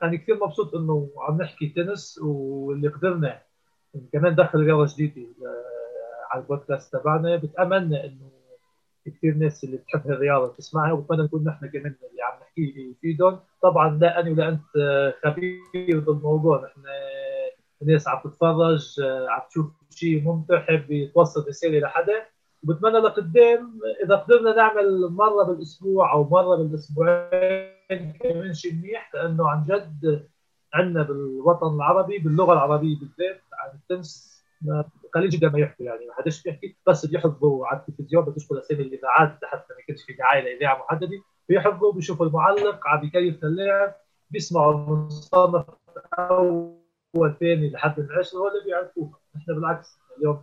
أنا 0.02 0.16
كثير 0.16 0.38
مبسوط 0.46 0.74
إنه 0.74 1.10
عم 1.18 1.42
نحكي 1.42 1.68
تنس 1.68 2.18
واللي 2.18 2.88
قدرنا 2.88 3.42
كمان 4.12 4.32
ندخل 4.32 4.58
رياضه 4.60 4.94
جديده 4.94 5.22
آه، 5.22 6.26
على 6.30 6.42
البودكاست 6.42 6.96
تبعنا. 6.96 7.36
بتامنى 7.36 8.04
إنه 8.06 8.30
كثير 9.06 9.34
ناس 9.34 9.64
اللي 9.64 9.76
بتحب 9.76 10.10
الرياضة 10.10 10.52
تسمعها 10.54 10.92
وبتمنى 10.92 11.22
نكون 11.22 11.44
نحن 11.44 11.66
كمان 11.66 11.94
اللي 12.10 12.22
عم 12.22 12.40
نحكيه 12.42 12.90
يفيدهم 12.90 13.40
طبعا 13.62 13.98
لا 13.98 14.20
أنا 14.20 14.30
ولا 14.30 14.48
أنت 14.48 14.76
آه، 14.76 15.14
خبير 15.24 16.00
بالموضوع. 16.00 16.64
نحن 16.64 16.82
الناس 17.82 18.08
عم 18.08 18.20
تتفرج 18.24 19.00
آه، 19.00 19.26
عم 19.30 19.40
تشوف 19.50 19.66
شيء 19.90 20.22
ممتع 20.22 20.60
حب 20.60 20.90
يتوصل 20.90 21.48
رسالة 21.48 21.78
لحدا. 21.78 22.24
وبتمنى 22.64 22.98
لقدام 22.98 23.80
إذا 24.04 24.16
قدرنا 24.16 24.56
نعمل 24.56 25.08
مرة 25.10 25.44
بالأسبوع 25.44 26.12
أو 26.12 26.28
مرة 26.28 26.56
بالأسبوعين 26.56 28.12
كمان 28.20 28.52
شيء 28.52 28.72
منيح 28.74 29.14
لأنه 29.14 29.48
عن 29.48 29.64
جد 29.68 30.28
عندنا 30.74 31.02
بالوطن 31.02 31.74
العربي 31.76 32.18
باللغة 32.18 32.52
العربية 32.52 32.98
بالذات 32.98 33.42
عن 33.52 33.78
التنس 33.78 34.34
قليل 35.14 35.28
جدا 35.30 35.48
ما 35.48 35.58
يحكوا 35.58 35.86
يعني 35.86 36.06
ما 36.06 36.14
حدش 36.14 36.42
بيحكي 36.42 36.76
بس 36.86 37.06
بيحفظوا 37.06 37.66
على 37.66 37.80
التلفزيون 37.80 38.24
بتشكل 38.24 38.58
أسامي 38.58 38.82
الإذاعات 38.82 39.38
حتى 39.44 39.74
ما 39.74 39.80
كانش 39.88 40.02
في 40.06 40.12
دعاية 40.12 40.40
لإذاعة 40.42 40.78
محددة 40.78 41.22
بيحفظوا 41.48 41.92
بيشوفوا 41.92 42.26
المعلق 42.26 42.80
عم 42.86 43.00
بيكيف 43.00 43.44
اللاعب 43.44 43.94
بيسمعوا 44.30 44.72
المصنف 44.74 45.64
أول 46.18 47.36
ثاني 47.40 47.70
لحد 47.70 47.98
العشرة 47.98 48.38
هو 48.38 48.48
اللي 48.48 48.64
بيعرفوه 48.64 49.18
نحن 49.36 49.54
بالعكس 49.54 49.98
اليوم 50.18 50.40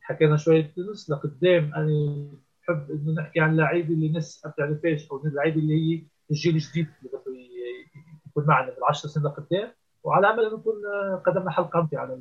حكينا 0.00 0.36
شوية 0.36 0.72
تنس 0.76 1.10
لقدام 1.10 1.74
أنا 1.74 2.28
بحب 2.62 2.90
إنه 2.90 3.12
نحكي 3.22 3.40
عن 3.40 3.56
لعيبة 3.56 3.94
اللي 3.94 4.06
الناس 4.06 4.42
ما 4.44 4.50
بتعرفهاش 4.50 5.10
أو 5.10 5.24
اللعيبه 5.24 5.60
اللي 5.60 5.74
هي 5.74 6.02
الجيل 6.30 6.54
الجديد 6.54 6.86
اللي 6.98 7.10
بده 7.18 7.32
يكون 8.36 8.46
معنا 8.46 8.70
بالعشر 8.74 9.08
سنين 9.08 9.26
لقدام 9.26 9.72
وعلى 10.04 10.30
أمل 10.30 10.44
انه 10.44 10.56
نكون 10.56 10.74
قدمنا 11.26 11.50
حلقة 11.50 11.80
ممتعه 11.80 12.00
على 12.00 12.18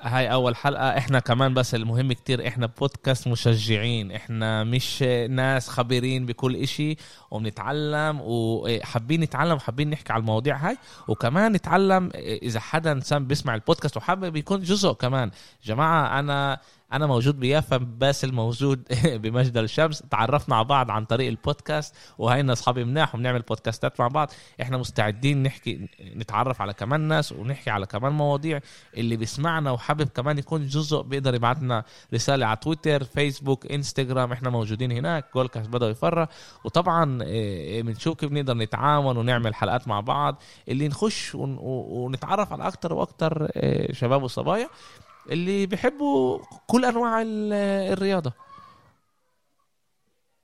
هاي 0.00 0.32
أول 0.32 0.56
حلقة. 0.56 0.98
إحنا 0.98 1.18
كمان 1.20 1.54
بس 1.54 1.74
المهم 1.74 2.12
كتير 2.12 2.48
إحنا 2.48 2.66
بودكاست 2.66 3.28
مشجعين 3.28 4.12
إحنا 4.12 4.64
مش 4.64 5.02
ناس 5.30 5.68
خبيرين 5.68 6.26
بكل 6.26 6.56
إشي 6.56 6.96
وبنتعلم 7.30 8.20
وحابين 8.22 9.20
نتعلم 9.20 9.52
وحابين 9.52 9.90
نحكي 9.90 10.12
على 10.12 10.20
المواضيع 10.20 10.56
هاي. 10.56 10.76
وكمان 11.08 11.52
نتعلم 11.52 12.10
إذا 12.14 12.60
حدا 12.60 12.92
إنسان 12.92 13.26
بيسمع 13.26 13.54
البودكاست 13.54 13.96
وحابب 13.96 14.36
يكون 14.36 14.60
جزء 14.60 14.92
كمان. 14.92 15.30
جماعة 15.64 16.18
أنا 16.18 16.58
أنا 16.92 17.06
موجود 17.06 17.40
بيافا 17.40 17.76
باسل 17.76 18.32
موجود 18.32 18.82
بمجد 19.22 19.56
الشمس 19.56 20.02
تعرفنا 20.10 20.56
على 20.56 20.64
بعض 20.64 20.90
عن 20.90 21.04
طريق 21.04 21.28
البودكاست 21.28 21.94
وهينا 22.18 22.52
أصحابي 22.52 22.84
مناح 22.84 23.14
وبنعمل 23.14 23.42
بودكاستات 23.42 24.00
مع 24.00 24.08
بعض. 24.08 24.30
إحنا 24.60 24.76
مستعدين 24.76 25.42
نحكي 25.42 25.88
نتعرف 26.16 26.60
على 26.60 26.72
كمان 26.72 27.00
ناس 27.00 27.32
ونحكي 27.32 27.70
على 27.70 27.86
كمان 27.86 28.12
مواضيع. 28.12 28.60
اللي 28.96 29.16
بيسمعنا 29.16 29.70
وحابب 29.70 30.08
كمان 30.08 30.38
يكون 30.38 30.66
جزء 30.66 31.02
بيقدر 31.02 31.34
يبعت 31.34 31.58
لنا 31.62 31.84
رسالة 32.14 32.46
على 32.46 32.56
تويتر 32.56 33.04
فيسبوك 33.04 33.72
إنستغرام. 33.72 34.32
إحنا 34.32 34.50
موجودين 34.50 34.92
هناك 34.92 35.24
جولكاست 35.34 35.68
بدأوا 35.68 35.90
يفرع 35.90 36.28
وطبعا 36.64 37.22
إيه، 37.22 37.82
بنشوف 37.82 38.16
كيف 38.16 38.32
نقدر 38.32 38.54
نتعاون 38.54 39.16
ونعمل 39.16 39.54
حلقات 39.54 39.88
مع 39.88 40.00
بعض. 40.00 40.42
اللي 40.68 40.88
نخش 40.88 41.34
ونتعرف 41.34 42.52
على 42.52 42.66
أكتر 42.66 42.92
وأكتر 42.92 43.46
إيه، 43.56 43.92
شباب 43.92 44.22
وصبايا. 44.22 44.68
اللي 45.30 45.66
بيحبوا 45.66 46.38
كل 46.66 46.84
أنواع 46.84 47.22
ال- 47.22 47.52
الرياضة. 47.92 48.32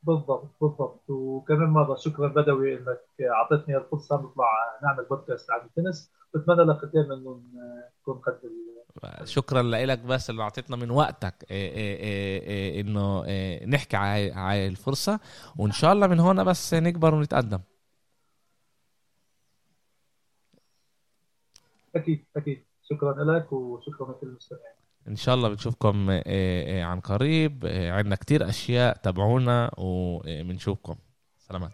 بالضبط 0.02 0.50
بالضبط. 0.60 1.10
وكمان 1.10 1.68
مره 1.70 1.96
شكرا 1.96 2.28
بدوي 2.28 2.74
إنك 2.74 3.00
أعطيتني 3.20 3.76
الفرصة 3.76 4.16
نطلع 4.16 4.78
نعمل 4.82 5.04
بودكاست 5.04 5.50
عن 5.50 5.60
التنس. 5.66 6.12
بتمنى 6.34 6.62
لقدام 6.62 7.12
انه 7.12 7.40
نكون 8.02 8.18
قد 8.18 8.40
شكرا 9.24 9.62
لك 9.62 9.98
بس 9.98 10.30
اللي 10.30 10.42
أعطيتنا 10.42 10.76
من 10.76 10.90
وقتك 10.90 11.34
إيه 11.50 11.70
إيه 11.72 12.42
إيه 12.42 12.80
إنه 12.80 13.24
نحكي 13.66 13.96
على 13.96 14.32
على 14.32 14.66
الفرصة. 14.66 15.20
وإن 15.58 15.72
شاء 15.72 15.92
الله 15.92 16.06
من 16.06 16.20
هون 16.20 16.44
بس 16.44 16.74
نكبر 16.74 17.14
ونتقدم. 17.14 17.60
أكيد 21.96 22.24
أكيد. 22.36 22.67
شكرا 22.90 23.24
لك 23.24 23.52
وشكرا 23.52 24.12
لكل 24.12 24.26
المستمعين 24.26 24.74
إن 25.08 25.16
شاء 25.16 25.34
الله 25.34 25.48
بنشوفكم 25.48 26.10
إيه 26.10 26.22
إيه 26.66 26.84
عن 26.84 27.00
قريب. 27.00 27.64
إيه 27.64 27.92
عندنا 27.92 28.16
كتير 28.16 28.48
أشياء 28.48 28.96
تابعونا 28.96 29.70
وبنشوفكم 29.78 30.94
سلامات. 31.38 31.72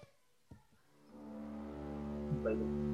باي 2.44 2.54
باي. 2.54 2.93